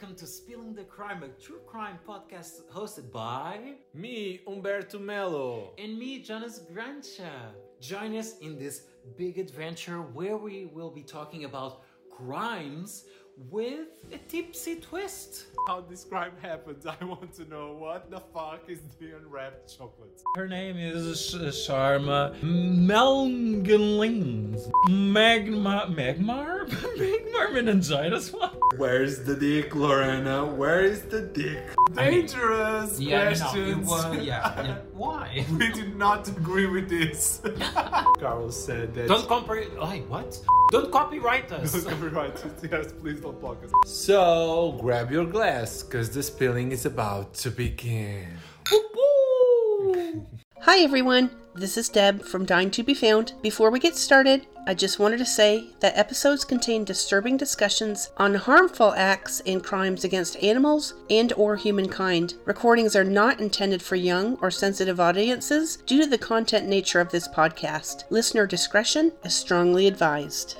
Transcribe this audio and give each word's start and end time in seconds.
welcome 0.00 0.16
to 0.16 0.26
Spilling 0.26 0.72
the 0.72 0.84
Crime, 0.84 1.22
a 1.22 1.28
true 1.42 1.60
crime 1.66 1.98
podcast 2.08 2.62
hosted 2.72 3.12
by 3.12 3.74
Me, 3.92 4.40
Umberto 4.46 4.98
Mello, 4.98 5.74
and 5.76 5.98
me, 5.98 6.22
Jonas 6.22 6.62
Grancha. 6.72 7.52
Join 7.82 8.16
us 8.16 8.38
in 8.38 8.58
this 8.58 8.84
big 9.18 9.36
adventure 9.38 9.98
where 9.98 10.38
we 10.38 10.70
will 10.72 10.90
be 10.90 11.02
talking 11.02 11.44
about 11.44 11.82
crimes 12.10 13.04
with 13.48 13.88
a 14.12 14.18
tipsy 14.18 14.76
twist. 14.76 15.46
How 15.68 15.80
this 15.82 16.04
crime 16.04 16.32
happens, 16.42 16.86
I 16.86 16.96
want 17.04 17.32
to 17.34 17.44
know 17.48 17.72
what 17.74 18.10
the 18.10 18.20
fuck 18.34 18.68
is 18.68 18.80
the 18.98 19.16
unwrapped 19.16 19.76
chocolates. 19.76 20.22
Her 20.36 20.48
name 20.48 20.76
is 20.76 21.34
Sharma 21.34 22.34
Melgalings. 22.40 23.90
Magma. 24.88 25.86
Magmar? 25.90 26.68
Magmar 26.98 27.52
meningitis? 27.54 28.32
What? 28.32 28.56
Where's 28.76 29.24
the 29.24 29.36
dick, 29.36 29.74
Lorena? 29.74 30.46
Where 30.46 30.80
is 30.84 31.02
the 31.02 31.22
dick? 31.22 31.62
Dangerous 31.94 32.98
questions. 32.98 33.90
yeah, 34.24 34.62
yeah. 34.62 34.78
Why? 34.94 35.44
we 35.58 35.70
did 35.72 35.96
not 35.96 36.28
agree 36.28 36.66
with 36.66 36.88
this. 36.88 37.42
Carl 38.18 38.50
said 38.50 38.94
that. 38.94 39.08
Don't 39.08 39.26
copy. 39.26 39.66
Wait, 39.78 40.06
what? 40.08 40.40
Don't 40.70 40.90
copyright 40.92 41.50
us. 41.52 41.72
Don't 41.72 41.86
copyright 41.88 42.44
it. 42.44 42.70
Yes, 42.70 42.92
please 42.92 43.20
don't 43.20 43.29
block 43.32 43.58
us. 43.64 43.70
So, 43.90 44.78
grab 44.80 45.10
your 45.10 45.26
glass, 45.26 45.82
because 45.82 46.10
the 46.10 46.22
spilling 46.22 46.72
is 46.72 46.86
about 46.86 47.34
to 47.34 47.50
begin. 47.50 48.38
Hi 50.62 50.80
everyone, 50.80 51.30
this 51.54 51.78
is 51.78 51.88
Deb 51.88 52.22
from 52.22 52.44
Dying 52.44 52.70
to 52.72 52.82
Be 52.82 52.92
Found. 52.94 53.32
Before 53.42 53.70
we 53.70 53.80
get 53.80 53.96
started, 53.96 54.46
I 54.66 54.74
just 54.74 54.98
wanted 54.98 55.16
to 55.18 55.26
say 55.26 55.70
that 55.80 55.96
episodes 55.96 56.44
contain 56.44 56.84
disturbing 56.84 57.38
discussions 57.38 58.10
on 58.18 58.34
harmful 58.34 58.92
acts 58.94 59.40
and 59.46 59.64
crimes 59.64 60.04
against 60.04 60.36
animals 60.42 60.94
and 61.08 61.32
or 61.32 61.56
humankind. 61.56 62.34
Recordings 62.44 62.94
are 62.94 63.04
not 63.04 63.40
intended 63.40 63.82
for 63.82 63.96
young 63.96 64.36
or 64.42 64.50
sensitive 64.50 65.00
audiences 65.00 65.78
due 65.86 66.02
to 66.02 66.08
the 66.08 66.18
content 66.18 66.68
nature 66.68 67.00
of 67.00 67.10
this 67.10 67.26
podcast. 67.26 68.04
Listener 68.10 68.46
discretion 68.46 69.12
is 69.24 69.34
strongly 69.34 69.86
advised. 69.86 70.58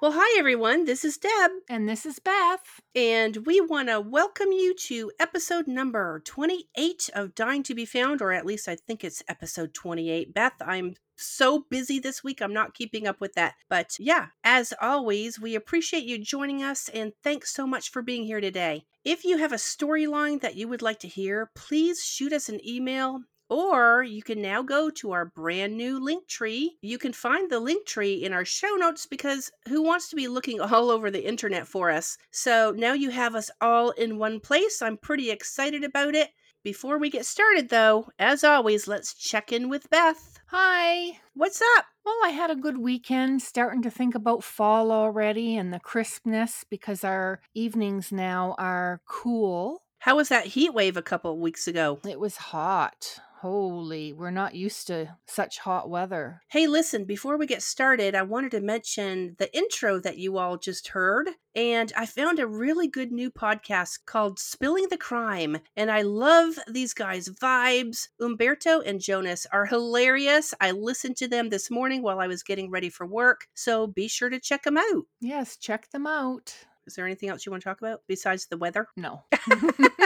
Well, 0.00 0.12
hi 0.14 0.38
everyone, 0.38 0.86
this 0.86 1.04
is 1.04 1.18
Deb. 1.18 1.50
And 1.68 1.86
this 1.86 2.06
is 2.06 2.18
Beth. 2.18 2.80
And 2.94 3.44
we 3.44 3.60
want 3.60 3.90
to 3.90 4.00
welcome 4.00 4.50
you 4.50 4.74
to 4.86 5.12
episode 5.20 5.68
number 5.68 6.22
28 6.24 7.10
of 7.12 7.34
Dying 7.34 7.62
to 7.64 7.74
Be 7.74 7.84
Found, 7.84 8.22
or 8.22 8.32
at 8.32 8.46
least 8.46 8.66
I 8.66 8.76
think 8.76 9.04
it's 9.04 9.22
episode 9.28 9.74
28. 9.74 10.32
Beth, 10.32 10.54
I'm 10.64 10.94
so 11.16 11.66
busy 11.68 11.98
this 11.98 12.24
week, 12.24 12.40
I'm 12.40 12.54
not 12.54 12.72
keeping 12.72 13.06
up 13.06 13.20
with 13.20 13.34
that. 13.34 13.56
But 13.68 13.96
yeah, 13.98 14.28
as 14.42 14.72
always, 14.80 15.38
we 15.38 15.54
appreciate 15.54 16.04
you 16.04 16.16
joining 16.16 16.62
us 16.62 16.88
and 16.88 17.12
thanks 17.22 17.52
so 17.52 17.66
much 17.66 17.90
for 17.90 18.00
being 18.00 18.24
here 18.24 18.40
today. 18.40 18.86
If 19.04 19.26
you 19.26 19.36
have 19.36 19.52
a 19.52 19.56
storyline 19.56 20.40
that 20.40 20.56
you 20.56 20.66
would 20.66 20.80
like 20.80 21.00
to 21.00 21.08
hear, 21.08 21.50
please 21.54 22.02
shoot 22.02 22.32
us 22.32 22.48
an 22.48 22.66
email 22.66 23.20
or 23.50 24.02
you 24.04 24.22
can 24.22 24.40
now 24.40 24.62
go 24.62 24.88
to 24.88 25.10
our 25.10 25.26
brand 25.26 25.76
new 25.76 26.00
Linktree. 26.00 26.68
You 26.80 26.98
can 26.98 27.12
find 27.12 27.50
the 27.50 27.60
Linktree 27.60 28.22
in 28.22 28.32
our 28.32 28.44
show 28.44 28.76
notes 28.76 29.04
because 29.04 29.50
who 29.68 29.82
wants 29.82 30.08
to 30.08 30.16
be 30.16 30.28
looking 30.28 30.60
all 30.60 30.90
over 30.90 31.10
the 31.10 31.26
internet 31.26 31.66
for 31.66 31.90
us? 31.90 32.16
So 32.30 32.72
now 32.76 32.92
you 32.92 33.10
have 33.10 33.34
us 33.34 33.50
all 33.60 33.90
in 33.90 34.18
one 34.18 34.40
place. 34.40 34.80
I'm 34.80 34.96
pretty 34.96 35.30
excited 35.30 35.84
about 35.84 36.14
it. 36.14 36.30
Before 36.62 36.98
we 36.98 37.08
get 37.08 37.24
started, 37.24 37.70
though, 37.70 38.10
as 38.18 38.44
always, 38.44 38.86
let's 38.86 39.14
check 39.14 39.50
in 39.50 39.70
with 39.70 39.88
Beth. 39.88 40.38
Hi. 40.48 41.18
What's 41.32 41.62
up? 41.78 41.86
Well, 42.04 42.18
I 42.22 42.30
had 42.30 42.50
a 42.50 42.56
good 42.56 42.76
weekend, 42.76 43.40
starting 43.40 43.80
to 43.82 43.90
think 43.90 44.14
about 44.14 44.44
fall 44.44 44.92
already 44.92 45.56
and 45.56 45.72
the 45.72 45.80
crispness 45.80 46.64
because 46.68 47.02
our 47.02 47.40
evenings 47.54 48.12
now 48.12 48.54
are 48.58 49.00
cool. 49.06 49.82
How 50.00 50.16
was 50.16 50.28
that 50.28 50.46
heat 50.46 50.74
wave 50.74 50.96
a 50.96 51.02
couple 51.02 51.38
weeks 51.38 51.66
ago? 51.66 51.98
It 52.06 52.20
was 52.20 52.36
hot. 52.36 53.20
Holy, 53.40 54.12
we're 54.12 54.30
not 54.30 54.54
used 54.54 54.88
to 54.88 55.16
such 55.26 55.60
hot 55.60 55.88
weather. 55.88 56.42
Hey, 56.50 56.66
listen, 56.66 57.06
before 57.06 57.38
we 57.38 57.46
get 57.46 57.62
started, 57.62 58.14
I 58.14 58.20
wanted 58.20 58.50
to 58.50 58.60
mention 58.60 59.34
the 59.38 59.50
intro 59.56 59.98
that 60.00 60.18
you 60.18 60.36
all 60.36 60.58
just 60.58 60.88
heard. 60.88 61.30
And 61.54 61.90
I 61.96 62.04
found 62.04 62.38
a 62.38 62.46
really 62.46 62.86
good 62.86 63.10
new 63.10 63.30
podcast 63.30 64.00
called 64.04 64.38
Spilling 64.38 64.88
the 64.90 64.98
Crime. 64.98 65.56
And 65.74 65.90
I 65.90 66.02
love 66.02 66.58
these 66.70 66.92
guys' 66.92 67.30
vibes. 67.30 68.08
Umberto 68.20 68.82
and 68.82 69.00
Jonas 69.00 69.46
are 69.50 69.64
hilarious. 69.64 70.52
I 70.60 70.72
listened 70.72 71.16
to 71.16 71.26
them 71.26 71.48
this 71.48 71.70
morning 71.70 72.02
while 72.02 72.20
I 72.20 72.26
was 72.26 72.42
getting 72.42 72.70
ready 72.70 72.90
for 72.90 73.06
work. 73.06 73.46
So 73.54 73.86
be 73.86 74.06
sure 74.06 74.28
to 74.28 74.38
check 74.38 74.64
them 74.64 74.76
out. 74.76 75.04
Yes, 75.18 75.56
check 75.56 75.90
them 75.92 76.06
out. 76.06 76.54
Is 76.86 76.94
there 76.94 77.06
anything 77.06 77.28
else 77.28 77.46
you 77.46 77.52
want 77.52 77.62
to 77.62 77.68
talk 77.68 77.80
about 77.80 78.02
besides 78.08 78.46
the 78.46 78.56
weather? 78.56 78.88
No. 78.96 79.22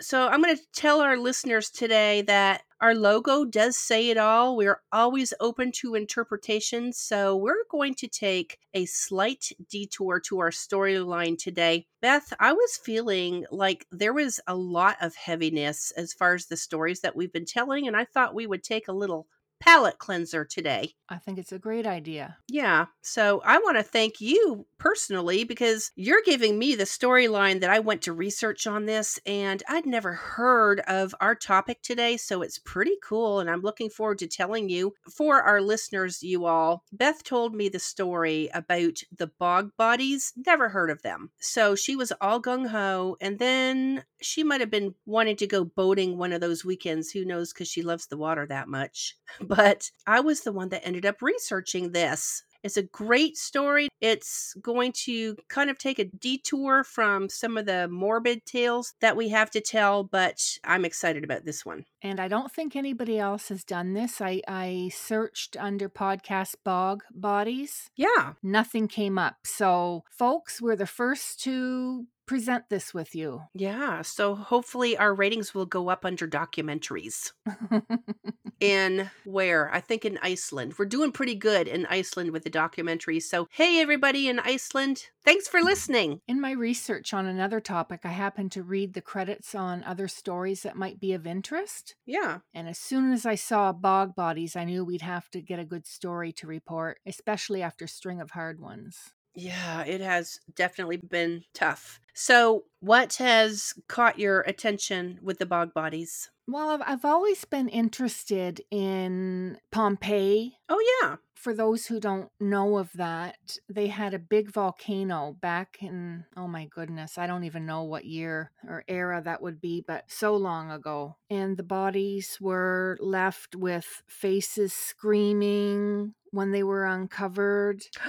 So 0.00 0.26
I'm 0.26 0.42
going 0.42 0.56
to 0.56 0.62
tell 0.74 1.00
our 1.00 1.16
listeners 1.16 1.70
today 1.70 2.22
that 2.22 2.62
our 2.80 2.94
logo 2.94 3.44
does 3.44 3.76
say 3.76 4.10
it 4.10 4.18
all. 4.18 4.56
We're 4.56 4.80
always 4.90 5.32
open 5.40 5.70
to 5.76 5.94
interpretation. 5.94 6.92
So 6.92 7.36
we're 7.36 7.64
going 7.70 7.94
to 7.96 8.08
take 8.08 8.58
a 8.74 8.84
slight 8.86 9.52
detour 9.70 10.20
to 10.26 10.40
our 10.40 10.50
storyline 10.50 11.38
today. 11.38 11.86
Beth, 12.00 12.32
I 12.40 12.52
was 12.52 12.80
feeling 12.82 13.46
like 13.50 13.86
there 13.92 14.12
was 14.12 14.40
a 14.46 14.56
lot 14.56 14.96
of 15.00 15.14
heaviness 15.14 15.92
as 15.96 16.12
far 16.12 16.34
as 16.34 16.46
the 16.46 16.56
stories 16.56 17.00
that 17.00 17.14
we've 17.14 17.32
been 17.32 17.46
telling, 17.46 17.86
and 17.86 17.96
I 17.96 18.04
thought 18.04 18.34
we 18.34 18.46
would 18.46 18.64
take 18.64 18.88
a 18.88 18.92
little 18.92 19.28
palate 19.62 19.98
cleanser 19.98 20.44
today. 20.44 20.92
I 21.08 21.18
think 21.18 21.38
it's 21.38 21.52
a 21.52 21.58
great 21.58 21.86
idea. 21.86 22.36
Yeah. 22.48 22.86
So 23.02 23.42
I 23.44 23.58
want 23.58 23.76
to 23.76 23.82
thank 23.84 24.20
you 24.20 24.66
personally 24.78 25.44
because 25.44 25.92
you're 25.94 26.22
giving 26.24 26.58
me 26.58 26.74
the 26.74 26.82
storyline 26.82 27.60
that 27.60 27.70
I 27.70 27.78
went 27.78 28.02
to 28.02 28.12
research 28.12 28.66
on 28.66 28.86
this 28.86 29.20
and 29.24 29.62
I'd 29.68 29.86
never 29.86 30.14
heard 30.14 30.80
of 30.80 31.14
our 31.20 31.36
topic 31.36 31.80
today. 31.82 32.16
So 32.16 32.42
it's 32.42 32.58
pretty 32.58 32.96
cool. 33.04 33.38
And 33.38 33.48
I'm 33.48 33.60
looking 33.60 33.88
forward 33.88 34.18
to 34.18 34.26
telling 34.26 34.68
you 34.68 34.94
for 35.08 35.40
our 35.42 35.60
listeners, 35.60 36.24
you 36.24 36.44
all. 36.44 36.82
Beth 36.92 37.22
told 37.22 37.54
me 37.54 37.68
the 37.68 37.78
story 37.78 38.48
about 38.52 39.00
the 39.16 39.28
bog 39.38 39.70
bodies. 39.76 40.32
Never 40.44 40.70
heard 40.70 40.90
of 40.90 41.02
them. 41.02 41.30
So 41.38 41.76
she 41.76 41.94
was 41.94 42.12
all 42.20 42.42
gung 42.42 42.66
ho. 42.66 43.16
And 43.20 43.38
then 43.38 44.02
she 44.20 44.42
might 44.42 44.60
have 44.60 44.70
been 44.70 44.96
wanting 45.06 45.36
to 45.36 45.46
go 45.46 45.64
boating 45.64 46.18
one 46.18 46.32
of 46.32 46.40
those 46.40 46.64
weekends. 46.64 47.12
Who 47.12 47.24
knows? 47.24 47.52
Because 47.52 47.68
she 47.68 47.82
loves 47.82 48.06
the 48.08 48.16
water 48.16 48.44
that 48.46 48.66
much. 48.66 49.16
But 49.56 49.90
I 50.06 50.20
was 50.20 50.40
the 50.40 50.52
one 50.52 50.70
that 50.70 50.86
ended 50.86 51.06
up 51.06 51.20
researching 51.20 51.92
this. 51.92 52.42
It's 52.62 52.76
a 52.76 52.82
great 52.82 53.36
story. 53.36 53.88
It's 54.00 54.54
going 54.62 54.92
to 55.04 55.36
kind 55.48 55.68
of 55.68 55.78
take 55.78 55.98
a 55.98 56.04
detour 56.04 56.84
from 56.84 57.28
some 57.28 57.56
of 57.56 57.66
the 57.66 57.88
morbid 57.88 58.46
tales 58.46 58.94
that 59.00 59.16
we 59.16 59.30
have 59.30 59.50
to 59.50 59.60
tell, 59.60 60.04
but 60.04 60.58
I'm 60.64 60.84
excited 60.84 61.24
about 61.24 61.44
this 61.44 61.66
one. 61.66 61.84
And 62.02 62.20
I 62.20 62.28
don't 62.28 62.52
think 62.52 62.76
anybody 62.76 63.18
else 63.18 63.48
has 63.48 63.64
done 63.64 63.94
this. 63.94 64.20
I, 64.20 64.42
I 64.46 64.90
searched 64.94 65.56
under 65.58 65.88
podcast 65.88 66.54
bog 66.64 67.02
bodies. 67.12 67.90
Yeah. 67.96 68.34
Nothing 68.42 68.86
came 68.86 69.18
up. 69.18 69.38
So, 69.44 70.04
folks, 70.10 70.62
we're 70.62 70.76
the 70.76 70.86
first 70.86 71.40
to 71.42 72.06
present 72.32 72.70
this 72.70 72.94
with 72.94 73.14
you. 73.14 73.42
Yeah. 73.52 74.00
So 74.00 74.34
hopefully 74.34 74.96
our 74.96 75.12
ratings 75.12 75.54
will 75.54 75.66
go 75.66 75.90
up 75.90 76.06
under 76.06 76.26
documentaries. 76.26 77.32
in 78.60 79.10
where? 79.26 79.70
I 79.70 79.80
think 79.80 80.06
in 80.06 80.18
Iceland. 80.22 80.76
We're 80.78 80.86
doing 80.86 81.12
pretty 81.12 81.34
good 81.34 81.68
in 81.68 81.84
Iceland 81.84 82.30
with 82.30 82.44
the 82.44 82.50
documentaries. 82.50 83.24
So, 83.24 83.48
hey, 83.50 83.82
everybody 83.82 84.30
in 84.30 84.38
Iceland, 84.38 85.08
thanks 85.26 85.46
for 85.46 85.58
mm-hmm. 85.58 85.66
listening. 85.66 86.20
In 86.26 86.40
my 86.40 86.52
research 86.52 87.12
on 87.12 87.26
another 87.26 87.60
topic, 87.60 88.00
I 88.04 88.12
happened 88.12 88.50
to 88.52 88.62
read 88.62 88.94
the 88.94 89.02
credits 89.02 89.54
on 89.54 89.84
other 89.84 90.08
stories 90.08 90.62
that 90.62 90.74
might 90.74 90.98
be 90.98 91.12
of 91.12 91.26
interest. 91.26 91.96
Yeah. 92.06 92.38
And 92.54 92.66
as 92.66 92.78
soon 92.78 93.12
as 93.12 93.26
I 93.26 93.34
saw 93.34 93.74
bog 93.74 94.14
bodies, 94.14 94.56
I 94.56 94.64
knew 94.64 94.86
we'd 94.86 95.02
have 95.02 95.28
to 95.32 95.42
get 95.42 95.58
a 95.58 95.66
good 95.66 95.86
story 95.86 96.32
to 96.32 96.46
report, 96.46 96.98
especially 97.04 97.60
after 97.60 97.86
String 97.86 98.22
of 98.22 98.30
Hard 98.30 98.58
Ones. 98.58 99.12
Yeah, 99.34 99.82
it 99.84 100.00
has 100.00 100.38
definitely 100.54 100.98
been 100.98 101.44
tough. 101.54 102.00
So, 102.14 102.64
what 102.80 103.14
has 103.14 103.72
caught 103.88 104.18
your 104.18 104.42
attention 104.42 105.18
with 105.22 105.38
the 105.38 105.46
bog 105.46 105.72
bodies? 105.72 106.30
Well, 106.46 106.68
I've, 106.70 106.82
I've 106.84 107.04
always 107.04 107.44
been 107.46 107.68
interested 107.68 108.60
in 108.70 109.58
Pompeii. 109.70 110.58
Oh, 110.68 111.00
yeah. 111.02 111.16
For 111.42 111.52
those 111.52 111.86
who 111.86 111.98
don't 111.98 112.30
know 112.38 112.78
of 112.78 112.92
that, 112.92 113.58
they 113.68 113.88
had 113.88 114.14
a 114.14 114.18
big 114.20 114.52
volcano 114.52 115.36
back 115.40 115.78
in, 115.80 116.24
oh 116.36 116.46
my 116.46 116.66
goodness, 116.66 117.18
I 117.18 117.26
don't 117.26 117.42
even 117.42 117.66
know 117.66 117.82
what 117.82 118.04
year 118.04 118.52
or 118.64 118.84
era 118.86 119.20
that 119.24 119.42
would 119.42 119.60
be, 119.60 119.82
but 119.84 120.04
so 120.06 120.36
long 120.36 120.70
ago. 120.70 121.16
And 121.28 121.56
the 121.56 121.64
bodies 121.64 122.38
were 122.40 122.96
left 123.00 123.56
with 123.56 124.04
faces 124.06 124.72
screaming 124.72 126.14
when 126.30 126.52
they 126.52 126.62
were 126.62 126.84
uncovered. 126.86 127.82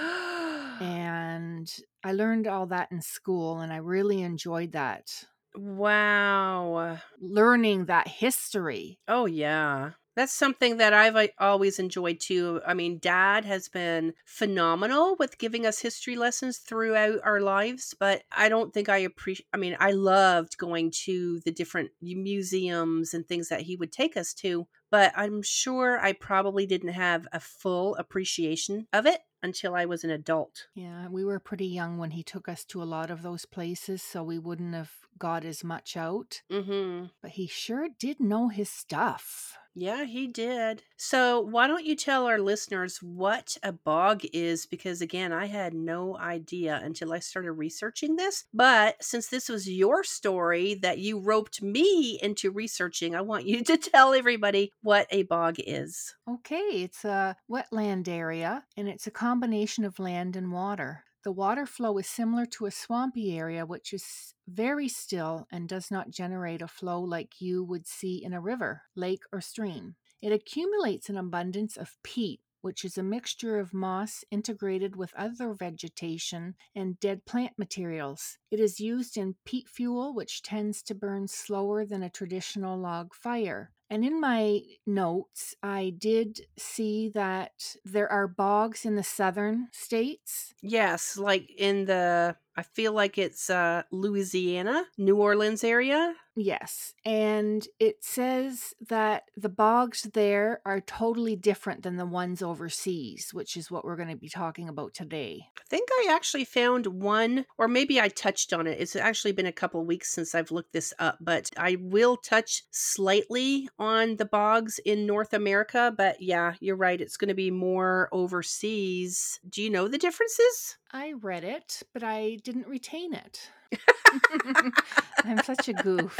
and 0.80 1.68
I 2.04 2.12
learned 2.12 2.46
all 2.46 2.66
that 2.66 2.92
in 2.92 3.02
school 3.02 3.58
and 3.58 3.72
I 3.72 3.78
really 3.78 4.22
enjoyed 4.22 4.70
that. 4.72 5.10
wow. 5.56 6.98
Learning 7.20 7.86
that 7.86 8.06
history. 8.06 9.00
Oh, 9.08 9.26
yeah. 9.26 9.90
That's 10.16 10.32
something 10.32 10.76
that 10.76 10.92
I've 10.92 11.16
uh, 11.16 11.28
always 11.38 11.78
enjoyed 11.78 12.20
too. 12.20 12.60
I 12.66 12.74
mean, 12.74 12.98
dad 12.98 13.44
has 13.44 13.68
been 13.68 14.14
phenomenal 14.26 15.16
with 15.18 15.38
giving 15.38 15.66
us 15.66 15.80
history 15.80 16.16
lessons 16.16 16.58
throughout 16.58 17.20
our 17.24 17.40
lives, 17.40 17.94
but 17.98 18.22
I 18.30 18.48
don't 18.48 18.72
think 18.72 18.88
I 18.88 18.98
appreciate 18.98 19.46
I 19.52 19.56
mean, 19.56 19.76
I 19.80 19.92
loved 19.92 20.56
going 20.58 20.92
to 21.04 21.40
the 21.44 21.50
different 21.52 21.90
museums 22.00 23.14
and 23.14 23.26
things 23.26 23.48
that 23.48 23.62
he 23.62 23.76
would 23.76 23.92
take 23.92 24.16
us 24.16 24.32
to, 24.34 24.66
but 24.90 25.12
I'm 25.16 25.42
sure 25.42 25.98
I 25.98 26.12
probably 26.12 26.66
didn't 26.66 26.92
have 26.94 27.26
a 27.32 27.40
full 27.40 27.96
appreciation 27.96 28.86
of 28.92 29.06
it 29.06 29.20
until 29.42 29.74
I 29.74 29.84
was 29.84 30.04
an 30.04 30.10
adult. 30.10 30.68
Yeah, 30.74 31.08
we 31.08 31.24
were 31.24 31.38
pretty 31.38 31.66
young 31.66 31.98
when 31.98 32.12
he 32.12 32.22
took 32.22 32.48
us 32.48 32.64
to 32.66 32.82
a 32.82 32.84
lot 32.84 33.10
of 33.10 33.22
those 33.22 33.44
places, 33.44 34.02
so 34.02 34.22
we 34.22 34.38
wouldn't 34.38 34.74
have 34.74 34.92
got 35.18 35.44
as 35.44 35.62
much 35.62 35.96
out. 35.96 36.42
Mhm. 36.50 37.10
But 37.20 37.32
he 37.32 37.46
sure 37.46 37.88
did 37.98 38.20
know 38.20 38.48
his 38.48 38.70
stuff. 38.70 39.56
Yeah, 39.76 40.04
he 40.04 40.28
did. 40.28 40.82
So, 40.96 41.40
why 41.40 41.66
don't 41.66 41.84
you 41.84 41.96
tell 41.96 42.26
our 42.26 42.38
listeners 42.38 42.98
what 43.02 43.56
a 43.62 43.72
bog 43.72 44.22
is? 44.32 44.66
Because 44.66 45.00
again, 45.00 45.32
I 45.32 45.46
had 45.46 45.74
no 45.74 46.16
idea 46.16 46.80
until 46.82 47.12
I 47.12 47.18
started 47.18 47.52
researching 47.52 48.14
this. 48.14 48.44
But 48.54 49.02
since 49.02 49.26
this 49.26 49.48
was 49.48 49.68
your 49.68 50.04
story 50.04 50.74
that 50.76 50.98
you 50.98 51.18
roped 51.18 51.60
me 51.60 52.20
into 52.22 52.52
researching, 52.52 53.16
I 53.16 53.22
want 53.22 53.46
you 53.46 53.64
to 53.64 53.76
tell 53.76 54.14
everybody 54.14 54.72
what 54.82 55.08
a 55.10 55.24
bog 55.24 55.56
is. 55.58 56.14
Okay, 56.28 56.84
it's 56.84 57.04
a 57.04 57.36
wetland 57.50 58.06
area 58.06 58.64
and 58.76 58.88
it's 58.88 59.06
a 59.08 59.10
combination 59.10 59.84
of 59.84 59.98
land 59.98 60.36
and 60.36 60.52
water. 60.52 61.04
The 61.24 61.32
water 61.32 61.64
flow 61.64 61.96
is 61.96 62.06
similar 62.06 62.44
to 62.46 62.66
a 62.66 62.70
swampy 62.70 63.38
area, 63.38 63.64
which 63.64 63.94
is 63.94 64.34
very 64.46 64.88
still 64.88 65.46
and 65.50 65.66
does 65.66 65.90
not 65.90 66.10
generate 66.10 66.60
a 66.60 66.68
flow 66.68 67.00
like 67.00 67.40
you 67.40 67.64
would 67.64 67.86
see 67.86 68.22
in 68.22 68.34
a 68.34 68.42
river, 68.42 68.82
lake, 68.94 69.22
or 69.32 69.40
stream. 69.40 69.96
It 70.20 70.32
accumulates 70.32 71.08
an 71.08 71.16
abundance 71.16 71.78
of 71.78 71.96
peat, 72.02 72.40
which 72.60 72.84
is 72.84 72.98
a 72.98 73.02
mixture 73.02 73.58
of 73.58 73.72
moss 73.72 74.22
integrated 74.30 74.96
with 74.96 75.14
other 75.16 75.54
vegetation 75.54 76.56
and 76.74 77.00
dead 77.00 77.24
plant 77.24 77.52
materials. 77.58 78.36
It 78.50 78.60
is 78.60 78.78
used 78.78 79.16
in 79.16 79.36
peat 79.46 79.68
fuel, 79.68 80.14
which 80.14 80.42
tends 80.42 80.82
to 80.84 80.94
burn 80.94 81.28
slower 81.28 81.86
than 81.86 82.02
a 82.02 82.10
traditional 82.10 82.78
log 82.78 83.14
fire. 83.14 83.72
And 83.90 84.04
in 84.04 84.20
my 84.20 84.62
notes, 84.86 85.54
I 85.62 85.90
did 85.96 86.46
see 86.58 87.08
that 87.10 87.76
there 87.84 88.10
are 88.10 88.26
bogs 88.26 88.84
in 88.84 88.96
the 88.96 89.02
southern 89.02 89.68
states. 89.72 90.54
Yes, 90.62 91.16
like 91.18 91.50
in 91.56 91.84
the 91.84 92.36
I 92.56 92.62
feel 92.62 92.92
like 92.92 93.18
it's 93.18 93.50
uh 93.50 93.82
Louisiana, 93.90 94.86
New 94.96 95.16
Orleans 95.16 95.62
area. 95.62 96.14
Yes. 96.36 96.94
And 97.04 97.66
it 97.78 98.02
says 98.02 98.74
that 98.88 99.24
the 99.36 99.48
bogs 99.48 100.02
there 100.14 100.60
are 100.66 100.80
totally 100.80 101.36
different 101.36 101.82
than 101.82 101.96
the 101.96 102.06
ones 102.06 102.42
overseas, 102.42 103.30
which 103.32 103.56
is 103.56 103.70
what 103.70 103.84
we're 103.84 103.96
going 103.96 104.08
to 104.08 104.16
be 104.16 104.28
talking 104.28 104.68
about 104.68 104.94
today. 104.94 105.46
I 105.56 105.62
think 105.68 105.88
I 105.92 106.08
actually 106.10 106.44
found 106.44 106.86
one, 106.86 107.46
or 107.56 107.68
maybe 107.68 108.00
I 108.00 108.08
touched 108.08 108.52
on 108.52 108.66
it. 108.66 108.80
It's 108.80 108.96
actually 108.96 109.32
been 109.32 109.46
a 109.46 109.52
couple 109.52 109.84
weeks 109.84 110.12
since 110.12 110.34
I've 110.34 110.50
looked 110.50 110.72
this 110.72 110.92
up, 110.98 111.18
but 111.20 111.50
I 111.56 111.76
will 111.80 112.16
touch 112.16 112.64
slightly 112.70 113.68
on 113.78 114.16
the 114.16 114.24
bogs 114.24 114.80
in 114.84 115.06
North 115.06 115.34
America. 115.34 115.94
But 115.96 116.20
yeah, 116.20 116.54
you're 116.60 116.76
right. 116.76 117.00
It's 117.00 117.16
going 117.16 117.28
to 117.28 117.34
be 117.34 117.50
more 117.50 118.08
overseas. 118.10 119.38
Do 119.48 119.62
you 119.62 119.70
know 119.70 119.86
the 119.86 119.98
differences? 119.98 120.78
I 120.92 121.14
read 121.20 121.44
it, 121.44 121.82
but 121.92 122.02
I 122.02 122.38
didn't 122.42 122.68
retain 122.68 123.14
it. 123.14 123.50
I'm 125.24 125.42
such 125.42 125.68
a 125.68 125.72
goof. 125.72 126.18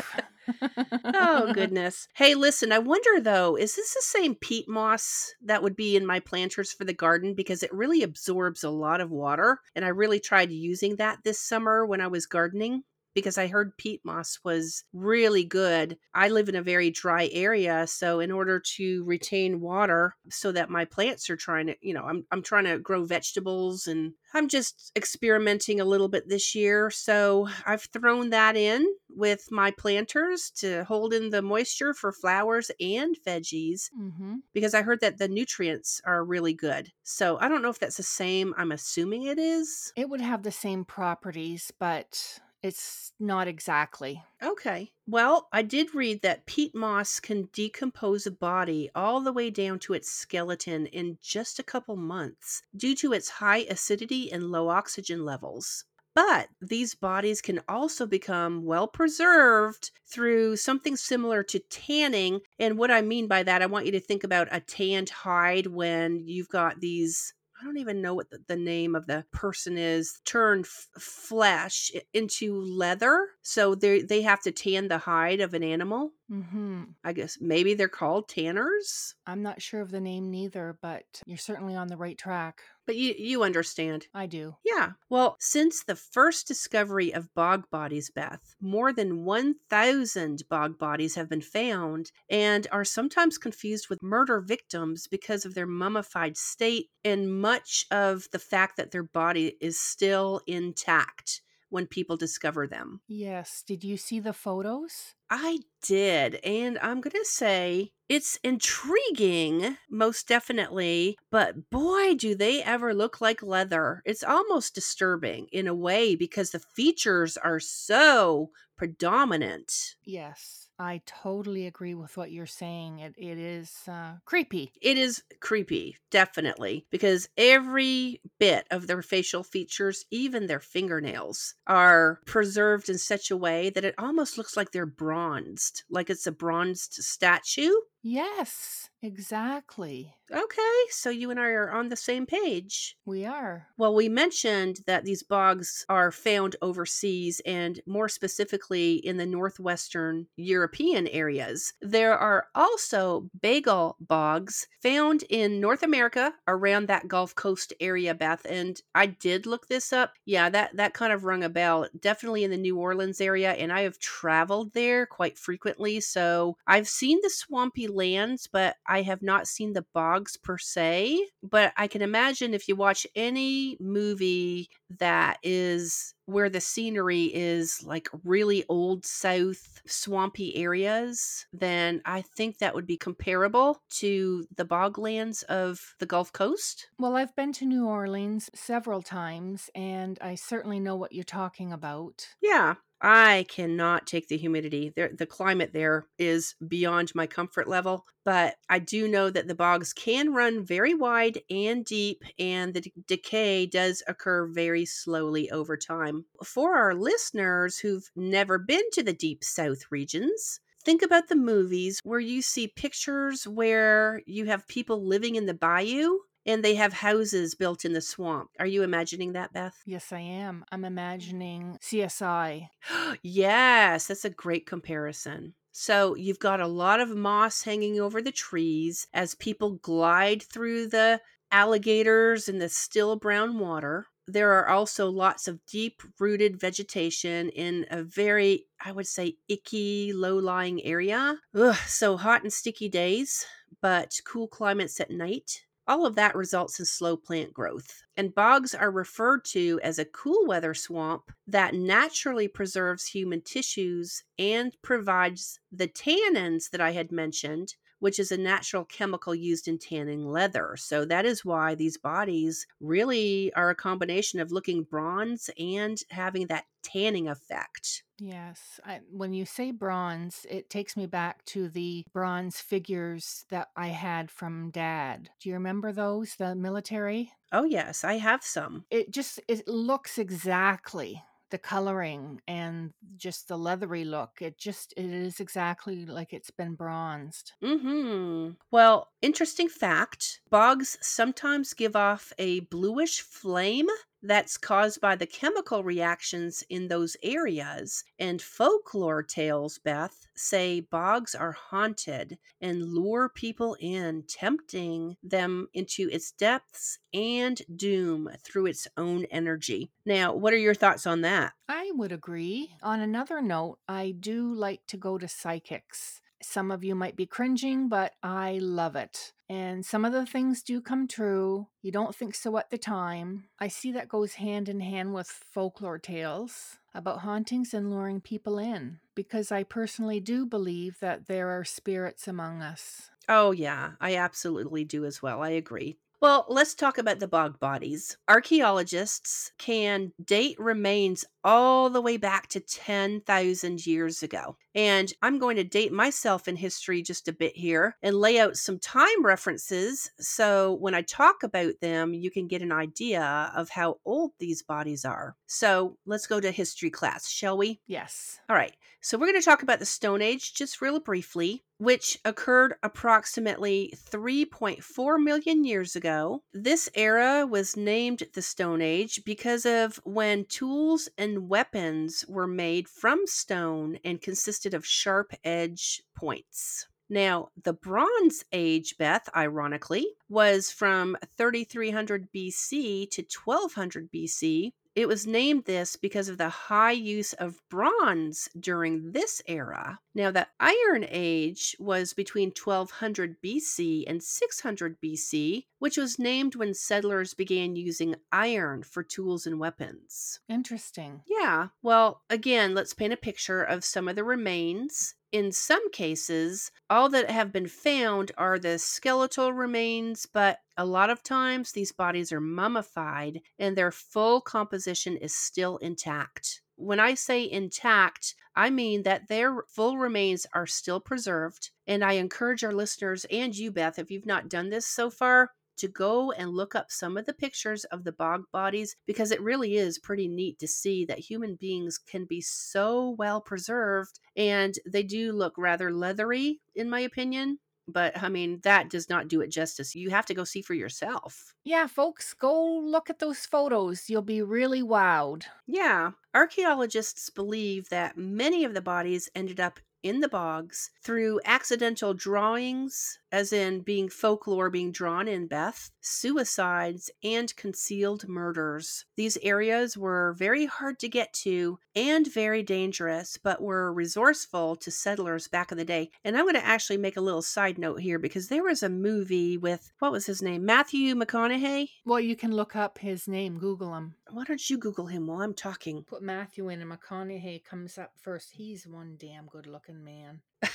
oh 1.04 1.52
goodness. 1.54 2.08
Hey, 2.14 2.34
listen, 2.34 2.72
I 2.72 2.78
wonder 2.78 3.20
though, 3.20 3.56
is 3.56 3.76
this 3.76 3.94
the 3.94 4.02
same 4.02 4.34
peat 4.34 4.68
moss 4.68 5.32
that 5.42 5.62
would 5.62 5.76
be 5.76 5.96
in 5.96 6.06
my 6.06 6.20
planters 6.20 6.72
for 6.72 6.84
the 6.84 6.92
garden 6.94 7.34
because 7.34 7.62
it 7.62 7.72
really 7.72 8.02
absorbs 8.02 8.64
a 8.64 8.70
lot 8.70 9.00
of 9.00 9.10
water 9.10 9.60
and 9.74 9.84
I 9.84 9.88
really 9.88 10.20
tried 10.20 10.50
using 10.50 10.96
that 10.96 11.18
this 11.24 11.40
summer 11.40 11.84
when 11.86 12.00
I 12.00 12.08
was 12.08 12.26
gardening 12.26 12.84
because 13.14 13.38
I 13.38 13.46
heard 13.46 13.76
peat 13.78 14.00
moss 14.04 14.38
was 14.44 14.84
really 14.92 15.44
good. 15.44 15.96
I 16.14 16.28
live 16.28 16.48
in 16.48 16.56
a 16.56 16.62
very 16.62 16.90
dry 16.90 17.28
area, 17.32 17.86
so 17.86 18.20
in 18.20 18.30
order 18.30 18.60
to 18.76 19.04
retain 19.04 19.60
water 19.60 20.16
so 20.30 20.52
that 20.52 20.70
my 20.70 20.84
plants 20.84 21.30
are 21.30 21.36
trying 21.36 21.68
to, 21.68 21.76
you 21.80 21.94
know, 21.94 22.04
I'm 22.04 22.26
I'm 22.30 22.42
trying 22.42 22.64
to 22.64 22.78
grow 22.78 23.04
vegetables 23.04 23.86
and 23.86 24.14
I'm 24.32 24.48
just 24.48 24.92
experimenting 24.96 25.80
a 25.80 25.84
little 25.84 26.08
bit 26.08 26.28
this 26.28 26.54
year. 26.54 26.90
So 26.90 27.48
I've 27.64 27.84
thrown 27.92 28.30
that 28.30 28.56
in 28.56 28.86
with 29.08 29.50
my 29.50 29.70
planters 29.70 30.50
to 30.56 30.84
hold 30.84 31.14
in 31.14 31.30
the 31.30 31.42
moisture 31.42 31.94
for 31.94 32.12
flowers 32.12 32.70
and 32.80 33.16
veggies 33.26 33.90
hmm 33.94 34.36
because 34.52 34.74
I 34.74 34.82
heard 34.82 35.00
that 35.00 35.18
the 35.18 35.28
nutrients 35.28 36.00
are 36.04 36.24
really 36.24 36.54
good. 36.54 36.92
So 37.02 37.38
I 37.38 37.48
don't 37.48 37.62
know 37.62 37.70
if 37.70 37.78
that's 37.78 37.96
the 37.96 38.02
same. 38.02 38.54
I'm 38.56 38.72
assuming 38.72 39.24
it 39.24 39.38
is. 39.38 39.92
It 39.96 40.08
would 40.08 40.20
have 40.20 40.42
the 40.42 40.52
same 40.52 40.84
properties, 40.84 41.72
but 41.78 42.40
it's 42.64 43.12
not 43.20 43.46
exactly. 43.46 44.22
Okay. 44.42 44.90
Well, 45.06 45.48
I 45.52 45.60
did 45.60 45.94
read 45.94 46.22
that 46.22 46.46
peat 46.46 46.74
moss 46.74 47.20
can 47.20 47.50
decompose 47.52 48.26
a 48.26 48.30
body 48.30 48.88
all 48.94 49.20
the 49.20 49.34
way 49.34 49.50
down 49.50 49.78
to 49.80 49.92
its 49.92 50.10
skeleton 50.10 50.86
in 50.86 51.18
just 51.20 51.58
a 51.58 51.62
couple 51.62 51.94
months 51.96 52.62
due 52.74 52.96
to 52.96 53.12
its 53.12 53.28
high 53.28 53.66
acidity 53.68 54.32
and 54.32 54.50
low 54.50 54.70
oxygen 54.70 55.26
levels. 55.26 55.84
But 56.14 56.48
these 56.62 56.94
bodies 56.94 57.42
can 57.42 57.60
also 57.68 58.06
become 58.06 58.64
well 58.64 58.88
preserved 58.88 59.90
through 60.06 60.56
something 60.56 60.96
similar 60.96 61.42
to 61.42 61.58
tanning. 61.58 62.40
And 62.58 62.78
what 62.78 62.90
I 62.90 63.02
mean 63.02 63.28
by 63.28 63.42
that, 63.42 63.60
I 63.60 63.66
want 63.66 63.84
you 63.84 63.92
to 63.92 64.00
think 64.00 64.24
about 64.24 64.48
a 64.50 64.60
tanned 64.60 65.10
hide 65.10 65.66
when 65.66 66.22
you've 66.26 66.48
got 66.48 66.80
these 66.80 67.34
I 67.64 67.66
don't 67.66 67.78
even 67.78 68.02
know 68.02 68.12
what 68.12 68.28
the, 68.28 68.40
the 68.46 68.56
name 68.56 68.94
of 68.94 69.06
the 69.06 69.24
person 69.32 69.78
is, 69.78 70.20
turn 70.26 70.60
f- 70.60 70.88
flesh 71.00 71.90
into 72.12 72.60
leather. 72.60 73.28
So 73.40 73.74
they 73.74 74.02
they 74.02 74.20
have 74.20 74.42
to 74.42 74.52
tan 74.52 74.88
the 74.88 74.98
hide 74.98 75.40
of 75.40 75.54
an 75.54 75.62
animal. 75.62 76.12
hmm 76.28 76.82
I 77.02 77.14
guess 77.14 77.38
maybe 77.40 77.72
they're 77.72 77.88
called 77.88 78.28
tanners, 78.28 79.14
I'm 79.26 79.42
not 79.42 79.62
sure 79.62 79.80
of 79.80 79.90
the 79.90 80.00
name 80.00 80.30
neither, 80.30 80.76
but 80.82 81.04
you're 81.24 81.38
certainly 81.38 81.74
on 81.74 81.88
the 81.88 81.96
right 81.96 82.18
track. 82.18 82.60
But 82.86 82.96
you 82.96 83.14
you 83.16 83.42
understand. 83.42 84.06
I 84.14 84.26
do. 84.26 84.56
Yeah. 84.64 84.92
Well, 85.08 85.36
since 85.40 85.82
the 85.82 85.96
first 85.96 86.46
discovery 86.46 87.12
of 87.12 87.32
bog 87.34 87.70
bodies, 87.70 88.10
Beth, 88.10 88.54
more 88.60 88.92
than 88.92 89.24
1,000 89.24 90.42
bog 90.48 90.78
bodies 90.78 91.14
have 91.14 91.28
been 91.28 91.40
found 91.40 92.12
and 92.28 92.66
are 92.72 92.84
sometimes 92.84 93.38
confused 93.38 93.88
with 93.88 94.02
murder 94.02 94.40
victims 94.40 95.06
because 95.06 95.44
of 95.44 95.54
their 95.54 95.66
mummified 95.66 96.36
state 96.36 96.88
and 97.04 97.40
much 97.40 97.86
of 97.90 98.28
the 98.32 98.38
fact 98.38 98.76
that 98.76 98.90
their 98.90 99.02
body 99.02 99.56
is 99.60 99.78
still 99.78 100.40
intact 100.46 101.42
when 101.70 101.86
people 101.86 102.16
discover 102.16 102.68
them. 102.68 103.00
Yes. 103.08 103.64
Did 103.66 103.82
you 103.82 103.96
see 103.96 104.20
the 104.20 104.32
photos? 104.32 105.14
I 105.36 105.58
did. 105.82 106.36
And 106.44 106.78
I'm 106.78 107.00
going 107.00 107.10
to 107.10 107.24
say 107.24 107.90
it's 108.08 108.38
intriguing, 108.44 109.76
most 109.90 110.28
definitely. 110.28 111.18
But 111.32 111.70
boy, 111.70 112.14
do 112.14 112.36
they 112.36 112.62
ever 112.62 112.94
look 112.94 113.20
like 113.20 113.42
leather. 113.42 114.00
It's 114.04 114.22
almost 114.22 114.76
disturbing 114.76 115.48
in 115.50 115.66
a 115.66 115.74
way 115.74 116.14
because 116.14 116.50
the 116.50 116.60
features 116.60 117.36
are 117.36 117.58
so 117.58 118.50
predominant. 118.76 119.96
Yes. 120.04 120.63
I 120.78 121.02
totally 121.06 121.66
agree 121.66 121.94
with 121.94 122.16
what 122.16 122.32
you're 122.32 122.46
saying. 122.46 122.98
It 122.98 123.14
it 123.16 123.38
is 123.38 123.86
uh, 123.86 124.16
creepy. 124.24 124.72
It 124.80 124.98
is 124.98 125.22
creepy, 125.40 125.96
definitely, 126.10 126.86
because 126.90 127.28
every 127.36 128.20
bit 128.40 128.66
of 128.70 128.86
their 128.86 129.02
facial 129.02 129.44
features, 129.44 130.04
even 130.10 130.46
their 130.46 130.60
fingernails, 130.60 131.54
are 131.66 132.20
preserved 132.26 132.88
in 132.88 132.98
such 132.98 133.30
a 133.30 133.36
way 133.36 133.70
that 133.70 133.84
it 133.84 133.94
almost 133.98 134.36
looks 134.36 134.56
like 134.56 134.72
they're 134.72 134.86
bronzed, 134.86 135.84
like 135.88 136.10
it's 136.10 136.26
a 136.26 136.32
bronzed 136.32 136.94
statue. 136.94 137.72
Yes, 138.02 138.90
exactly. 139.04 140.14
Okay, 140.32 140.76
so 140.88 141.10
you 141.10 141.30
and 141.30 141.38
I 141.38 141.48
are 141.48 141.70
on 141.70 141.90
the 141.90 141.96
same 141.96 142.24
page. 142.24 142.96
We 143.04 143.26
are. 143.26 143.66
Well, 143.76 143.94
we 143.94 144.08
mentioned 144.08 144.80
that 144.86 145.04
these 145.04 145.22
bogs 145.22 145.84
are 145.90 146.10
found 146.10 146.56
overseas 146.62 147.42
and 147.44 147.78
more 147.86 148.08
specifically 148.08 148.94
in 148.94 149.18
the 149.18 149.26
northwestern 149.26 150.26
European 150.36 151.06
areas. 151.08 151.74
There 151.82 152.16
are 152.16 152.46
also 152.54 153.28
bagel 153.42 153.96
bogs 154.00 154.66
found 154.82 155.24
in 155.28 155.60
North 155.60 155.82
America 155.82 156.32
around 156.48 156.88
that 156.88 157.06
Gulf 157.06 157.34
Coast 157.34 157.74
area, 157.78 158.14
Beth. 158.14 158.46
And 158.48 158.80
I 158.94 159.06
did 159.06 159.44
look 159.44 159.68
this 159.68 159.92
up. 159.92 160.14
Yeah, 160.24 160.48
that, 160.48 160.74
that 160.76 160.94
kind 160.94 161.12
of 161.12 161.24
rung 161.24 161.44
a 161.44 161.50
bell. 161.50 161.86
Definitely 162.00 162.44
in 162.44 162.50
the 162.50 162.56
New 162.56 162.78
Orleans 162.78 163.20
area. 163.20 163.52
And 163.52 163.70
I 163.70 163.82
have 163.82 163.98
traveled 163.98 164.72
there 164.72 165.04
quite 165.04 165.36
frequently. 165.36 166.00
So 166.00 166.56
I've 166.66 166.88
seen 166.88 167.20
the 167.22 167.30
swampy 167.30 167.88
lands, 167.88 168.48
but 168.50 168.76
I 168.86 168.93
I 168.94 169.02
have 169.02 169.22
not 169.22 169.48
seen 169.48 169.72
the 169.72 169.84
bogs 169.92 170.36
per 170.36 170.56
se, 170.56 171.18
but 171.42 171.72
I 171.76 171.88
can 171.88 172.00
imagine 172.00 172.54
if 172.54 172.68
you 172.68 172.76
watch 172.76 173.08
any 173.16 173.76
movie 173.80 174.70
that 175.00 175.38
is 175.42 176.14
where 176.26 176.48
the 176.48 176.60
scenery 176.60 177.24
is 177.34 177.82
like 177.82 178.08
really 178.22 178.64
old 178.68 179.04
south 179.04 179.82
swampy 179.84 180.54
areas, 180.54 181.44
then 181.52 182.02
I 182.04 182.22
think 182.22 182.58
that 182.58 182.72
would 182.72 182.86
be 182.86 182.96
comparable 182.96 183.82
to 183.94 184.46
the 184.54 184.64
boglands 184.64 185.42
of 185.42 185.96
the 185.98 186.06
Gulf 186.06 186.32
Coast. 186.32 186.86
Well, 186.96 187.16
I've 187.16 187.34
been 187.34 187.52
to 187.54 187.66
New 187.66 187.86
Orleans 187.86 188.48
several 188.54 189.02
times 189.02 189.70
and 189.74 190.20
I 190.22 190.36
certainly 190.36 190.78
know 190.78 190.94
what 190.94 191.12
you're 191.12 191.24
talking 191.24 191.72
about. 191.72 192.28
Yeah. 192.40 192.76
I 193.06 193.44
cannot 193.50 194.06
take 194.06 194.28
the 194.28 194.38
humidity. 194.38 194.90
There, 194.96 195.10
the 195.12 195.26
climate 195.26 195.74
there 195.74 196.06
is 196.18 196.54
beyond 196.66 197.14
my 197.14 197.26
comfort 197.26 197.68
level, 197.68 198.06
but 198.24 198.56
I 198.70 198.78
do 198.78 199.06
know 199.06 199.28
that 199.28 199.46
the 199.46 199.54
bogs 199.54 199.92
can 199.92 200.32
run 200.32 200.64
very 200.64 200.94
wide 200.94 201.40
and 201.50 201.84
deep, 201.84 202.22
and 202.38 202.72
the 202.72 202.80
d- 202.80 202.94
decay 203.06 203.66
does 203.66 204.02
occur 204.08 204.46
very 204.46 204.86
slowly 204.86 205.50
over 205.50 205.76
time. 205.76 206.24
For 206.42 206.76
our 206.78 206.94
listeners 206.94 207.78
who've 207.78 208.10
never 208.16 208.58
been 208.58 208.90
to 208.92 209.02
the 209.02 209.12
deep 209.12 209.44
south 209.44 209.82
regions, 209.90 210.60
think 210.82 211.02
about 211.02 211.28
the 211.28 211.36
movies 211.36 212.00
where 212.04 212.20
you 212.20 212.40
see 212.40 212.68
pictures 212.68 213.46
where 213.46 214.22
you 214.24 214.46
have 214.46 214.66
people 214.66 215.06
living 215.06 215.36
in 215.36 215.44
the 215.44 215.52
bayou 215.52 216.20
and 216.46 216.64
they 216.64 216.74
have 216.74 216.92
houses 216.92 217.54
built 217.54 217.84
in 217.84 217.92
the 217.92 218.00
swamp. 218.00 218.50
Are 218.58 218.66
you 218.66 218.82
imagining 218.82 219.32
that, 219.32 219.52
Beth? 219.52 219.76
Yes, 219.86 220.12
I 220.12 220.20
am. 220.20 220.64
I'm 220.70 220.84
imagining 220.84 221.78
CSI. 221.82 222.68
yes, 223.22 224.06
that's 224.06 224.24
a 224.24 224.30
great 224.30 224.66
comparison. 224.66 225.54
So 225.72 226.14
you've 226.14 226.38
got 226.38 226.60
a 226.60 226.68
lot 226.68 227.00
of 227.00 227.16
moss 227.16 227.62
hanging 227.62 228.00
over 228.00 228.22
the 228.22 228.30
trees 228.30 229.08
as 229.12 229.34
people 229.34 229.72
glide 229.72 230.42
through 230.42 230.88
the 230.88 231.20
alligators 231.50 232.48
in 232.48 232.58
the 232.58 232.68
still 232.68 233.16
brown 233.16 233.58
water. 233.58 234.06
There 234.26 234.52
are 234.52 234.68
also 234.68 235.10
lots 235.10 235.48
of 235.48 235.64
deep 235.66 236.00
rooted 236.18 236.58
vegetation 236.58 237.50
in 237.50 237.86
a 237.90 238.02
very, 238.02 238.66
I 238.82 238.92
would 238.92 239.06
say, 239.06 239.36
icky, 239.48 240.12
low 240.14 240.36
lying 240.36 240.82
area. 240.84 241.38
Ugh, 241.54 241.76
so 241.86 242.16
hot 242.16 242.42
and 242.42 242.52
sticky 242.52 242.88
days, 242.88 243.44
but 243.82 244.18
cool 244.24 244.48
climates 244.48 245.00
at 245.00 245.10
night. 245.10 245.64
All 245.86 246.06
of 246.06 246.14
that 246.14 246.34
results 246.34 246.78
in 246.80 246.86
slow 246.86 247.16
plant 247.16 247.52
growth. 247.52 248.02
And 248.16 248.34
bogs 248.34 248.74
are 248.74 248.90
referred 248.90 249.44
to 249.46 249.78
as 249.82 249.98
a 249.98 250.04
cool 250.04 250.46
weather 250.46 250.72
swamp 250.72 251.30
that 251.46 251.74
naturally 251.74 252.48
preserves 252.48 253.06
human 253.06 253.42
tissues 253.42 254.24
and 254.38 254.74
provides 254.82 255.60
the 255.70 255.88
tannins 255.88 256.70
that 256.70 256.80
I 256.80 256.92
had 256.92 257.12
mentioned, 257.12 257.74
which 258.04 258.18
is 258.18 258.30
a 258.30 258.36
natural 258.36 258.84
chemical 258.84 259.34
used 259.34 259.66
in 259.66 259.78
tanning 259.78 260.26
leather. 260.26 260.76
So 260.76 261.06
that 261.06 261.24
is 261.24 261.42
why 261.42 261.74
these 261.74 261.96
bodies 261.96 262.66
really 262.78 263.50
are 263.54 263.70
a 263.70 263.74
combination 263.74 264.40
of 264.40 264.52
looking 264.52 264.82
bronze 264.82 265.48
and 265.58 265.98
having 266.10 266.48
that 266.48 266.66
tanning 266.82 267.28
effect. 267.28 268.02
Yes. 268.18 268.78
I, 268.84 269.00
when 269.10 269.32
you 269.32 269.46
say 269.46 269.70
bronze, 269.70 270.44
it 270.50 270.68
takes 270.68 270.98
me 270.98 271.06
back 271.06 271.46
to 271.46 271.70
the 271.70 272.04
bronze 272.12 272.60
figures 272.60 273.46
that 273.48 273.68
I 273.74 273.86
had 273.86 274.30
from 274.30 274.70
dad. 274.70 275.30
Do 275.40 275.48
you 275.48 275.54
remember 275.54 275.90
those, 275.90 276.36
the 276.36 276.54
military? 276.54 277.32
Oh, 277.52 277.64
yes, 277.64 278.04
I 278.04 278.18
have 278.18 278.44
some. 278.44 278.84
It 278.90 279.12
just 279.12 279.40
it 279.48 279.66
looks 279.66 280.18
exactly 280.18 281.22
the 281.50 281.58
coloring 281.58 282.40
and 282.46 282.92
just 283.16 283.48
the 283.48 283.58
leathery 283.58 284.04
look. 284.04 284.40
It 284.40 284.58
just 284.58 284.94
it 284.96 285.06
is 285.06 285.40
exactly 285.40 286.06
like 286.06 286.32
it's 286.32 286.50
been 286.50 286.74
bronzed. 286.74 287.52
hmm 287.62 288.50
Well, 288.70 289.12
interesting 289.22 289.68
fact 289.68 290.40
bogs 290.50 290.98
sometimes 291.00 291.74
give 291.74 291.96
off 291.96 292.32
a 292.38 292.60
bluish 292.60 293.20
flame 293.20 293.88
that's 294.24 294.56
caused 294.56 295.00
by 295.00 295.14
the 295.14 295.26
chemical 295.26 295.84
reactions 295.84 296.64
in 296.68 296.88
those 296.88 297.16
areas. 297.22 298.04
And 298.18 298.40
folklore 298.40 299.22
tales, 299.22 299.78
Beth, 299.78 300.26
say 300.34 300.80
bogs 300.80 301.34
are 301.34 301.52
haunted 301.52 302.38
and 302.60 302.82
lure 302.82 303.28
people 303.28 303.76
in, 303.78 304.24
tempting 304.28 305.16
them 305.22 305.68
into 305.74 306.08
its 306.10 306.32
depths 306.32 306.98
and 307.12 307.60
doom 307.76 308.30
through 308.42 308.66
its 308.66 308.88
own 308.96 309.26
energy. 309.26 309.90
Now, 310.06 310.34
what 310.34 310.52
are 310.52 310.58
your 310.58 310.74
thoughts 310.74 311.06
on 311.06 311.20
that? 311.20 311.52
I 311.68 311.92
would 311.94 312.12
agree. 312.12 312.70
On 312.82 313.00
another 313.00 313.40
note, 313.40 313.78
I 313.88 314.14
do 314.18 314.52
like 314.52 314.80
to 314.88 314.96
go 314.96 315.18
to 315.18 315.28
psychics. 315.28 316.20
Some 316.44 316.70
of 316.70 316.84
you 316.84 316.94
might 316.94 317.16
be 317.16 317.26
cringing, 317.26 317.88
but 317.88 318.12
I 318.22 318.58
love 318.60 318.96
it. 318.96 319.32
And 319.48 319.84
some 319.84 320.04
of 320.04 320.12
the 320.12 320.26
things 320.26 320.62
do 320.62 320.80
come 320.80 321.08
true. 321.08 321.68
You 321.82 321.92
don't 321.92 322.14
think 322.14 322.34
so 322.34 322.56
at 322.56 322.70
the 322.70 322.78
time. 322.78 323.44
I 323.58 323.68
see 323.68 323.92
that 323.92 324.08
goes 324.08 324.34
hand 324.34 324.68
in 324.68 324.80
hand 324.80 325.14
with 325.14 325.26
folklore 325.26 325.98
tales 325.98 326.78
about 326.94 327.20
hauntings 327.20 327.74
and 327.74 327.90
luring 327.90 328.20
people 328.20 328.58
in, 328.58 329.00
because 329.14 329.50
I 329.50 329.64
personally 329.64 330.20
do 330.20 330.46
believe 330.46 330.98
that 331.00 331.26
there 331.26 331.48
are 331.50 331.64
spirits 331.64 332.28
among 332.28 332.62
us. 332.62 333.10
Oh, 333.28 333.50
yeah, 333.50 333.92
I 334.00 334.16
absolutely 334.16 334.84
do 334.84 335.04
as 335.04 335.20
well. 335.20 335.42
I 335.42 335.50
agree. 335.50 335.96
Well, 336.20 336.46
let's 336.48 336.74
talk 336.74 336.96
about 336.96 337.18
the 337.18 337.28
bog 337.28 337.58
bodies. 337.60 338.16
Archaeologists 338.28 339.52
can 339.58 340.12
date 340.24 340.58
remains 340.58 341.24
all 341.44 341.90
the 341.90 342.00
way 342.00 342.16
back 342.16 342.48
to 342.48 342.60
10,000 342.60 343.86
years 343.86 344.22
ago. 344.22 344.56
And 344.74 345.12
I'm 345.22 345.38
going 345.38 345.56
to 345.56 345.64
date 345.64 345.92
myself 345.92 346.48
in 346.48 346.56
history 346.56 347.02
just 347.02 347.28
a 347.28 347.32
bit 347.32 347.56
here 347.56 347.96
and 348.02 348.16
lay 348.16 348.40
out 348.40 348.56
some 348.56 348.78
time 348.78 349.24
references 349.24 350.10
so 350.18 350.74
when 350.74 350.94
I 350.94 351.02
talk 351.02 351.42
about 351.42 351.74
them, 351.80 352.14
you 352.14 352.30
can 352.30 352.48
get 352.48 352.62
an 352.62 352.72
idea 352.72 353.52
of 353.54 353.70
how 353.70 353.96
old 354.04 354.32
these 354.38 354.62
bodies 354.62 355.04
are. 355.04 355.36
So 355.46 355.98
let's 356.06 356.26
go 356.26 356.40
to 356.40 356.50
history 356.50 356.90
class, 356.90 357.28
shall 357.28 357.56
we? 357.56 357.80
Yes. 357.86 358.40
All 358.48 358.56
right. 358.56 358.74
So 359.00 359.18
we're 359.18 359.26
going 359.26 359.40
to 359.40 359.44
talk 359.44 359.62
about 359.62 359.80
the 359.80 359.86
Stone 359.86 360.22
Age 360.22 360.54
just 360.54 360.80
real 360.80 360.98
briefly, 360.98 361.62
which 361.76 362.18
occurred 362.24 362.76
approximately 362.82 363.92
3.4 364.10 365.22
million 365.22 365.64
years 365.64 365.94
ago. 365.94 366.42
This 366.54 366.88
era 366.94 367.46
was 367.46 367.76
named 367.76 368.22
the 368.32 368.40
Stone 368.40 368.80
Age 368.80 369.22
because 369.26 369.66
of 369.66 370.00
when 370.04 370.46
tools 370.46 371.10
and 371.18 371.33
weapons 371.48 372.24
were 372.28 372.46
made 372.46 372.88
from 372.88 373.26
stone 373.26 373.98
and 374.04 374.20
consisted 374.20 374.74
of 374.74 374.86
sharp 374.86 375.32
edge 375.44 376.02
points. 376.16 376.86
Now, 377.10 377.50
the 377.62 377.74
Bronze 377.74 378.44
Age, 378.52 378.96
Beth, 378.98 379.28
ironically, 379.36 380.06
was 380.28 380.70
from 380.70 381.16
3300 381.36 382.28
BC 382.32 383.10
to 383.10 383.22
1200 383.22 384.10
BC, 384.10 384.72
it 384.94 385.08
was 385.08 385.26
named 385.26 385.64
this 385.64 385.96
because 385.96 386.28
of 386.28 386.38
the 386.38 386.48
high 386.48 386.92
use 386.92 387.32
of 387.34 387.60
bronze 387.68 388.48
during 388.58 389.12
this 389.12 389.42
era. 389.46 389.98
Now, 390.14 390.30
the 390.30 390.46
Iron 390.60 391.04
Age 391.08 391.74
was 391.80 392.12
between 392.12 392.52
1200 392.52 393.42
BC 393.42 394.04
and 394.06 394.22
600 394.22 395.00
BC, 395.00 395.64
which 395.80 395.96
was 395.96 396.18
named 396.18 396.54
when 396.54 396.74
settlers 396.74 397.34
began 397.34 397.74
using 397.74 398.14
iron 398.30 398.82
for 398.84 399.02
tools 399.02 399.46
and 399.46 399.58
weapons. 399.58 400.40
Interesting. 400.48 401.22
Yeah, 401.26 401.68
well, 401.82 402.22
again, 402.30 402.74
let's 402.74 402.94
paint 402.94 403.12
a 403.12 403.16
picture 403.16 403.62
of 403.62 403.84
some 403.84 404.08
of 404.08 404.14
the 404.14 404.24
remains 404.24 405.14
in 405.34 405.50
some 405.50 405.90
cases, 405.90 406.70
all 406.88 407.08
that 407.08 407.28
have 407.28 407.52
been 407.52 407.66
found 407.66 408.30
are 408.38 408.56
the 408.56 408.78
skeletal 408.78 409.52
remains, 409.52 410.26
but 410.32 410.60
a 410.76 410.84
lot 410.84 411.10
of 411.10 411.24
times 411.24 411.72
these 411.72 411.90
bodies 411.90 412.30
are 412.30 412.40
mummified 412.40 413.40
and 413.58 413.76
their 413.76 413.90
full 413.90 414.40
composition 414.40 415.16
is 415.16 415.34
still 415.34 415.78
intact. 415.78 416.62
When 416.76 417.00
I 417.00 417.14
say 417.14 417.50
intact, 417.50 418.36
I 418.54 418.70
mean 418.70 419.02
that 419.02 419.26
their 419.26 419.64
full 419.66 419.98
remains 419.98 420.46
are 420.54 420.68
still 420.68 421.00
preserved. 421.00 421.70
And 421.84 422.04
I 422.04 422.12
encourage 422.12 422.62
our 422.62 422.72
listeners 422.72 423.26
and 423.28 423.56
you, 423.56 423.72
Beth, 423.72 423.98
if 423.98 424.12
you've 424.12 424.26
not 424.26 424.48
done 424.48 424.70
this 424.70 424.86
so 424.86 425.10
far, 425.10 425.50
to 425.78 425.88
go 425.88 426.32
and 426.32 426.50
look 426.50 426.74
up 426.74 426.90
some 426.90 427.16
of 427.16 427.26
the 427.26 427.32
pictures 427.32 427.84
of 427.84 428.04
the 428.04 428.12
bog 428.12 428.44
bodies 428.52 428.96
because 429.06 429.30
it 429.30 429.40
really 429.40 429.76
is 429.76 429.98
pretty 429.98 430.28
neat 430.28 430.58
to 430.58 430.68
see 430.68 431.04
that 431.04 431.18
human 431.18 431.56
beings 431.56 431.98
can 431.98 432.24
be 432.24 432.40
so 432.40 433.14
well 433.18 433.40
preserved 433.40 434.20
and 434.36 434.78
they 434.86 435.02
do 435.02 435.32
look 435.32 435.54
rather 435.56 435.92
leathery, 435.92 436.60
in 436.74 436.88
my 436.88 437.00
opinion. 437.00 437.58
But 437.86 438.22
I 438.22 438.28
mean, 438.30 438.60
that 438.64 438.88
does 438.88 439.10
not 439.10 439.28
do 439.28 439.42
it 439.42 439.50
justice. 439.50 439.94
You 439.94 440.10
have 440.10 440.26
to 440.26 440.34
go 440.34 440.44
see 440.44 440.62
for 440.62 440.74
yourself. 440.74 441.54
Yeah, 441.64 441.86
folks, 441.86 442.32
go 442.32 442.64
look 442.64 443.10
at 443.10 443.18
those 443.18 443.44
photos. 443.44 444.08
You'll 444.08 444.22
be 444.22 444.40
really 444.40 444.82
wowed. 444.82 445.44
Yeah. 445.66 446.12
Archaeologists 446.34 447.28
believe 447.28 447.88
that 447.90 448.16
many 448.16 448.64
of 448.64 448.72
the 448.72 448.80
bodies 448.80 449.28
ended 449.34 449.60
up 449.60 449.80
in 450.04 450.20
the 450.20 450.28
bogs 450.28 450.90
through 451.02 451.40
accidental 451.44 452.14
drawings, 452.14 453.18
as 453.32 453.52
in 453.52 453.80
being 453.80 454.08
folklore 454.08 454.70
being 454.70 454.92
drawn 454.92 455.26
in 455.26 455.48
Beth, 455.48 455.90
suicides, 456.00 457.10
and 457.24 457.56
concealed 457.56 458.28
murders. 458.28 459.06
These 459.16 459.38
areas 459.42 459.96
were 459.96 460.36
very 460.38 460.66
hard 460.66 461.00
to 461.00 461.08
get 461.08 461.32
to 461.44 461.78
and 461.96 462.32
very 462.32 462.62
dangerous, 462.62 463.38
but 463.42 463.62
were 463.62 463.92
resourceful 463.92 464.76
to 464.76 464.90
settlers 464.90 465.48
back 465.48 465.72
in 465.72 465.78
the 465.78 465.84
day. 465.84 466.10
And 466.22 466.36
I'm 466.36 466.44
going 466.44 466.54
to 466.54 466.64
actually 466.64 466.98
make 466.98 467.16
a 467.16 467.22
little 467.22 467.42
side 467.42 467.78
note 467.78 468.00
here 468.00 468.18
because 468.18 468.48
there 468.48 468.62
was 468.62 468.82
a 468.82 468.88
movie 468.88 469.56
with, 469.56 469.90
what 469.98 470.12
was 470.12 470.26
his 470.26 470.42
name? 470.42 470.64
Matthew 470.66 471.14
McConaughey? 471.14 471.88
Well, 472.04 472.20
you 472.20 472.36
can 472.36 472.52
look 472.52 472.76
up 472.76 472.98
his 472.98 473.26
name, 473.26 473.58
Google 473.58 473.94
him. 473.94 474.14
Why 474.30 474.44
don't 474.44 474.68
you 474.68 474.76
Google 474.76 475.06
him 475.06 475.26
while 475.26 475.40
I'm 475.40 475.54
talking? 475.54 476.02
Put 476.02 476.22
Matthew 476.22 476.68
in 476.68 476.82
and 476.82 476.90
McConaughey 476.90 477.64
comes 477.64 477.96
up 477.96 478.12
first. 478.20 478.52
He's 478.52 478.86
one 478.86 479.16
damn 479.18 479.46
good 479.46 479.66
looking 479.66 479.93
man. 480.02 480.40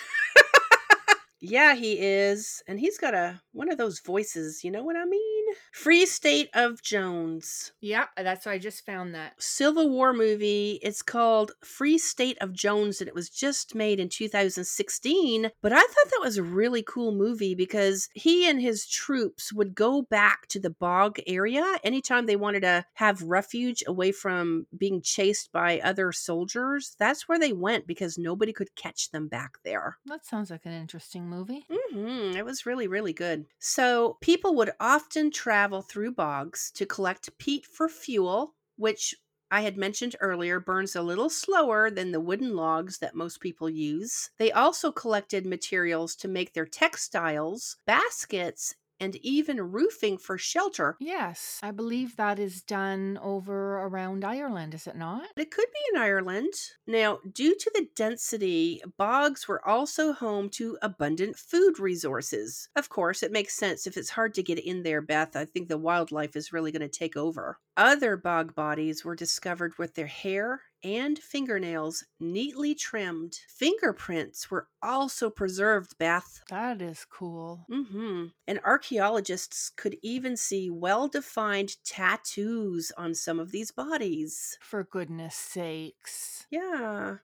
Yeah, 1.42 1.76
he 1.76 1.94
is. 2.00 2.62
And 2.68 2.80
he's 2.80 2.98
got 2.98 3.14
a 3.14 3.42
one 3.54 3.72
of 3.72 3.78
those 3.78 4.00
voices, 4.00 4.64
you 4.64 4.72
know 4.72 4.84
what 4.84 4.96
I 4.98 5.06
mean? 5.06 5.29
Free 5.72 6.06
State 6.06 6.50
of 6.53 6.82
Jones. 6.82 7.72
Yeah, 7.82 8.06
that's 8.18 8.46
why 8.46 8.53
I 8.53 8.58
just 8.60 8.86
found 8.86 9.13
that. 9.15 9.34
Civil 9.41 9.89
War 9.89 10.13
movie. 10.13 10.79
It's 10.82 11.01
called 11.01 11.51
Free 11.63 11.98
State 11.98 12.38
of 12.41 12.53
Jones 12.53 13.01
and 13.01 13.08
it 13.08 13.15
was 13.15 13.29
just 13.29 13.75
made 13.75 14.00
in 14.00 14.10
2016. 14.10 15.50
But 15.62 15.74
I 15.74 15.79
thought 15.79 16.10
that 16.12 16.22
was 16.22 16.38
a 16.38 16.44
really 16.44 16.84
cool 16.84 17.13
movie 17.13 17.56
because 17.56 18.10
he 18.13 18.50
and 18.50 18.62
his 18.62 18.88
troops 18.88 19.53
would 19.53 19.75
go 19.75 20.01
back 20.03 20.48
to 20.50 20.60
the 20.60 20.70
bog 20.70 21.18
area 21.27 21.65
anytime 21.84 22.25
they 22.25 22.36
wanted 22.36 22.62
to 22.62 22.86
have 22.96 23.22
refuge 23.24 23.84
away 23.88 24.12
from 24.12 24.68
being 24.77 25.01
chased 25.01 25.51
by 25.51 25.79
other 25.79 26.12
soldiers. 26.12 26.96
That's 27.00 27.27
where 27.27 27.39
they 27.39 27.53
went 27.53 27.88
because 27.88 28.18
nobody 28.18 28.53
could 28.53 28.75
catch 28.75 29.12
them 29.12 29.27
back 29.27 29.58
there. 29.63 29.98
That 30.06 30.25
sounds 30.25 30.51
like 30.51 30.65
an 30.65 30.74
interesting 30.74 31.27
movie. 31.29 31.65
hmm 31.70 32.32
It 32.36 32.46
was 32.46 32.65
really, 32.65 32.88
really 32.88 33.13
good. 33.13 33.46
So 33.60 34.18
people 34.22 34.56
would 34.56 34.72
often 34.79 35.32
travel 35.39 35.81
through 35.81 36.12
bogs 36.12 36.69
to 36.69 36.86
collect 36.86 37.38
peat 37.38 37.65
for 37.65 37.88
fuel, 37.88 38.55
which 38.75 39.15
I 39.50 39.62
had 39.62 39.77
mentioned 39.77 40.17
earlier 40.19 40.60
burns 40.60 40.98
a 40.98 41.01
little 41.01 41.29
slower 41.29 41.89
than 41.89 42.12
the 42.12 42.19
wooden 42.19 42.58
logs 42.58 42.98
that 42.98 43.15
most 43.15 43.39
people 43.39 43.69
use. 43.69 44.31
They 44.38 44.51
also 44.51 44.91
collected 44.91 45.46
materials 45.46 46.17
to 46.17 46.27
make 46.27 46.53
their 46.53 46.65
textiles, 46.65 47.77
baskets, 47.88 48.75
and 49.00 49.15
even 49.18 49.72
roofing 49.72 50.18
for 50.18 50.38
shelter. 50.38 50.96
Yes, 51.00 51.60
I 51.63 51.72
believe 51.72 52.15
that 52.15 52.39
is 52.39 52.62
done 52.62 53.20
over 53.22 53.77
around 53.79 54.24
Ireland, 54.24 54.74
is 54.74 54.88
it 54.88 54.96
not? 54.96 55.27
It 55.38 55.51
could 55.51 55.68
be 55.74 55.96
in 55.96 56.01
Ireland. 56.01 56.53
Now, 56.88 57.20
due 57.32 57.56
to 57.56 57.72
the 57.74 57.88
density, 57.96 58.82
bogs 58.98 59.48
were 59.48 59.65
also 59.68 60.13
home 60.13 60.50
to 60.51 60.77
abundant 60.82 61.38
food 61.38 61.79
resources. 61.79 62.70
Of 62.75 62.89
course, 62.89 63.24
it 63.24 63.32
makes 63.32 63.56
sense 63.56 63.88
if 63.88 63.98
it's 63.98 64.10
hard 64.10 64.34
to 64.36 64.44
get 64.44 64.60
in 64.60 64.84
there, 64.84 65.01
Beth. 65.01 65.36
I 65.36 65.46
think 65.46 65.68
the 65.68 65.77
wildlife 65.77 66.36
is 66.36 66.53
really 66.53 66.72
going 66.72 66.82
to 66.82 66.88
take 66.89 67.15
over. 67.15 67.58
Other 67.77 68.18
bog 68.18 68.56
bodies 68.56 69.06
were 69.06 69.15
discovered 69.15 69.77
with 69.77 69.96
their 69.96 70.08
hair 70.08 70.62
and 70.84 71.20
fingernails 71.20 72.06
neatly 72.20 72.76
trimmed. 72.76 73.40
Fingerprints 73.48 74.50
were 74.50 74.68
also 74.82 75.30
preserved, 75.30 75.98
Beth. 75.98 76.42
That 76.50 76.82
is 76.82 77.06
cool. 77.06 77.66
Mm-hmm. 77.72 78.26
And 78.48 78.60
archaeologists 78.64 79.70
could 79.70 79.98
even 80.02 80.38
see 80.38 80.70
well 80.70 81.08
defined 81.08 81.76
tattoos 81.84 82.92
on 82.98 83.14
some 83.16 83.40
of 83.40 83.52
these 83.52 83.72
bodies. 83.72 84.58
For 84.62 84.84
goodness 84.84 85.36
sakes. 85.36 86.48
Yeah. 86.50 87.18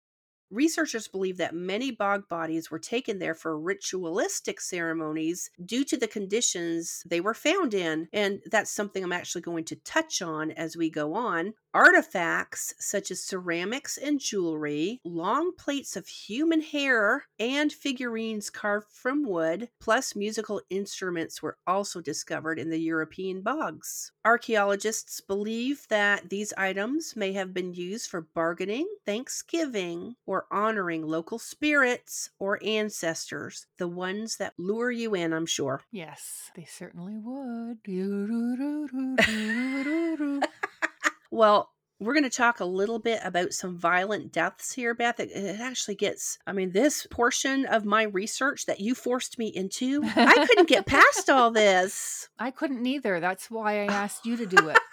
Researchers 0.56 1.10
believe 1.10 1.36
that 1.38 1.54
many 1.54 1.92
bog 1.92 2.30
bodies 2.30 2.72
were 2.72 2.80
taken 2.80 3.20
there 3.20 3.36
for 3.36 3.60
ritualistic 3.60 4.62
ceremonies 4.62 5.50
due 5.66 5.84
to 5.84 5.98
the 5.98 6.08
conditions 6.08 7.04
they 7.06 7.20
were 7.20 7.34
found 7.34 7.74
in. 7.74 8.08
And 8.14 8.40
that's 8.46 8.72
something 8.72 9.04
I'm 9.04 9.12
actually 9.12 9.42
going 9.42 9.66
to 9.66 9.76
touch 9.76 10.22
on 10.22 10.52
as 10.52 10.78
we 10.78 10.90
go 10.90 11.14
on. 11.14 11.56
Artifacts 11.74 12.74
such 12.80 13.12
as 13.12 13.22
ceramics 13.22 13.98
and 13.98 14.18
jewelry, 14.18 15.02
long 15.04 15.52
plates 15.58 15.98
of 15.98 16.08
human 16.08 16.62
hair, 16.62 17.26
and 17.38 17.70
figurines 17.70 18.50
carved 18.50 18.90
from 18.90 19.28
wood, 19.28 19.68
plus 19.82 20.16
musical 20.16 20.62
instruments 20.70 21.42
were 21.42 21.58
also 21.68 22.00
discovered 22.00 22.60
in 22.60 22.70
the 22.70 22.80
European 22.80 23.42
bogs. 23.42 24.14
Archaeologists 24.24 25.20
believe 25.20 25.86
that 25.90 26.30
these 26.30 26.54
items 26.58 27.14
may 27.14 27.34
have 27.34 27.54
been 27.54 27.74
used 27.74 28.10
for 28.10 28.22
bargaining, 28.22 28.88
thanksgiving, 29.06 30.16
or 30.26 30.45
honoring 30.52 31.06
local 31.06 31.40
spirits 31.40 32.30
or 32.40 32.60
ancestors, 32.64 33.68
the 33.78 33.88
ones 33.88 34.38
that 34.38 34.54
lure 34.58 34.92
you 34.92 35.16
in, 35.16 35.34
I'm 35.34 35.46
sure. 35.46 35.82
Yes, 35.92 36.52
they 36.56 36.66
certainly 36.66 37.18
would. 37.18 37.80
Well, 41.32 41.70
we're 42.00 42.14
going 42.14 42.24
to 42.24 42.30
talk 42.30 42.60
a 42.62 42.66
little 42.66 43.00
bit 43.00 43.20
about 43.24 43.52
some 43.52 43.78
violent 43.78 44.32
deaths 44.32 44.72
here, 44.74 44.94
Beth. 44.94 45.20
It, 45.20 45.32
it 45.32 45.60
actually 45.60 45.96
gets, 45.96 46.38
I 46.48 46.54
mean, 46.54 46.72
this 46.72 47.06
portion 47.10 47.65
of 47.65 47.84
my 47.84 48.04
research 48.04 48.65
that 48.67 48.80
you 48.80 48.96
forced 48.96 49.38
me 49.38 49.48
into, 49.48 50.02
I 50.04 50.46
couldn't 50.48 50.69
get 50.69 50.86
past 50.86 51.30
all 51.30 51.52
this. 51.52 52.30
I 52.39 52.52
couldn't 52.52 52.82
neither. 52.82 53.19
That's 53.19 53.52
why 53.52 53.82
I 53.82 53.86
asked 53.86 54.26
you 54.26 54.38
to 54.38 54.46
do 54.46 54.69
it. 54.69 54.80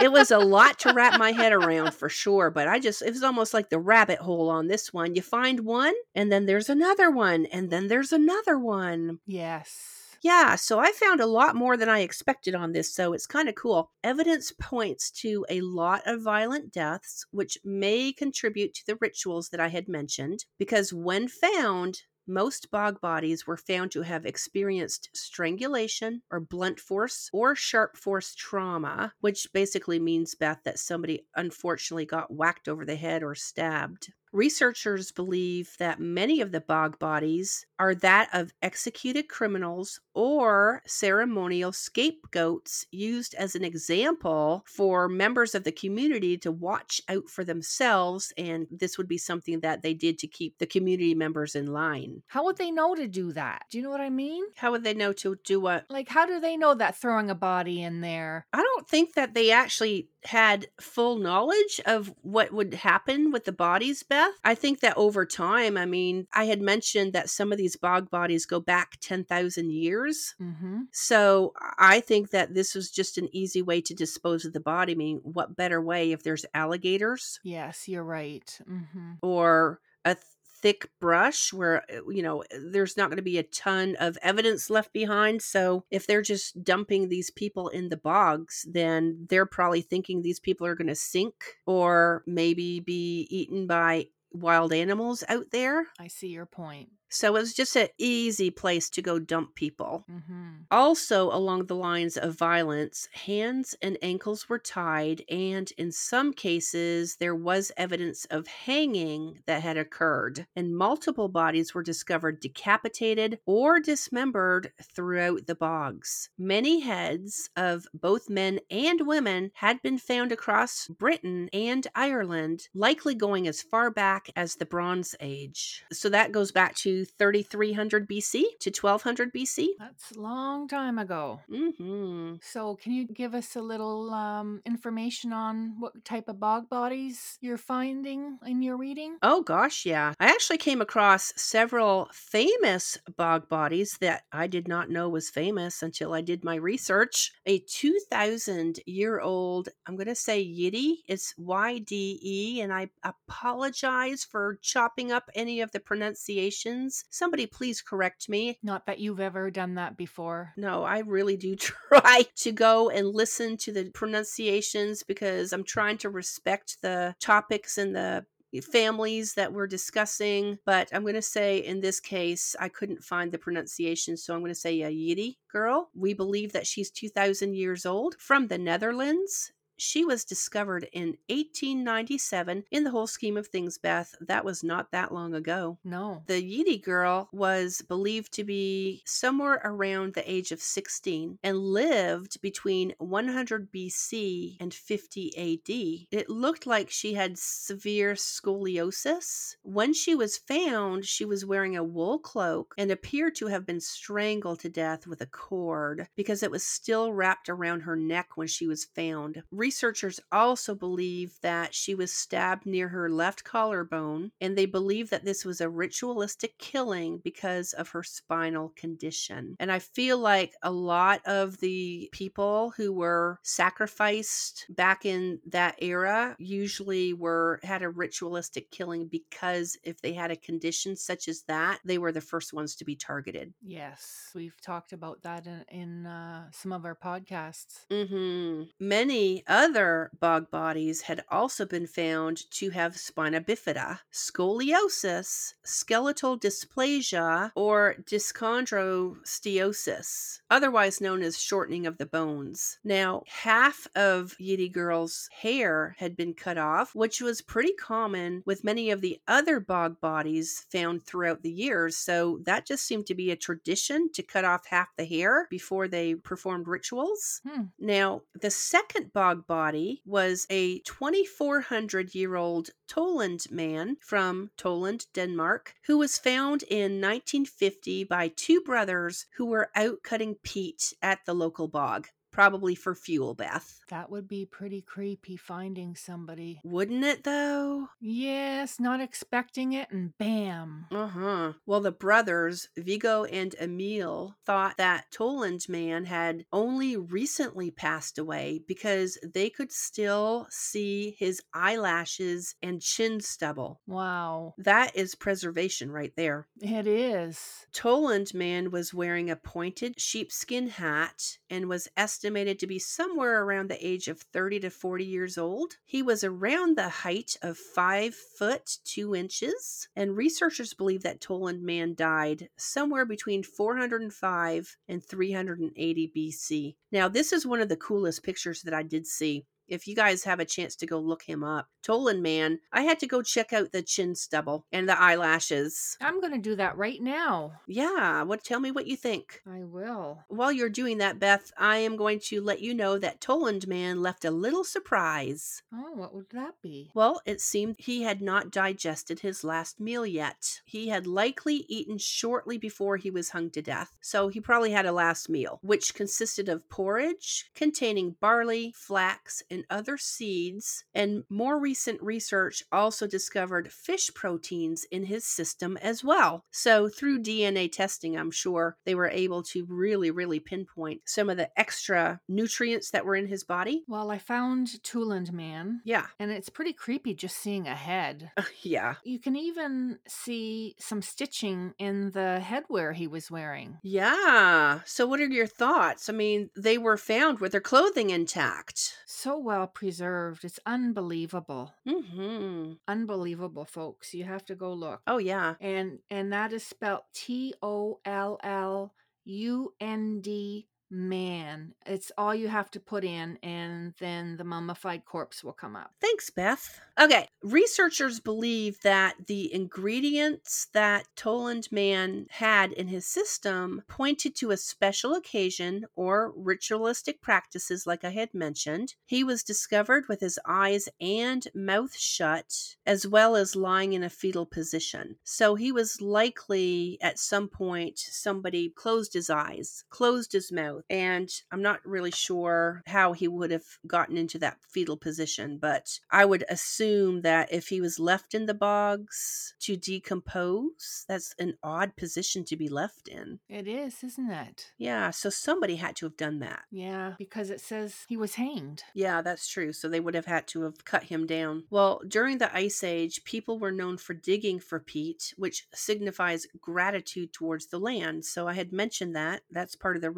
It 0.00 0.12
was 0.12 0.30
a 0.30 0.38
lot 0.38 0.78
to 0.80 0.92
wrap 0.92 1.18
my 1.18 1.32
head 1.32 1.52
around 1.52 1.94
for 1.94 2.08
sure, 2.08 2.50
but 2.50 2.68
I 2.68 2.78
just, 2.78 3.02
it 3.02 3.12
was 3.12 3.22
almost 3.22 3.54
like 3.54 3.70
the 3.70 3.78
rabbit 3.78 4.18
hole 4.18 4.48
on 4.50 4.68
this 4.68 4.92
one. 4.92 5.14
You 5.14 5.22
find 5.22 5.60
one, 5.60 5.94
and 6.14 6.30
then 6.30 6.46
there's 6.46 6.68
another 6.68 7.10
one, 7.10 7.46
and 7.46 7.70
then 7.70 7.88
there's 7.88 8.12
another 8.12 8.58
one. 8.58 9.18
yes. 9.26 10.02
Yeah, 10.22 10.56
so 10.56 10.78
I 10.78 10.92
found 10.92 11.20
a 11.20 11.26
lot 11.26 11.54
more 11.54 11.76
than 11.76 11.88
I 11.90 12.00
expected 12.00 12.54
on 12.54 12.72
this, 12.72 12.92
so 12.92 13.12
it's 13.12 13.26
kind 13.26 13.48
of 13.48 13.54
cool. 13.54 13.92
Evidence 14.02 14.50
points 14.58 15.10
to 15.22 15.44
a 15.48 15.60
lot 15.60 16.02
of 16.06 16.22
violent 16.22 16.72
deaths, 16.72 17.26
which 17.30 17.58
may 17.64 18.12
contribute 18.12 18.74
to 18.74 18.86
the 18.86 18.96
rituals 19.00 19.50
that 19.50 19.60
I 19.60 19.68
had 19.68 19.88
mentioned, 19.88 20.46
because 20.58 20.92
when 20.92 21.28
found, 21.28 22.02
most 22.26 22.70
bog 22.70 23.00
bodies 23.00 23.46
were 23.46 23.56
found 23.56 23.90
to 23.92 24.02
have 24.02 24.26
experienced 24.26 25.10
strangulation 25.14 26.22
or 26.30 26.40
blunt 26.40 26.80
force 26.80 27.28
or 27.32 27.54
sharp 27.54 27.96
force 27.96 28.34
trauma, 28.34 29.12
which 29.20 29.46
basically 29.52 29.98
means, 29.98 30.34
Beth, 30.34 30.60
that 30.64 30.78
somebody 30.78 31.26
unfortunately 31.36 32.06
got 32.06 32.32
whacked 32.32 32.68
over 32.68 32.84
the 32.84 32.96
head 32.96 33.22
or 33.22 33.34
stabbed. 33.34 34.12
Researchers 34.32 35.12
believe 35.12 35.74
that 35.78 36.00
many 36.00 36.40
of 36.40 36.52
the 36.52 36.60
bog 36.60 36.98
bodies 36.98 37.64
are 37.78 37.94
that 37.94 38.28
of 38.32 38.52
executed 38.62 39.28
criminals 39.28 40.00
or 40.14 40.82
ceremonial 40.86 41.72
scapegoats 41.72 42.86
used 42.90 43.34
as 43.34 43.54
an 43.54 43.64
example 43.64 44.64
for 44.66 45.08
members 45.08 45.54
of 45.54 45.64
the 45.64 45.72
community 45.72 46.36
to 46.38 46.50
watch 46.50 47.00
out 47.08 47.28
for 47.28 47.44
themselves. 47.44 48.32
And 48.36 48.66
this 48.70 48.98
would 48.98 49.08
be 49.08 49.18
something 49.18 49.60
that 49.60 49.82
they 49.82 49.94
did 49.94 50.18
to 50.18 50.26
keep 50.26 50.58
the 50.58 50.66
community 50.66 51.14
members 51.14 51.54
in 51.54 51.66
line. 51.66 52.22
How 52.26 52.44
would 52.44 52.56
they 52.56 52.70
know 52.70 52.94
to 52.94 53.06
do 53.06 53.32
that? 53.32 53.64
Do 53.70 53.78
you 53.78 53.84
know 53.84 53.90
what 53.90 54.00
I 54.00 54.10
mean? 54.10 54.44
How 54.56 54.70
would 54.72 54.84
they 54.84 54.94
know 54.94 55.12
to 55.14 55.36
do 55.44 55.60
what? 55.60 55.84
Like, 55.88 56.08
how 56.08 56.26
do 56.26 56.40
they 56.40 56.56
know 56.56 56.74
that 56.74 56.96
throwing 56.96 57.30
a 57.30 57.34
body 57.34 57.82
in 57.82 58.00
there? 58.00 58.46
I 58.52 58.62
don't 58.62 58.88
think 58.88 59.14
that 59.14 59.34
they 59.34 59.50
actually 59.50 60.08
had 60.26 60.66
full 60.80 61.16
knowledge 61.16 61.80
of 61.86 62.12
what 62.22 62.52
would 62.52 62.74
happen 62.74 63.30
with 63.30 63.44
the 63.44 63.52
bodies, 63.52 64.02
Beth. 64.02 64.32
I 64.44 64.54
think 64.54 64.80
that 64.80 64.96
over 64.96 65.24
time, 65.24 65.76
I 65.76 65.86
mean, 65.86 66.26
I 66.32 66.44
had 66.44 66.60
mentioned 66.60 67.12
that 67.12 67.30
some 67.30 67.52
of 67.52 67.58
these 67.58 67.76
bog 67.76 68.10
bodies 68.10 68.46
go 68.46 68.60
back 68.60 68.98
10,000 69.00 69.72
years. 69.72 70.34
Mm-hmm. 70.40 70.82
So 70.92 71.52
I 71.78 72.00
think 72.00 72.30
that 72.30 72.54
this 72.54 72.74
was 72.74 72.90
just 72.90 73.18
an 73.18 73.28
easy 73.32 73.62
way 73.62 73.80
to 73.82 73.94
dispose 73.94 74.44
of 74.44 74.52
the 74.52 74.60
body. 74.60 74.92
I 74.92 74.96
mean, 74.96 75.20
what 75.22 75.56
better 75.56 75.80
way 75.80 76.12
if 76.12 76.22
there's 76.22 76.44
alligators 76.54 77.40
Yes, 77.42 77.88
you're 77.88 78.04
right. 78.04 78.58
Mm-hmm. 78.68 79.12
or 79.22 79.80
a 80.04 80.14
th- 80.14 80.24
thick 80.62 80.88
brush 81.00 81.52
where, 81.52 81.82
uh, 81.90 82.08
you 82.08 82.22
know, 82.22 82.42
there's 82.50 82.96
not 82.96 83.08
going 83.08 83.16
to 83.16 83.22
be 83.22 83.38
a 83.38 83.42
ton 83.42 83.96
of 84.00 84.18
evidence 84.22 84.70
left 84.70 84.92
behind. 84.92 85.42
So 85.42 85.84
if 85.90 86.06
they're 86.06 86.22
just 86.22 86.64
dumping 86.64 87.08
these 87.08 87.30
people 87.30 87.68
in 87.68 87.88
the 87.88 87.96
bogs, 87.96 88.66
then 88.70 89.26
they're 89.28 89.46
probably 89.46 89.82
thinking 89.82 90.22
these 90.22 90.40
people 90.40 90.66
are 90.66 90.74
going 90.74 90.88
to 90.88 90.94
sink 90.94 91.34
or 91.66 92.22
maybe 92.26 92.80
be 92.80 93.26
eaten 93.30 93.66
by 93.66 94.06
wild 94.32 94.72
animals 94.72 95.24
out 95.28 95.50
there. 95.50 95.86
I 95.98 96.08
see 96.08 96.28
your 96.28 96.46
point. 96.46 96.90
So 97.08 97.28
it 97.28 97.40
was 97.40 97.54
just 97.54 97.76
an 97.76 97.88
easy 97.98 98.50
place 98.50 98.90
to 98.90 99.02
go 99.02 99.18
dump 99.18 99.54
people. 99.54 100.04
Mm-hmm. 100.10 100.64
Also, 100.70 101.30
along 101.30 101.66
the 101.66 101.76
lines 101.76 102.16
of 102.16 102.38
violence, 102.38 103.08
hands 103.12 103.74
and 103.80 103.96
ankles 104.02 104.48
were 104.48 104.58
tied, 104.58 105.22
and 105.28 105.70
in 105.78 105.92
some 105.92 106.32
cases, 106.32 107.16
there 107.20 107.34
was 107.34 107.72
evidence 107.76 108.24
of 108.26 108.46
hanging 108.46 109.40
that 109.46 109.62
had 109.62 109.76
occurred, 109.76 110.46
and 110.56 110.76
multiple 110.76 111.28
bodies 111.28 111.74
were 111.74 111.82
discovered 111.82 112.40
decapitated 112.40 113.38
or 113.46 113.80
dismembered 113.80 114.72
throughout 114.82 115.46
the 115.46 115.54
bogs. 115.54 116.30
Many 116.38 116.80
heads 116.80 117.50
of 117.56 117.86
both 117.94 118.28
men 118.28 118.60
and 118.70 119.06
women 119.06 119.50
had 119.54 119.80
been 119.82 119.98
found 119.98 120.32
across 120.32 120.88
Britain 120.88 121.48
and 121.52 121.86
Ireland, 121.94 122.68
likely 122.74 123.14
going 123.14 123.46
as 123.46 123.62
far 123.62 123.90
back 123.90 124.28
as 124.34 124.56
the 124.56 124.66
Bronze 124.66 125.14
Age. 125.20 125.84
So 125.92 126.08
that 126.08 126.32
goes 126.32 126.52
back 126.52 126.74
to 126.76 126.95
3300 127.04 128.08
BC 128.08 128.44
to 128.60 128.70
1200 128.70 129.32
BC. 129.32 129.68
That's 129.78 130.12
a 130.12 130.20
long 130.20 130.68
time 130.68 130.98
ago. 130.98 131.40
hmm 131.48 132.34
So, 132.42 132.76
can 132.76 132.92
you 132.92 133.06
give 133.06 133.34
us 133.34 133.56
a 133.56 133.62
little 133.62 134.12
um, 134.12 134.62
information 134.64 135.32
on 135.32 135.76
what 135.78 136.04
type 136.04 136.28
of 136.28 136.40
bog 136.40 136.68
bodies 136.68 137.38
you're 137.40 137.56
finding 137.58 138.38
in 138.46 138.62
your 138.62 138.76
reading? 138.76 139.16
Oh 139.22 139.42
gosh, 139.42 139.84
yeah. 139.86 140.12
I 140.20 140.26
actually 140.26 140.58
came 140.58 140.80
across 140.80 141.32
several 141.36 142.08
famous 142.12 142.98
bog 143.16 143.48
bodies 143.48 143.98
that 144.00 144.24
I 144.32 144.46
did 144.46 144.68
not 144.68 144.90
know 144.90 145.08
was 145.08 145.30
famous 145.30 145.82
until 145.82 146.12
I 146.12 146.20
did 146.20 146.44
my 146.44 146.54
research. 146.56 147.32
A 147.46 147.58
2000 147.60 148.80
year 148.86 149.20
old, 149.20 149.68
I'm 149.86 149.96
going 149.96 150.06
to 150.08 150.14
say 150.14 150.44
Yiddy, 150.44 150.96
it's 151.08 151.34
Y 151.38 151.78
D 151.78 152.18
E, 152.22 152.60
and 152.60 152.72
I 152.72 152.88
apologize 153.04 154.24
for 154.24 154.58
chopping 154.62 155.12
up 155.12 155.30
any 155.34 155.60
of 155.60 155.70
the 155.72 155.80
pronunciations. 155.80 156.85
Somebody 157.10 157.46
please 157.46 157.82
correct 157.82 158.28
me. 158.28 158.58
Not 158.62 158.86
that 158.86 158.98
you've 158.98 159.20
ever 159.20 159.50
done 159.50 159.74
that 159.74 159.96
before. 159.96 160.52
No, 160.56 160.84
I 160.84 161.00
really 161.00 161.36
do 161.36 161.56
try 161.56 162.24
to 162.36 162.52
go 162.52 162.90
and 162.90 163.08
listen 163.08 163.56
to 163.58 163.72
the 163.72 163.90
pronunciations 163.90 165.02
because 165.02 165.52
I'm 165.52 165.64
trying 165.64 165.98
to 165.98 166.10
respect 166.10 166.78
the 166.82 167.14
topics 167.20 167.78
and 167.78 167.94
the 167.94 168.26
families 168.62 169.34
that 169.34 169.52
we're 169.52 169.66
discussing. 169.66 170.58
But 170.64 170.88
I'm 170.92 171.02
going 171.02 171.14
to 171.14 171.22
say 171.22 171.58
in 171.58 171.80
this 171.80 172.00
case, 172.00 172.56
I 172.58 172.68
couldn't 172.68 173.02
find 173.02 173.30
the 173.30 173.38
pronunciation. 173.38 174.16
So 174.16 174.34
I'm 174.34 174.40
going 174.40 174.50
to 174.50 174.54
say 174.54 174.82
a 174.82 174.90
Yiddy 174.90 175.36
girl. 175.50 175.90
We 175.94 176.14
believe 176.14 176.52
that 176.52 176.66
she's 176.66 176.90
2,000 176.90 177.54
years 177.54 177.86
old 177.86 178.16
from 178.18 178.48
the 178.48 178.58
Netherlands. 178.58 179.52
She 179.78 180.04
was 180.04 180.24
discovered 180.24 180.88
in 180.92 181.18
1897. 181.28 182.64
In 182.70 182.84
the 182.84 182.90
whole 182.90 183.06
scheme 183.06 183.36
of 183.36 183.46
things, 183.46 183.78
Beth, 183.78 184.14
that 184.20 184.44
was 184.44 184.64
not 184.64 184.90
that 184.92 185.12
long 185.12 185.34
ago. 185.34 185.78
No. 185.84 186.22
The 186.26 186.42
Yidi 186.42 186.82
girl 186.82 187.28
was 187.32 187.82
believed 187.82 188.32
to 188.34 188.44
be 188.44 189.02
somewhere 189.04 189.60
around 189.64 190.14
the 190.14 190.30
age 190.30 190.52
of 190.52 190.60
16 190.60 191.38
and 191.42 191.58
lived 191.58 192.40
between 192.40 192.94
100 192.98 193.72
BC 193.72 194.56
and 194.60 194.72
50 194.72 195.36
AD. 195.36 196.18
It 196.18 196.30
looked 196.30 196.66
like 196.66 196.90
she 196.90 197.14
had 197.14 197.38
severe 197.38 198.14
scoliosis. 198.14 199.56
When 199.62 199.92
she 199.92 200.14
was 200.14 200.38
found, 200.38 201.04
she 201.04 201.24
was 201.24 201.44
wearing 201.44 201.76
a 201.76 201.84
wool 201.84 202.18
cloak 202.18 202.74
and 202.78 202.90
appeared 202.90 203.34
to 203.36 203.48
have 203.48 203.66
been 203.66 203.80
strangled 203.80 204.60
to 204.60 204.68
death 204.68 205.06
with 205.06 205.20
a 205.20 205.26
cord 205.26 206.08
because 206.16 206.42
it 206.42 206.50
was 206.50 206.64
still 206.64 207.12
wrapped 207.12 207.48
around 207.48 207.80
her 207.80 207.96
neck 207.96 208.36
when 208.36 208.46
she 208.46 208.66
was 208.66 208.84
found. 208.84 209.42
Researchers 209.66 210.20
also 210.30 210.76
believe 210.76 211.40
that 211.42 211.74
she 211.74 211.96
was 211.96 212.12
stabbed 212.12 212.66
near 212.66 212.86
her 212.86 213.10
left 213.10 213.42
collarbone, 213.42 214.30
and 214.40 214.56
they 214.56 214.64
believe 214.64 215.10
that 215.10 215.24
this 215.24 215.44
was 215.44 215.60
a 215.60 215.68
ritualistic 215.68 216.56
killing 216.58 217.18
because 217.24 217.72
of 217.72 217.88
her 217.88 218.04
spinal 218.04 218.72
condition. 218.76 219.56
And 219.58 219.72
I 219.72 219.80
feel 219.80 220.18
like 220.18 220.52
a 220.62 220.70
lot 220.70 221.20
of 221.26 221.58
the 221.58 222.08
people 222.12 222.74
who 222.76 222.92
were 222.92 223.40
sacrificed 223.42 224.66
back 224.68 225.04
in 225.04 225.40
that 225.48 225.74
era 225.82 226.36
usually 226.38 227.12
were 227.12 227.58
had 227.64 227.82
a 227.82 227.88
ritualistic 227.88 228.70
killing 228.70 229.08
because 229.08 229.76
if 229.82 230.00
they 230.00 230.12
had 230.12 230.30
a 230.30 230.36
condition 230.36 230.94
such 230.94 231.26
as 231.26 231.42
that, 231.48 231.80
they 231.84 231.98
were 231.98 232.12
the 232.12 232.20
first 232.20 232.52
ones 232.52 232.76
to 232.76 232.84
be 232.84 232.94
targeted. 232.94 233.52
Yes, 233.60 234.30
we've 234.32 234.60
talked 234.60 234.92
about 234.92 235.22
that 235.22 235.44
in, 235.48 235.64
in 235.70 236.06
uh, 236.06 236.52
some 236.52 236.70
of 236.70 236.84
our 236.84 236.94
podcasts. 236.94 237.80
hmm 237.90 238.62
Many 238.78 239.42
other 239.56 240.10
bog 240.20 240.50
bodies 240.50 241.00
had 241.00 241.24
also 241.30 241.64
been 241.64 241.86
found 241.86 242.42
to 242.50 242.68
have 242.68 242.98
spina 242.98 243.40
bifida, 243.40 244.00
scoliosis, 244.12 245.54
skeletal 245.64 246.38
dysplasia, 246.38 247.50
or 247.54 247.96
dyschondrosteosis, 248.02 250.40
otherwise 250.50 251.00
known 251.00 251.22
as 251.22 251.40
shortening 251.40 251.86
of 251.86 251.96
the 251.96 252.04
bones. 252.04 252.78
Now, 252.84 253.22
half 253.26 253.86
of 253.96 254.36
Yiddy 254.38 254.70
Girl's 254.70 255.30
hair 255.32 255.96
had 255.98 256.18
been 256.18 256.34
cut 256.34 256.58
off, 256.58 256.94
which 256.94 257.22
was 257.22 257.40
pretty 257.40 257.72
common 257.72 258.42
with 258.44 258.62
many 258.62 258.90
of 258.90 259.00
the 259.00 259.22
other 259.26 259.58
bog 259.58 260.02
bodies 260.02 260.66
found 260.70 261.02
throughout 261.02 261.42
the 261.42 261.50
years. 261.50 261.96
So 261.96 262.40
that 262.44 262.66
just 262.66 262.84
seemed 262.84 263.06
to 263.06 263.14
be 263.14 263.30
a 263.30 263.36
tradition 263.36 264.12
to 264.12 264.22
cut 264.22 264.44
off 264.44 264.66
half 264.66 264.88
the 264.98 265.06
hair 265.06 265.46
before 265.48 265.88
they 265.88 266.14
performed 266.14 266.68
rituals. 266.68 267.40
Hmm. 267.48 267.62
Now, 267.78 268.20
the 268.38 268.50
second 268.50 269.14
bog 269.14 269.45
body 269.46 270.02
was 270.04 270.46
a 270.50 270.80
2,400 270.80 272.14
year 272.14 272.36
old 272.36 272.70
Tollund 272.88 273.50
man 273.50 273.96
from 274.00 274.50
Tollund, 274.56 275.06
Denmark, 275.12 275.74
who 275.86 275.98
was 275.98 276.18
found 276.18 276.62
in 276.64 277.00
1950 277.00 278.04
by 278.04 278.28
two 278.28 278.60
brothers 278.60 279.26
who 279.36 279.46
were 279.46 279.70
out 279.74 280.02
cutting 280.02 280.36
peat 280.42 280.92
at 281.02 281.20
the 281.26 281.34
local 281.34 281.68
bog, 281.68 282.08
probably 282.36 282.74
for 282.74 282.94
fuel, 282.94 283.32
Beth. 283.32 283.80
That 283.88 284.10
would 284.10 284.28
be 284.28 284.44
pretty 284.44 284.82
creepy 284.82 285.38
finding 285.38 285.96
somebody. 285.96 286.60
Wouldn't 286.64 287.02
it 287.02 287.24
though? 287.24 287.88
Yes, 287.98 288.78
not 288.78 289.00
expecting 289.00 289.72
it, 289.72 289.90
and 289.90 290.12
bam. 290.18 290.84
Uh 290.90 291.06
huh. 291.06 291.52
Well, 291.64 291.80
the 291.80 291.92
brothers, 291.92 292.68
Viggo 292.76 293.24
and 293.24 293.54
Emil, 293.58 294.36
thought 294.44 294.76
that 294.76 295.06
Tollund 295.10 295.66
man 295.70 296.04
had 296.04 296.44
only 296.52 296.94
recently 296.94 297.70
passed 297.70 298.18
away 298.18 298.60
because 298.68 299.16
they 299.24 299.48
could 299.48 299.72
still 299.72 300.46
see 300.50 301.16
his 301.18 301.40
eyelashes 301.54 302.54
and 302.62 302.82
chin 302.82 303.20
stubble. 303.20 303.80
Wow. 303.86 304.52
That 304.58 304.94
is 304.94 305.14
preservation 305.14 305.90
right 305.90 306.12
there. 306.16 306.48
It 306.60 306.86
is. 306.86 307.66
Tollund 307.72 308.34
man 308.34 308.70
was 308.70 308.92
wearing 308.92 309.30
a 309.30 309.36
pointed 309.36 309.98
sheepskin 309.98 310.68
hat 310.68 311.38
and 311.48 311.66
was 311.66 311.88
estimated 311.96 312.25
to 312.34 312.66
be 312.66 312.78
somewhere 312.78 313.42
around 313.42 313.68
the 313.68 313.86
age 313.86 314.08
of 314.08 314.20
30 314.20 314.60
to 314.60 314.70
40 314.70 315.04
years 315.04 315.38
old. 315.38 315.76
He 315.84 316.02
was 316.02 316.24
around 316.24 316.76
the 316.76 316.88
height 316.88 317.36
of 317.42 317.56
5 317.56 318.14
foot 318.14 318.78
2 318.84 319.14
inches, 319.14 319.88
and 319.94 320.16
researchers 320.16 320.74
believe 320.74 321.02
that 321.02 321.20
Tollund 321.20 321.60
man 321.60 321.94
died 321.94 322.48
somewhere 322.56 323.04
between 323.04 323.42
405 323.42 324.76
and 324.88 325.04
380 325.04 326.12
BC. 326.16 326.76
Now, 326.90 327.08
this 327.08 327.32
is 327.32 327.46
one 327.46 327.60
of 327.60 327.68
the 327.68 327.76
coolest 327.76 328.22
pictures 328.22 328.62
that 328.62 328.74
I 328.74 328.82
did 328.82 329.06
see. 329.06 329.44
If 329.68 329.86
you 329.86 329.94
guys 329.94 330.24
have 330.24 330.40
a 330.40 330.44
chance 330.44 330.76
to 330.76 330.86
go 330.86 330.98
look 330.98 331.22
him 331.22 331.42
up, 331.42 331.68
Tollund 331.86 332.20
man, 332.20 332.60
I 332.72 332.82
had 332.82 332.98
to 333.00 333.06
go 333.06 333.22
check 333.22 333.52
out 333.52 333.72
the 333.72 333.82
chin 333.82 334.14
stubble 334.14 334.66
and 334.72 334.88
the 334.88 335.00
eyelashes. 335.00 335.96
I'm 336.00 336.20
going 336.20 336.32
to 336.32 336.38
do 336.38 336.56
that 336.56 336.76
right 336.76 337.00
now. 337.00 337.52
Yeah, 337.66 338.22
what 338.22 338.44
tell 338.44 338.60
me 338.60 338.70
what 338.70 338.86
you 338.86 338.96
think. 338.96 339.42
I 339.46 339.64
will. 339.64 340.24
While 340.28 340.52
you're 340.52 340.68
doing 340.68 340.98
that, 340.98 341.18
Beth, 341.18 341.52
I 341.58 341.78
am 341.78 341.96
going 341.96 342.20
to 342.26 342.40
let 342.40 342.60
you 342.60 342.74
know 342.74 342.98
that 342.98 343.20
Tollund 343.20 343.66
man 343.66 344.02
left 344.02 344.24
a 344.24 344.30
little 344.30 344.64
surprise. 344.64 345.62
Oh, 345.72 345.92
what 345.94 346.14
would 346.14 346.30
that 346.30 346.54
be? 346.62 346.90
Well, 346.94 347.20
it 347.24 347.40
seemed 347.40 347.76
he 347.78 348.02
had 348.02 348.20
not 348.20 348.50
digested 348.50 349.20
his 349.20 349.44
last 349.44 349.80
meal 349.80 350.06
yet. 350.06 350.60
He 350.64 350.88
had 350.88 351.06
likely 351.06 351.64
eaten 351.68 351.98
shortly 351.98 352.58
before 352.58 352.96
he 352.96 353.10
was 353.10 353.30
hung 353.30 353.50
to 353.50 353.62
death, 353.62 353.96
so 354.00 354.28
he 354.28 354.40
probably 354.40 354.72
had 354.72 354.86
a 354.86 354.92
last 354.92 355.28
meal, 355.28 355.58
which 355.62 355.94
consisted 355.94 356.48
of 356.48 356.68
porridge 356.68 357.50
containing 357.54 358.16
barley, 358.20 358.72
flax, 358.76 359.42
and 359.50 359.55
other 359.70 359.96
seeds. 359.96 360.84
And 360.94 361.24
more 361.28 361.58
recent 361.60 362.02
research 362.02 362.62
also 362.72 363.06
discovered 363.06 363.70
fish 363.72 364.10
proteins 364.14 364.84
in 364.90 365.04
his 365.04 365.24
system 365.24 365.76
as 365.78 366.02
well. 366.04 366.44
So, 366.50 366.88
through 366.88 367.22
DNA 367.22 367.70
testing, 367.70 368.16
I'm 368.16 368.30
sure 368.30 368.76
they 368.84 368.94
were 368.94 369.08
able 369.08 369.42
to 369.44 369.64
really, 369.68 370.10
really 370.10 370.40
pinpoint 370.40 371.02
some 371.06 371.30
of 371.30 371.36
the 371.36 371.50
extra 371.58 372.20
nutrients 372.28 372.90
that 372.90 373.04
were 373.04 373.16
in 373.16 373.26
his 373.26 373.44
body. 373.44 373.84
Well, 373.88 374.10
I 374.10 374.18
found 374.18 374.68
Tollund 374.82 375.32
Man, 375.32 375.80
Yeah. 375.84 376.06
and 376.18 376.30
it's 376.30 376.48
pretty 376.48 376.72
creepy 376.72 377.14
just 377.14 377.36
seeing 377.36 377.66
a 377.66 377.74
head. 377.74 378.30
Uh, 378.36 378.42
yeah. 378.62 378.94
You 379.04 379.18
can 379.18 379.36
even 379.36 379.98
see 380.08 380.74
some 380.78 381.02
stitching 381.02 381.74
in 381.78 382.10
the 382.12 382.40
headwear 382.42 382.94
he 382.94 383.06
was 383.06 383.30
wearing. 383.30 383.78
Yeah. 383.82 384.80
So, 384.84 385.06
what 385.06 385.20
are 385.20 385.26
your 385.26 385.46
thoughts? 385.46 386.08
I 386.08 386.12
mean, 386.12 386.50
they 386.56 386.78
were 386.78 386.96
found 386.96 387.40
with 387.40 387.52
their 387.52 387.60
clothing 387.60 388.10
intact. 388.10 388.94
So 389.06 389.38
well 389.46 389.66
preserved. 389.66 390.44
It's 390.44 390.60
unbelievable. 390.66 391.72
hmm 391.86 392.74
Unbelievable, 392.88 393.64
folks. 393.64 394.12
You 394.14 394.24
have 394.24 394.44
to 394.46 394.54
go 394.54 394.72
look. 394.72 395.00
Oh, 395.06 395.18
yeah. 395.18 395.54
And 395.60 396.00
and 396.10 396.32
that 396.32 396.52
is 396.52 396.64
spelled 396.66 397.02
T 397.14 397.54
O 397.62 398.00
L 398.04 398.38
L 398.42 398.92
U 399.24 399.72
N 399.80 400.20
D 400.20 400.66
man. 400.90 401.74
It's 401.84 402.12
all 402.16 402.34
you 402.34 402.48
have 402.48 402.70
to 402.72 402.80
put 402.80 403.04
in 403.04 403.38
and 403.42 403.94
then 403.98 404.36
the 404.36 404.44
mummified 404.44 405.04
corpse 405.04 405.42
will 405.42 405.52
come 405.52 405.76
up. 405.76 405.92
Thanks, 406.00 406.30
Beth. 406.30 406.80
Okay, 406.98 407.28
researchers 407.42 408.20
believe 408.20 408.80
that 408.82 409.26
the 409.26 409.52
ingredients 409.52 410.68
that 410.72 411.06
Tollund 411.16 411.70
Man 411.70 412.26
had 412.30 412.72
in 412.72 412.88
his 412.88 413.06
system 413.06 413.82
pointed 413.88 414.34
to 414.36 414.50
a 414.50 414.56
special 414.56 415.14
occasion 415.14 415.84
or 415.94 416.32
ritualistic 416.36 417.20
practices, 417.20 417.86
like 417.86 418.02
I 418.04 418.10
had 418.10 418.32
mentioned. 418.32 418.94
He 419.04 419.24
was 419.24 419.42
discovered 419.42 420.08
with 420.08 420.20
his 420.20 420.38
eyes 420.46 420.88
and 421.00 421.46
mouth 421.54 421.96
shut, 421.96 422.76
as 422.86 423.06
well 423.06 423.36
as 423.36 423.56
lying 423.56 423.92
in 423.92 424.02
a 424.02 424.10
fetal 424.10 424.46
position. 424.46 425.16
So 425.24 425.54
he 425.54 425.72
was 425.72 426.00
likely 426.00 426.98
at 427.02 427.18
some 427.18 427.48
point 427.48 427.98
somebody 427.98 428.70
closed 428.70 429.12
his 429.12 429.28
eyes, 429.28 429.84
closed 429.90 430.32
his 430.32 430.50
mouth, 430.50 430.75
and 430.90 431.30
I'm 431.50 431.62
not 431.62 431.80
really 431.84 432.10
sure 432.10 432.82
how 432.86 433.12
he 433.12 433.28
would 433.28 433.50
have 433.50 433.66
gotten 433.86 434.16
into 434.16 434.38
that 434.38 434.58
fetal 434.68 434.96
position, 434.96 435.58
but 435.58 435.98
I 436.10 436.24
would 436.24 436.44
assume 436.48 437.22
that 437.22 437.52
if 437.52 437.68
he 437.68 437.80
was 437.80 437.98
left 437.98 438.34
in 438.34 438.46
the 438.46 438.54
bogs 438.54 439.54
to 439.60 439.76
decompose, 439.76 441.04
that's 441.08 441.34
an 441.38 441.54
odd 441.62 441.96
position 441.96 442.44
to 442.44 442.56
be 442.56 442.68
left 442.68 443.08
in. 443.08 443.40
It 443.48 443.68
is, 443.68 444.02
isn't 444.02 444.30
it? 444.30 444.72
Yeah, 444.78 445.10
so 445.10 445.30
somebody 445.30 445.76
had 445.76 445.96
to 445.96 446.06
have 446.06 446.16
done 446.16 446.40
that. 446.40 446.62
Yeah, 446.70 447.14
because 447.18 447.50
it 447.50 447.60
says 447.60 448.04
he 448.08 448.16
was 448.16 448.34
hanged. 448.34 448.82
Yeah, 448.94 449.22
that's 449.22 449.48
true. 449.48 449.72
So 449.72 449.88
they 449.88 450.00
would 450.00 450.14
have 450.14 450.26
had 450.26 450.46
to 450.48 450.62
have 450.62 450.84
cut 450.84 451.04
him 451.04 451.26
down. 451.26 451.64
Well, 451.70 452.00
during 452.06 452.38
the 452.38 452.54
Ice 452.54 452.82
Age, 452.84 453.24
people 453.24 453.58
were 453.58 453.72
known 453.72 453.96
for 453.96 454.14
digging 454.14 454.58
for 454.60 454.80
peat, 454.80 455.34
which 455.36 455.66
signifies 455.74 456.46
gratitude 456.60 457.32
towards 457.32 457.66
the 457.66 457.78
land. 457.78 458.24
So 458.24 458.48
I 458.48 458.54
had 458.54 458.72
mentioned 458.72 459.16
that. 459.16 459.42
That's 459.50 459.76
part 459.76 459.96
of 459.96 460.02
the 460.02 460.10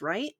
right? 0.00 0.34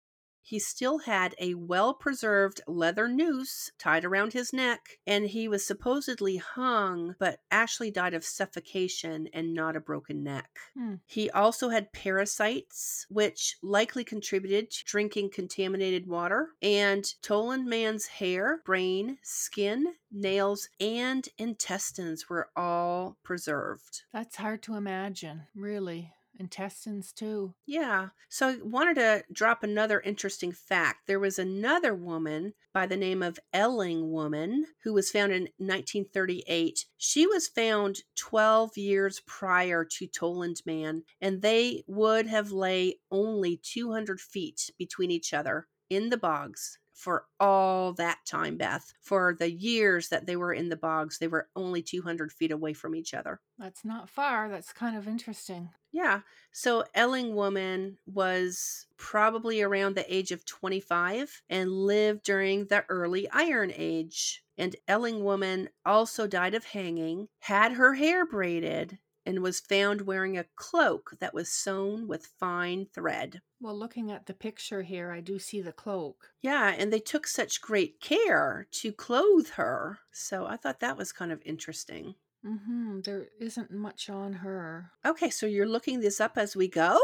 He 0.49 0.59
still 0.59 1.01
had 1.01 1.35
a 1.39 1.53
well 1.53 1.93
preserved 1.93 2.63
leather 2.67 3.07
noose 3.07 3.71
tied 3.79 4.03
around 4.03 4.33
his 4.33 4.51
neck, 4.51 4.99
and 5.07 5.27
he 5.27 5.47
was 5.47 5.67
supposedly 5.67 6.39
hung, 6.39 7.17
but 7.19 7.41
Ashley 7.51 7.91
died 7.91 8.15
of 8.15 8.25
suffocation 8.25 9.29
and 9.35 9.53
not 9.53 9.77
a 9.77 9.81
broken 9.81 10.25
neck. 10.25 10.49
Hmm. 10.73 10.95
He 11.05 11.29
also 11.31 11.69
had 11.69 11.93
parasites, 11.93 13.05
which 13.11 13.59
likely 13.63 14.05
contributed 14.05 14.71
to 14.71 14.85
drinking 14.87 15.33
contaminated 15.35 16.07
water. 16.07 16.55
And 16.63 17.05
Tollund 17.23 17.67
Man's 17.67 18.07
hair, 18.07 18.63
brain, 18.65 19.19
skin, 19.23 19.97
nails, 20.11 20.71
and 20.81 21.29
intestines 21.37 22.31
were 22.31 22.49
all 22.57 23.19
preserved. 23.23 24.05
That's 24.15 24.37
hard 24.37 24.63
to 24.63 24.77
imagine, 24.77 25.43
really. 25.55 26.15
Intestines, 26.39 27.13
too. 27.13 27.55
Yeah. 27.67 28.09
So 28.29 28.49
I 28.49 28.57
wanted 28.63 28.95
to 28.95 29.25
drop 29.33 29.63
another 29.63 30.01
interesting 30.01 30.53
fact. 30.53 31.07
There 31.07 31.21
was 31.21 31.39
another 31.39 31.95
woman 31.95 32.55
by 32.73 32.87
the 32.87 32.97
name 32.97 33.23
of 33.23 33.41
Elling 33.53 34.13
Woman 34.13 34.67
who 34.85 34.93
was 34.93 35.11
found 35.11 35.33
in 35.33 35.49
1938. 35.59 36.85
She 36.97 37.27
was 37.27 37.49
found 37.49 38.03
12 38.17 38.77
years 38.77 39.21
prior 39.27 39.85
to 39.85 40.07
Tollund 40.07 40.65
Man, 40.65 41.03
and 41.21 41.43
they 41.43 41.83
would 41.87 42.27
have 42.27 42.53
lay 42.53 43.01
only 43.11 43.61
200 43.63 44.21
feet 44.21 44.71
between 44.79 45.11
each 45.11 45.35
other 45.35 45.67
in 45.91 46.11
the 46.11 46.19
bogs 46.19 46.79
for 46.99 47.27
all 47.39 47.93
that 47.93 48.19
time, 48.27 48.57
Beth. 48.57 48.93
For 49.01 49.37
the 49.39 49.51
years 49.51 50.09
that 50.09 50.27
they 50.27 50.35
were 50.35 50.53
in 50.53 50.69
the 50.69 50.77
bogs, 50.77 51.19
they 51.19 51.29
were 51.29 51.49
only 51.55 51.81
200 51.81 52.33
feet 52.33 52.51
away 52.51 52.73
from 52.73 52.97
each 52.97 53.15
other. 53.15 53.41
That's 53.57 53.85
not 53.85 54.11
far. 54.11 54.49
That's 54.49 54.73
kind 54.73 54.97
of 54.97 55.07
interesting. 55.07 55.71
Yeah. 55.93 56.21
So 56.51 56.85
Elling 56.95 57.37
woman 57.37 57.99
was 58.05 58.87
probably 58.97 59.63
around 59.63 59.95
the 59.95 60.13
age 60.13 60.33
of 60.33 60.45
25 60.45 61.43
and 61.49 61.71
lived 61.71 62.25
during 62.25 62.67
the 62.67 62.85
early 62.89 63.29
Iron 63.31 63.73
Age. 63.75 64.43
And 64.59 64.75
Elling 64.89 65.23
woman 65.23 65.69
also 65.87 66.27
died 66.27 66.55
of 66.55 66.65
hanging, 66.65 67.29
had 67.39 67.73
her 67.73 67.95
hair 67.95 68.27
braided, 68.27 68.99
and 69.29 69.43
was 69.43 69.61
found 69.61 70.01
wearing 70.01 70.39
a 70.39 70.47
cloak 70.57 71.13
that 71.21 71.35
was 71.35 71.51
sewn 71.51 72.09
with 72.09 72.33
fine 72.41 72.87
thread. 72.95 73.43
Well, 73.61 73.79
looking 73.79 74.11
at 74.11 74.25
the 74.25 74.33
picture 74.33 74.81
here, 74.81 75.13
I 75.13 75.21
do 75.21 75.39
see 75.39 75.61
the 75.61 75.71
cloak. 75.71 76.31
Yeah, 76.41 76.75
and 76.77 76.91
they 76.91 76.99
took 76.99 77.27
such 77.27 77.61
great 77.61 78.01
care 78.01 78.67
to 78.71 78.91
clothe 78.91 79.51
her. 79.51 79.99
So 80.13 80.47
I 80.47 80.57
thought 80.57 80.81
that 80.81 80.97
was 80.97 81.13
kind 81.13 81.31
of 81.31 81.43
interesting. 81.45 82.15
Mm-hmm. 82.43 83.01
There 83.05 83.27
isn't 83.39 83.71
much 83.71 84.09
on 84.09 84.33
her. 84.33 84.93
Okay, 85.05 85.29
so 85.29 85.45
you're 85.45 85.69
looking 85.69 86.01
this 86.01 86.23
up 86.23 86.39
as 86.39 86.57
we 86.57 86.67
go? 86.67 86.99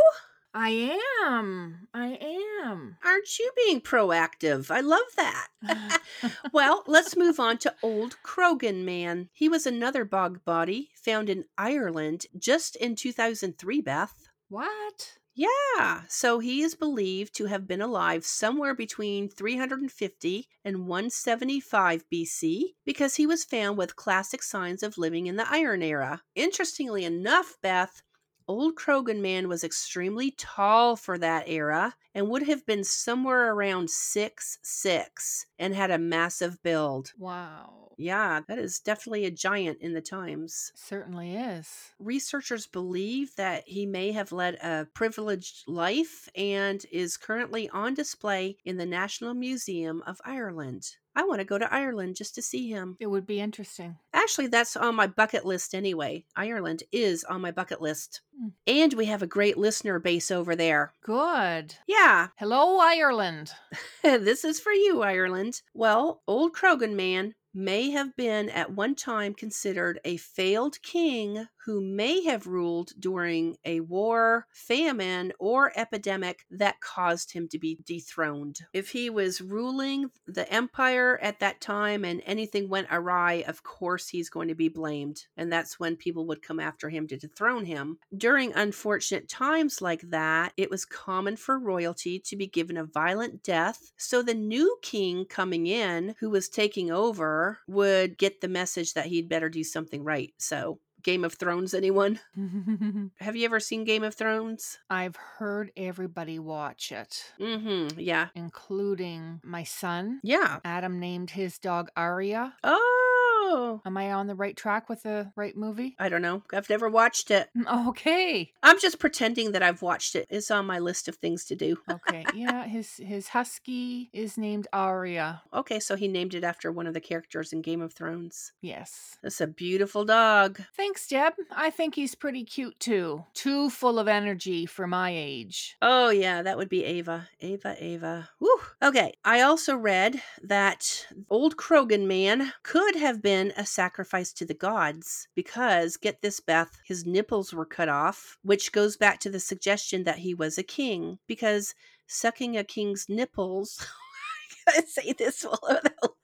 I 0.57 0.97
am. 1.27 1.89
I 1.93 2.17
am. 2.63 2.97
Aren't 3.05 3.39
you 3.41 3.51
being 3.57 3.81
proactive? 3.81 4.71
I 4.71 4.81
love 4.81 5.03
that. 5.17 5.49
well, 6.53 6.85
let's 6.87 7.17
move 7.17 7.41
on 7.41 7.59
to 7.59 7.75
Old 7.83 8.17
Croghan 8.23 8.85
Man. 8.85 9.31
He 9.33 9.49
was 9.49 9.67
another 9.67 10.05
bog 10.05 10.45
body 10.45 10.91
found 10.95 11.29
in 11.29 11.47
Ireland 11.59 12.27
just 12.39 12.77
in 12.77 12.95
2003, 12.95 13.81
Beth. 13.81 14.29
what? 14.49 15.19
Yeah, 15.37 16.03
so 16.07 16.39
he 16.39 16.63
is 16.63 16.77
believed 16.77 17.35
to 17.35 17.47
have 17.47 17.67
been 17.67 17.81
alive 17.81 18.25
somewhere 18.25 18.73
between 18.73 19.29
350 19.29 20.49
and 20.65 20.87
175 20.87 22.05
BC 22.09 22.63
because 22.87 23.17
he 23.17 23.27
was 23.27 23.43
found 23.43 23.77
with 23.77 23.97
classic 23.97 24.45
signs 24.45 24.85
of 24.85 24.97
living 24.97 25.27
in 25.27 25.35
the 25.35 25.51
Iron 25.51 25.83
Era. 25.83 26.23
Interestingly 26.37 27.05
enough, 27.05 27.57
Beth, 27.63 28.03
Old 28.47 28.75
Croghan 28.75 29.23
Man 29.23 29.49
was 29.49 29.65
extremely 29.65 30.31
tall 30.31 30.97
for 30.97 31.17
that 31.17 31.49
era 31.49 31.97
and 32.15 32.29
would 32.29 32.43
have 32.43 32.67
been 32.67 32.85
somewhere 32.85 33.53
around 33.53 33.89
six 33.89 34.59
six 34.63 35.47
and 35.59 35.75
had 35.75 35.91
a 35.91 35.99
massive 35.99 36.63
build. 36.63 37.13
Wow. 37.19 37.85
Yeah, 37.97 38.41
that 38.49 38.59
is 38.59 38.81
definitely 38.81 39.25
a 39.25 39.31
giant 39.31 39.79
in 39.81 39.95
the 39.95 40.01
times. 40.01 40.73
Certainly 40.75 41.37
is. 41.37 41.93
Researchers 41.99 42.67
believe 42.67 43.37
that 43.37 43.65
he 43.67 43.87
may 43.87 44.13
have 44.13 44.33
led 44.33 44.55
a 44.57 44.87
privileged 44.95 45.69
life 45.69 46.29
and 46.35 46.85
is 46.91 47.17
currently 47.17 47.69
on 47.71 47.95
display 47.95 48.57
in 48.65 48.77
the 48.77 48.87
National 48.87 49.35
Museum 49.35 50.03
of 50.07 50.21
Ireland. 50.25 50.97
I 51.17 51.23
want 51.23 51.39
to 51.39 51.45
go 51.45 51.59
to 51.59 51.73
Ireland 51.73 52.17
just 52.17 52.35
to 52.35 52.43
see 52.43 52.69
him. 52.69 52.97
It 52.99 53.07
would 53.07 53.27
be 53.27 53.41
interesting. 53.41 53.97
Actually, 54.13 54.49
that's 54.49 54.77
on 54.77 54.97
my 54.97 55.07
bucket 55.07 55.45
list 55.45 55.75
anyway. 55.75 56.25
Ireland 56.35 56.83
is 56.91 57.23
on 57.25 57.41
my 57.41 57.53
bucket 57.53 57.81
list. 57.81 58.21
Hmm. 58.37 58.49
And 58.67 58.95
we 58.95 59.07
have 59.07 59.23
a 59.23 59.27
great 59.29 59.57
listener 59.57 60.01
base 60.01 60.33
over 60.33 60.57
there. 60.57 60.93
Good. 61.05 61.77
Yeah, 61.87 62.29
Hello, 62.37 62.79
Ireland. 62.81 63.53
this 64.03 64.45
is 64.45 64.59
for 64.59 64.73
you, 64.73 65.03
Ireland. 65.03 65.44
Well, 65.75 66.23
Old 66.27 66.55
Croghan 66.55 66.95
Man 66.97 67.35
may 67.55 67.91
have 67.91 68.17
been 68.17 68.51
at 68.51 68.73
one 68.73 68.95
time 68.95 69.33
considered 69.33 70.01
a 70.05 70.17
failed 70.17 70.81
king 70.83 71.47
who 71.65 71.81
may 71.81 72.23
have 72.25 72.47
ruled 72.47 72.93
during 72.99 73.57
a 73.65 73.81
war, 73.81 74.47
famine, 74.53 75.33
or 75.39 75.73
epidemic 75.77 76.45
that 76.51 76.81
caused 76.81 77.33
him 77.33 77.49
to 77.49 77.59
be 77.59 77.79
dethroned. 77.87 78.61
If 78.75 78.91
he 78.91 79.09
was 79.09 79.41
ruling 79.41 80.11
the 80.27 80.51
empire 80.53 81.19
at 81.23 81.41
that 81.41 81.61
time 81.61 82.05
and 82.05 82.23
anything 82.27 82.69
went 82.69 82.89
awry, 82.91 83.45
of 83.47 83.63
course 83.63 84.09
he's 84.09 84.29
going 84.29 84.49
to 84.49 84.55
be 84.55 84.69
blamed. 84.69 85.25
And 85.37 85.51
that's 85.51 85.81
when 85.81 85.97
people 85.97 86.27
would 86.27 86.43
come 86.43 86.61
after 86.61 86.91
him 86.91 87.07
to 87.09 87.17
dethrone 87.17 87.65
him. 87.65 87.99
During 88.15 88.53
unfortunate 88.53 89.29
times 89.29 89.81
like 89.81 90.03
that, 90.11 90.53
it 90.59 90.71
was 90.71 90.85
common 90.85 91.37
for 91.37 91.59
royalty 91.59 92.19
to 92.21 92.37
be 92.37 92.47
given 92.47 92.77
a 92.77 92.85
violent 92.85 93.43
death. 93.43 93.93
So 93.97 94.21
the 94.21 94.35
new 94.35 94.77
king 94.83 95.25
coming 95.25 95.67
in, 95.67 96.15
who 96.21 96.29
was 96.29 96.49
taking 96.49 96.91
over, 96.91 97.44
would 97.69 98.19
get 98.19 98.41
the 98.41 98.49
message 98.49 98.95
that 98.95 99.07
he'd 99.07 99.29
better 99.29 99.49
do 99.49 99.63
something 99.65 100.03
right. 100.05 100.33
So, 100.39 100.79
Game 101.03 101.25
of 101.25 101.35
Thrones, 101.35 101.75
anyone? 101.75 102.19
Have 103.21 103.37
you 103.37 103.45
ever 103.45 103.61
seen 103.61 103.85
Game 103.85 104.03
of 104.05 104.15
Thrones? 104.15 104.79
I've 104.89 105.17
heard 105.17 105.71
everybody 105.77 106.39
watch 106.39 106.93
it, 106.93 107.33
Mm 107.39 107.63
hmm. 107.93 108.01
Yeah. 108.01 108.29
including 108.35 109.41
my 109.45 109.65
son. 109.65 110.21
Yeah. 110.23 110.61
Adam 110.65 110.99
named 111.01 111.31
his 111.31 111.59
dog 111.59 111.89
Arya. 111.97 112.55
Oh, 112.65 112.94
Oh. 113.37 113.81
Am 113.85 113.97
I 113.97 114.13
on 114.13 114.27
the 114.27 114.35
right 114.35 114.57
track 114.57 114.89
with 114.89 115.03
the 115.03 115.31
right 115.37 115.57
movie? 115.57 115.97
I 115.99 116.09
don't 116.09 116.23
know. 116.23 116.43
I've 116.53 116.71
never 116.71 116.89
watched 116.89 117.31
it. 117.31 117.51
Mm, 117.57 117.89
okay. 117.89 118.53
I'm 118.63 118.79
just 118.81 118.99
pretending 118.99 119.53
that 119.53 119.63
I've 119.63 119.83
watched 119.83 120.17
it. 120.17 120.27
It's 120.31 120.51
on 120.51 120.67
my 120.67 120.79
list 120.79 121.09
of 121.09 121.17
things 121.17 121.45
to 121.47 121.57
do. 121.57 121.77
Okay. 121.91 122.25
Yeah, 122.35 122.65
his 122.67 122.97
his 122.97 123.29
husky 123.29 124.11
is 124.13 124.39
named 124.39 124.67
Arya. 124.73 125.43
Okay, 125.53 125.81
so 125.81 125.97
he 125.97 126.09
named 126.09 126.35
it 126.35 126.45
after 126.45 126.73
one 126.73 126.87
of 126.87 126.95
the 126.95 127.01
characters 127.01 127.53
in 127.53 127.63
Game 127.63 127.81
of 127.81 127.93
Thrones. 127.93 128.53
Yes. 128.61 129.19
That's 129.23 129.41
a 129.41 129.47
beautiful 129.47 130.05
dog. 130.05 130.61
Thanks, 130.77 131.07
Deb. 131.07 131.35
I 131.51 131.71
think 131.71 131.95
he's 131.95 132.15
pretty 132.15 132.45
cute 132.45 132.79
too. 132.81 133.25
Too 133.35 133.71
full 133.71 133.99
of 133.99 134.09
energy 134.09 134.67
for 134.67 134.87
my 134.87 135.11
age. 135.11 135.77
Oh, 135.83 136.11
yeah, 136.11 136.43
that 136.43 136.57
would 136.57 136.69
be 136.69 136.85
Ava. 136.85 137.29
Ava, 137.41 137.77
Ava. 137.79 138.31
Woo. 138.41 138.49
Okay, 138.83 139.15
I 139.25 139.41
also 139.41 139.77
read 139.77 140.23
that 140.43 141.07
old 141.31 141.57
Croghan 141.57 142.07
man 142.07 142.53
could 142.63 142.97
have 142.97 143.23
been 143.25 143.55
a 143.57 143.65
sacrifice 143.65 144.35
to 144.35 144.45
the 144.45 144.53
gods 144.53 145.29
because, 145.35 145.97
get 145.97 146.21
this, 146.21 146.41
Beth, 146.41 146.79
his 146.85 147.07
nipples 147.07 147.55
were 147.55 147.65
cut 147.65 147.89
off, 147.89 148.37
which 148.43 148.71
goes 148.71 148.99
back 148.99 149.19
to 149.21 149.31
the 149.31 149.41
suggestion 149.41 150.05
that 150.05 150.19
he 150.19 150.35
was 150.35 150.59
a 150.59 150.63
king 150.63 151.19
because 151.27 151.75
sucking 152.07 152.55
a 152.59 152.63
king's 152.63 153.07
nipples. 153.09 153.85
I 154.69 154.73
gotta 154.73 154.87
say 154.87 155.15
this 155.19 155.45
without. 155.63 156.15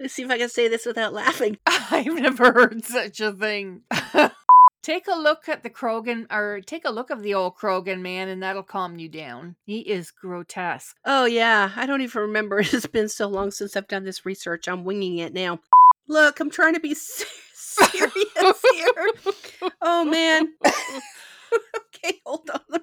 Let's 0.00 0.14
see 0.14 0.22
if 0.22 0.30
I 0.30 0.38
can 0.38 0.48
say 0.48 0.68
this 0.68 0.86
without 0.86 1.12
laughing. 1.12 1.58
I've 1.66 2.06
never 2.14 2.50
heard 2.50 2.82
such 2.82 3.20
a 3.20 3.30
thing. 3.30 3.82
take 4.82 5.06
a 5.06 5.18
look 5.18 5.50
at 5.50 5.62
the 5.62 5.70
Croghan, 5.70 6.32
or 6.32 6.62
take 6.64 6.86
a 6.86 6.90
look 6.90 7.10
of 7.10 7.22
the 7.22 7.34
old 7.34 7.56
Croghan 7.56 8.00
man, 8.00 8.28
and 8.28 8.42
that'll 8.42 8.62
calm 8.62 8.98
you 8.98 9.10
down. 9.10 9.56
He 9.66 9.80
is 9.80 10.10
grotesque. 10.10 10.96
Oh, 11.04 11.26
yeah. 11.26 11.72
I 11.76 11.84
don't 11.84 12.00
even 12.00 12.22
remember. 12.22 12.60
It's 12.60 12.86
been 12.86 13.10
so 13.10 13.28
long 13.28 13.50
since 13.50 13.76
I've 13.76 13.88
done 13.88 14.04
this 14.04 14.24
research. 14.24 14.66
I'm 14.66 14.84
winging 14.84 15.18
it 15.18 15.34
now. 15.34 15.60
Look, 16.08 16.40
I'm 16.40 16.50
trying 16.50 16.74
to 16.74 16.80
be 16.80 16.94
serious 16.94 18.12
here. 18.74 19.10
Oh, 19.82 20.04
man. 20.04 20.54
okay, 20.64 22.20
hold 22.24 22.50
on. 22.50 22.80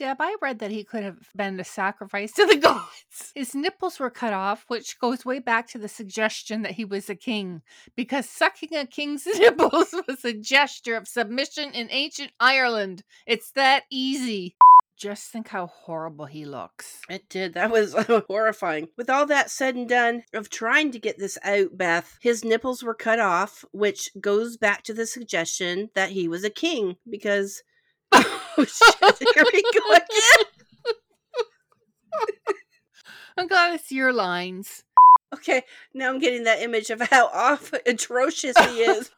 Deb, 0.00 0.16
I 0.18 0.34
read 0.40 0.60
that 0.60 0.70
he 0.70 0.82
could 0.82 1.02
have 1.02 1.28
been 1.36 1.60
a 1.60 1.64
sacrifice 1.64 2.32
to 2.32 2.46
the 2.46 2.56
gods. 2.60 3.32
His 3.34 3.54
nipples 3.54 4.00
were 4.00 4.08
cut 4.08 4.32
off, 4.32 4.64
which 4.68 4.98
goes 4.98 5.26
way 5.26 5.40
back 5.40 5.68
to 5.68 5.78
the 5.78 5.88
suggestion 5.88 6.62
that 6.62 6.72
he 6.72 6.86
was 6.86 7.10
a 7.10 7.14
king, 7.14 7.60
because 7.96 8.26
sucking 8.26 8.74
a 8.74 8.86
king's 8.86 9.26
nipples 9.26 9.94
was 10.08 10.24
a 10.24 10.32
gesture 10.32 10.96
of 10.96 11.06
submission 11.06 11.72
in 11.72 11.88
ancient 11.90 12.32
Ireland. 12.40 13.02
It's 13.26 13.50
that 13.52 13.84
easy. 13.90 14.54
Just 15.00 15.32
think 15.32 15.48
how 15.48 15.66
horrible 15.66 16.26
he 16.26 16.44
looks. 16.44 17.00
It 17.08 17.26
did. 17.30 17.54
That 17.54 17.70
was 17.70 17.94
uh, 17.96 18.20
horrifying. 18.28 18.88
With 18.98 19.08
all 19.08 19.24
that 19.26 19.50
said 19.50 19.74
and 19.74 19.88
done 19.88 20.24
of 20.34 20.50
trying 20.50 20.90
to 20.92 20.98
get 20.98 21.18
this 21.18 21.38
out, 21.42 21.78
Beth, 21.78 22.18
his 22.20 22.44
nipples 22.44 22.82
were 22.82 22.94
cut 22.94 23.18
off, 23.18 23.64
which 23.72 24.10
goes 24.20 24.58
back 24.58 24.82
to 24.84 24.92
the 24.92 25.06
suggestion 25.06 25.88
that 25.94 26.10
he 26.10 26.28
was 26.28 26.44
a 26.44 26.50
king 26.50 26.96
because. 27.08 27.62
Oh, 28.12 28.42
oh, 28.58 28.64
shit. 28.64 29.28
Here 29.34 29.44
we 29.52 29.62
go 29.62 29.92
again. 29.92 30.46
I'm 33.38 33.46
glad 33.46 33.74
it's 33.74 33.92
your 33.92 34.12
lines. 34.12 34.82
Okay, 35.32 35.62
now 35.94 36.10
I'm 36.10 36.18
getting 36.18 36.42
that 36.44 36.60
image 36.60 36.90
of 36.90 37.00
how 37.00 37.28
off 37.28 37.72
atrocious 37.86 38.58
he 38.58 38.80
is. 38.80 39.10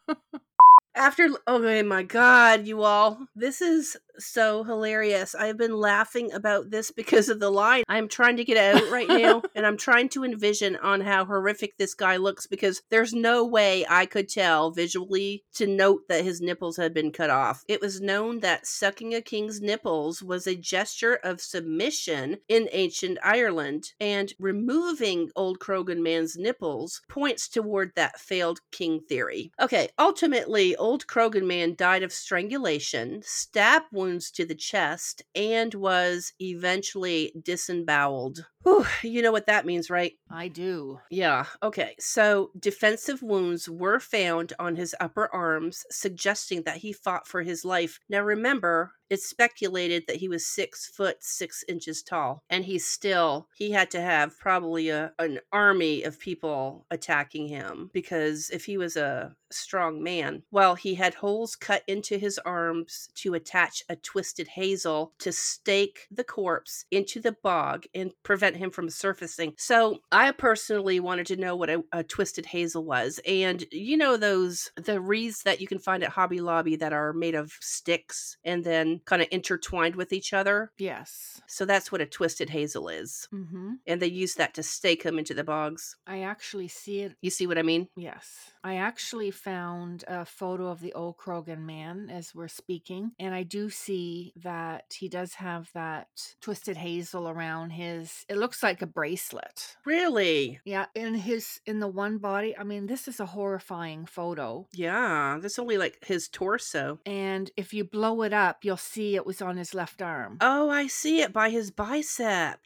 After, 0.95 1.31
oh 1.47 1.83
my 1.83 2.03
god, 2.03 2.66
you 2.66 2.83
all, 2.83 3.27
this 3.35 3.62
is 3.62 3.97
so 4.18 4.64
hilarious. 4.64 5.35
I've 5.35 5.57
been 5.57 5.77
laughing 5.77 6.33
about 6.33 6.70
this 6.70 6.90
because 6.90 7.29
of 7.29 7.40
the 7.40 7.51
line. 7.51 7.85
I'm 7.88 8.09
trying 8.09 8.37
to 8.37 8.44
get 8.44 8.57
out 8.57 8.90
right 8.90 9.09
now, 9.09 9.42
and 9.55 9.66
I'm 9.66 9.77
trying 9.77 10.09
to 10.11 10.25
envision 10.25 10.77
on 10.77 11.01
how 11.01 11.25
horrific 11.25 11.77
this 11.77 11.94
guy 11.94 12.16
looks 12.16 12.46
because 12.46 12.83
there's 12.90 13.12
no 13.12 13.44
way 13.44 13.85
I 13.88 14.07
could 14.07 14.29
tell 14.29 14.70
visually 14.70 15.44
to 15.55 15.66
note 15.66 16.09
that 16.09 16.25
his 16.25 16.40
nipples 16.40 16.77
had 16.77 16.94
been 16.94 17.12
cut 17.12 17.31
off. 17.31 17.64
It 17.68 17.81
was 17.81 18.01
known 18.01 18.40
that 18.40 18.66
sucking 18.66 19.14
a 19.14 19.20
king's 19.20 19.61
nipples 19.61 20.22
was 20.22 20.46
a 20.46 20.57
gesture 20.57 21.18
of 21.22 21.40
submission 21.40 22.38
in 22.48 22.68
ancient 22.72 23.18
Ireland, 23.22 23.92
and 24.01 24.33
removing 24.38 25.31
old 25.37 25.59
Croghan 25.59 26.03
man's 26.03 26.37
nipples 26.37 27.03
points 27.09 27.48
toward 27.48 27.92
that 27.94 28.20
failed 28.20 28.61
king 28.70 29.01
theory. 29.01 29.53
Okay, 29.61 29.88
ultimately, 29.98 30.77
old 30.77 31.07
Croghan 31.07 31.46
man 31.46 31.75
died 31.75 32.03
of 32.03 32.12
strangulation, 32.12 33.22
stab 33.25 33.83
wounds 34.03 34.31
to 34.33 34.45
the 34.45 34.55
chest, 34.57 35.23
and 35.35 35.75
was 35.75 36.33
eventually 36.41 37.33
disemboweled. 37.43 38.47
Whew, 38.62 38.87
you 39.03 39.22
know 39.22 39.33
what 39.33 39.46
that 39.46 39.66
means, 39.66 39.90
right? 39.90 40.12
I 40.31 40.48
do. 40.48 41.01
Yeah, 41.11 41.46
okay. 41.62 41.94
So 41.98 42.51
defensive 42.59 43.22
wounds 43.22 43.68
were 43.68 43.98
found 43.98 44.53
on 44.59 44.77
his 44.77 44.94
upper 45.01 45.29
arms, 45.35 45.85
suggesting 45.90 46.62
that 46.62 46.79
he 46.79 46.92
fought 46.92 47.27
for 47.27 47.42
his 47.42 47.64
life. 47.64 47.98
Now 48.09 48.20
remember, 48.20 48.92
it's 49.12 49.29
speculated 49.29 50.05
that 50.07 50.16
he 50.16 50.29
was 50.29 50.46
six 50.46 50.87
foot 50.88 51.18
six 51.20 51.62
inches 51.68 52.03
tall, 52.03 52.42
and 52.48 52.64
he 52.64 52.79
still 52.79 53.46
he 53.55 53.70
had 53.72 53.90
to 53.90 54.01
have 54.01 54.38
probably 54.38 54.88
a 54.88 55.12
an 55.18 55.40
army 55.53 56.03
of 56.03 56.18
people 56.18 56.87
attacking 56.90 57.48
him 57.48 57.90
because 57.92 58.48
if 58.48 58.64
he 58.64 58.79
was 58.79 58.96
a 58.96 59.37
strong 59.51 60.03
man, 60.03 60.42
well, 60.51 60.75
he 60.77 60.94
had 60.94 61.12
holes 61.12 61.57
cut 61.57 61.83
into 61.87 62.16
his 62.16 62.38
arms 62.38 63.11
to 63.16 63.35
attach 63.35 63.83
a 63.90 63.96
twisted 63.96 64.48
hazel 64.48 65.12
to 65.18 65.31
stake 65.31 66.07
the 66.11 66.25
corpse 66.25 66.87
into 66.90 67.20
the 67.20 67.37
bog 67.42 67.85
and 67.94 68.12
prevent 68.22 68.52
him 68.57 68.71
from 68.71 68.91
surfacing. 68.91 69.55
So 69.57 69.99
I 70.11 70.31
personally 70.33 71.01
wanted 71.01 71.27
to 71.27 71.37
know 71.37 71.57
what 71.57 71.71
a, 71.71 71.83
a 71.93 72.03
twisted 72.03 72.47
hazel 72.47 72.85
was, 72.85 73.21
and 73.27 73.65
you 73.71 73.97
know 73.97 74.17
those 74.17 74.71
the 74.77 75.01
wreaths 75.01 75.43
that 75.43 75.61
you 75.61 75.67
can 75.67 75.79
find 75.79 76.03
at 76.03 76.11
Hobby 76.11 76.41
Lobby 76.41 76.77
that 76.77 76.93
are 76.93 77.12
made 77.12 77.35
of 77.35 77.53
sticks 77.61 78.37
and 78.45 78.65
then 78.65 79.01
kind 79.05 79.23
of 79.23 79.29
intertwined 79.31 79.97
with 79.97 80.12
each 80.12 80.33
other. 80.33 80.71
Yes. 80.79 81.41
So 81.47 81.65
that's 81.65 81.91
what 81.91 82.01
a 82.01 82.07
twisted 82.07 82.51
hazel 82.51 82.88
is. 82.88 83.29
Mm-hmm. 83.33 83.73
And 83.87 84.01
they 84.01 84.07
use 84.07 84.35
that 84.35 84.55
to 84.55 84.62
stake 84.62 85.03
them 85.03 85.19
into 85.19 85.35
the 85.35 85.45
bogs. 85.45 85.97
I 86.07 86.23
actually 86.23 86.69
see 86.69 87.01
it. 87.01 87.15
You 87.21 87.31
see 87.31 87.47
what 87.47 87.59
I 87.59 87.62
mean? 87.62 87.88
Yes. 87.97 88.53
I 88.64 88.77
actually 88.77 89.31
found 89.31 90.05
a 90.07 90.25
photo 90.25 90.68
of 90.68 90.81
the 90.81 90.92
old 90.92 91.16
Croghan 91.16 91.61
man 91.66 92.11
as 92.11 92.35
we're 92.35 92.48
speaking, 92.48 93.12
and 93.18 93.35
I 93.35 93.42
do 93.42 93.70
see 93.70 94.33
that 94.37 94.94
he 94.98 95.09
does 95.09 95.35
have 95.35 95.70
that 95.75 96.09
twisted 96.40 96.77
hazel 96.77 97.29
around 97.29 97.70
his. 97.70 98.25
It 98.29 98.37
looks 98.37 98.62
like 98.62 98.83
a 98.83 98.87
bracelet. 98.87 99.77
Really? 99.85 100.61
Yeah, 100.64 100.87
in 100.94 101.14
his 101.14 101.61
in 101.66 101.81
the 101.81 101.88
one 101.88 102.18
body. 102.18 102.57
I 102.57 102.64
mean, 102.64 102.87
this 102.87 103.09
is 103.09 103.20
a 103.20 103.27
horrifying 103.27 104.07
photo. 104.07 104.66
Yeah, 104.72 105.38
that's 105.40 105.59
only 105.59 105.79
like 105.79 105.98
his 106.05 106.29
torso. 106.29 107.01
And 107.05 107.51
if 107.57 107.75
you 107.75 107.85
blow 107.85 108.22
it 108.22 108.33
up, 108.33 108.64
you'll 108.64 108.77
see 108.77 109.16
it 109.16 109.27
was 109.27 109.42
on 109.42 109.57
his 109.57 109.75
left 109.75 110.03
arm. 110.03 110.38
Oh, 110.40 110.70
I 110.70 110.87
see 110.87 111.20
it 111.20 111.33
by 111.33 111.51
his 111.51 111.70
bicep. 111.70 112.61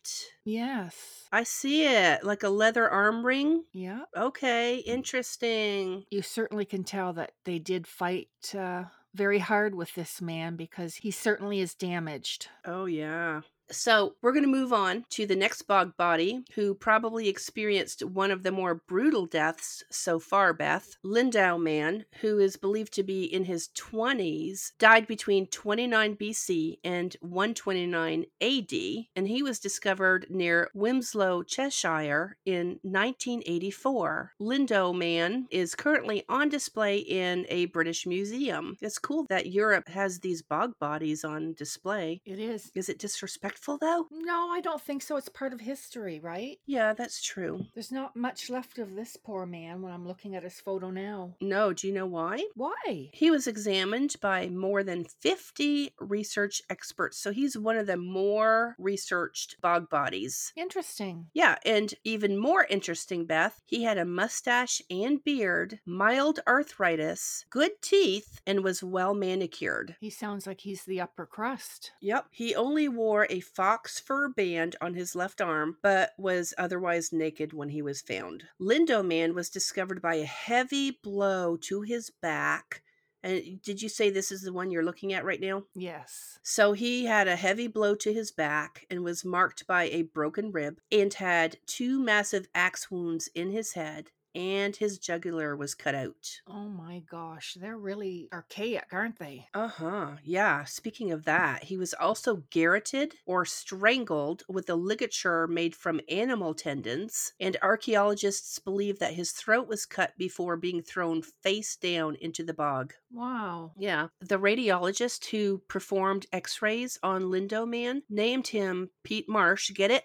Yes. 0.46 1.26
I 1.32 1.42
see 1.42 1.84
it 1.84 2.24
like 2.24 2.44
a 2.44 2.48
leather 2.48 2.88
arm 2.88 3.26
ring. 3.26 3.64
Yeah. 3.72 4.02
Okay, 4.16 4.76
interesting. 4.78 6.04
You 6.08 6.22
certainly 6.22 6.64
can 6.64 6.84
tell 6.84 7.12
that 7.14 7.32
they 7.44 7.58
did 7.58 7.86
fight 7.88 8.28
uh, 8.56 8.84
very 9.12 9.40
hard 9.40 9.74
with 9.74 9.94
this 9.94 10.22
man 10.22 10.54
because 10.54 10.94
he 10.96 11.10
certainly 11.10 11.58
is 11.58 11.74
damaged. 11.74 12.48
Oh, 12.64 12.84
yeah. 12.86 13.40
So 13.70 14.14
we're 14.22 14.32
going 14.32 14.44
to 14.44 14.48
move 14.48 14.72
on 14.72 15.04
to 15.10 15.26
the 15.26 15.34
next 15.34 15.62
bog 15.62 15.96
body, 15.96 16.44
who 16.54 16.74
probably 16.74 17.28
experienced 17.28 18.04
one 18.04 18.30
of 18.30 18.42
the 18.42 18.52
more 18.52 18.76
brutal 18.86 19.26
deaths 19.26 19.82
so 19.90 20.18
far, 20.20 20.52
Beth. 20.52 20.96
Lindow 21.04 21.60
man, 21.60 22.04
who 22.20 22.38
is 22.38 22.56
believed 22.56 22.92
to 22.94 23.02
be 23.02 23.24
in 23.24 23.44
his 23.44 23.68
20s, 23.76 24.72
died 24.78 25.06
between 25.06 25.48
29 25.48 26.16
BC 26.16 26.78
and 26.84 27.16
129 27.20 28.26
AD, 28.40 29.06
and 29.16 29.28
he 29.28 29.42
was 29.42 29.58
discovered 29.58 30.26
near 30.30 30.70
Wilmslow, 30.74 31.44
Cheshire 31.46 32.36
in 32.44 32.78
1984. 32.82 34.32
Lindow 34.40 34.96
man 34.96 35.46
is 35.50 35.74
currently 35.74 36.24
on 36.28 36.48
display 36.48 36.98
in 36.98 37.46
a 37.48 37.66
British 37.66 38.06
museum. 38.06 38.76
It's 38.80 38.98
cool 38.98 39.26
that 39.28 39.46
Europe 39.46 39.88
has 39.88 40.20
these 40.20 40.42
bog 40.42 40.78
bodies 40.78 41.24
on 41.24 41.54
display. 41.54 42.20
It 42.24 42.38
is. 42.38 42.70
Is 42.74 42.88
it 42.88 42.98
disrespectful 42.98 43.55
though? 43.64 44.06
No, 44.10 44.50
I 44.50 44.60
don't 44.60 44.80
think 44.80 45.02
so. 45.02 45.16
It's 45.16 45.28
part 45.28 45.52
of 45.52 45.60
history, 45.60 46.20
right? 46.20 46.58
Yeah, 46.66 46.92
that's 46.92 47.22
true. 47.22 47.66
There's 47.74 47.92
not 47.92 48.16
much 48.16 48.50
left 48.50 48.78
of 48.78 48.94
this 48.94 49.16
poor 49.16 49.46
man 49.46 49.82
when 49.82 49.92
I'm 49.92 50.06
looking 50.06 50.34
at 50.36 50.42
his 50.42 50.60
photo 50.60 50.90
now. 50.90 51.34
No, 51.40 51.72
do 51.72 51.86
you 51.86 51.92
know 51.92 52.06
why? 52.06 52.44
Why? 52.54 53.10
He 53.12 53.30
was 53.30 53.46
examined 53.46 54.16
by 54.20 54.48
more 54.48 54.82
than 54.82 55.04
50 55.20 55.92
research 56.00 56.62
experts, 56.70 57.18
so 57.18 57.32
he's 57.32 57.56
one 57.58 57.76
of 57.76 57.86
the 57.86 57.96
more 57.96 58.76
researched 58.78 59.60
bog 59.60 59.88
bodies. 59.90 60.52
Interesting. 60.56 61.26
Yeah, 61.32 61.56
and 61.64 61.94
even 62.04 62.38
more 62.38 62.66
interesting, 62.68 63.26
Beth, 63.26 63.60
he 63.66 63.84
had 63.84 63.98
a 63.98 64.04
mustache 64.04 64.82
and 64.90 65.22
beard, 65.24 65.80
mild 65.86 66.40
arthritis, 66.46 67.44
good 67.50 67.72
teeth, 67.82 68.40
and 68.46 68.62
was 68.62 68.82
well 68.82 69.14
manicured. 69.14 69.96
He 70.00 70.10
sounds 70.10 70.46
like 70.46 70.60
he's 70.60 70.84
the 70.84 71.00
upper 71.00 71.26
crust. 71.26 71.92
Yep, 72.00 72.26
he 72.30 72.54
only 72.54 72.88
wore 72.88 73.26
a 73.30 73.40
fox 73.46 73.98
fur 73.98 74.28
band 74.28 74.76
on 74.80 74.94
his 74.94 75.14
left 75.14 75.40
arm, 75.40 75.76
but 75.82 76.10
was 76.18 76.54
otherwise 76.58 77.12
naked 77.12 77.52
when 77.52 77.70
he 77.70 77.82
was 77.82 78.02
found. 78.02 78.44
Lindow 78.60 79.06
Man 79.06 79.34
was 79.34 79.50
discovered 79.50 80.02
by 80.02 80.16
a 80.16 80.24
heavy 80.24 80.90
blow 80.90 81.56
to 81.62 81.82
his 81.82 82.10
back. 82.10 82.82
And 83.22 83.60
did 83.62 83.82
you 83.82 83.88
say 83.88 84.10
this 84.10 84.30
is 84.30 84.42
the 84.42 84.52
one 84.52 84.70
you're 84.70 84.84
looking 84.84 85.12
at 85.12 85.24
right 85.24 85.40
now? 85.40 85.64
Yes. 85.74 86.38
So 86.42 86.72
he 86.72 87.06
had 87.06 87.26
a 87.26 87.34
heavy 87.34 87.66
blow 87.66 87.94
to 87.96 88.12
his 88.12 88.30
back 88.30 88.86
and 88.88 89.02
was 89.02 89.24
marked 89.24 89.66
by 89.66 89.84
a 89.84 90.02
broken 90.02 90.52
rib 90.52 90.78
and 90.92 91.12
had 91.12 91.56
two 91.66 91.98
massive 91.98 92.46
axe 92.54 92.90
wounds 92.90 93.28
in 93.34 93.50
his 93.50 93.72
head 93.72 94.10
and 94.36 94.76
his 94.76 94.98
jugular 94.98 95.56
was 95.56 95.74
cut 95.74 95.94
out. 95.94 96.40
Oh 96.46 96.68
my 96.68 97.02
gosh, 97.10 97.56
they're 97.58 97.78
really 97.78 98.28
archaic, 98.34 98.88
aren't 98.92 99.18
they? 99.18 99.46
Uh 99.54 99.68
huh. 99.68 100.10
Yeah. 100.22 100.64
Speaking 100.64 101.10
of 101.10 101.24
that, 101.24 101.64
he 101.64 101.78
was 101.78 101.94
also 101.94 102.42
garroted 102.50 103.14
or 103.24 103.46
strangled 103.46 104.42
with 104.46 104.68
a 104.68 104.74
ligature 104.74 105.48
made 105.48 105.74
from 105.74 106.02
animal 106.10 106.52
tendons, 106.52 107.32
and 107.40 107.56
archaeologists 107.62 108.58
believe 108.58 108.98
that 108.98 109.14
his 109.14 109.32
throat 109.32 109.68
was 109.68 109.86
cut 109.86 110.12
before 110.18 110.58
being 110.58 110.82
thrown 110.82 111.22
face 111.22 111.74
down 111.76 112.16
into 112.20 112.44
the 112.44 112.54
bog. 112.54 112.92
Wow. 113.10 113.72
Yeah. 113.78 114.08
The 114.20 114.38
radiologist 114.38 115.30
who 115.30 115.62
performed 115.66 116.26
x 116.30 116.60
rays 116.60 116.98
on 117.02 117.30
Lindow 117.30 117.66
Man 117.66 118.02
named 118.10 118.48
him 118.48 118.90
Pete 119.02 119.28
Marsh. 119.30 119.70
Get 119.70 119.90
it? 119.90 120.04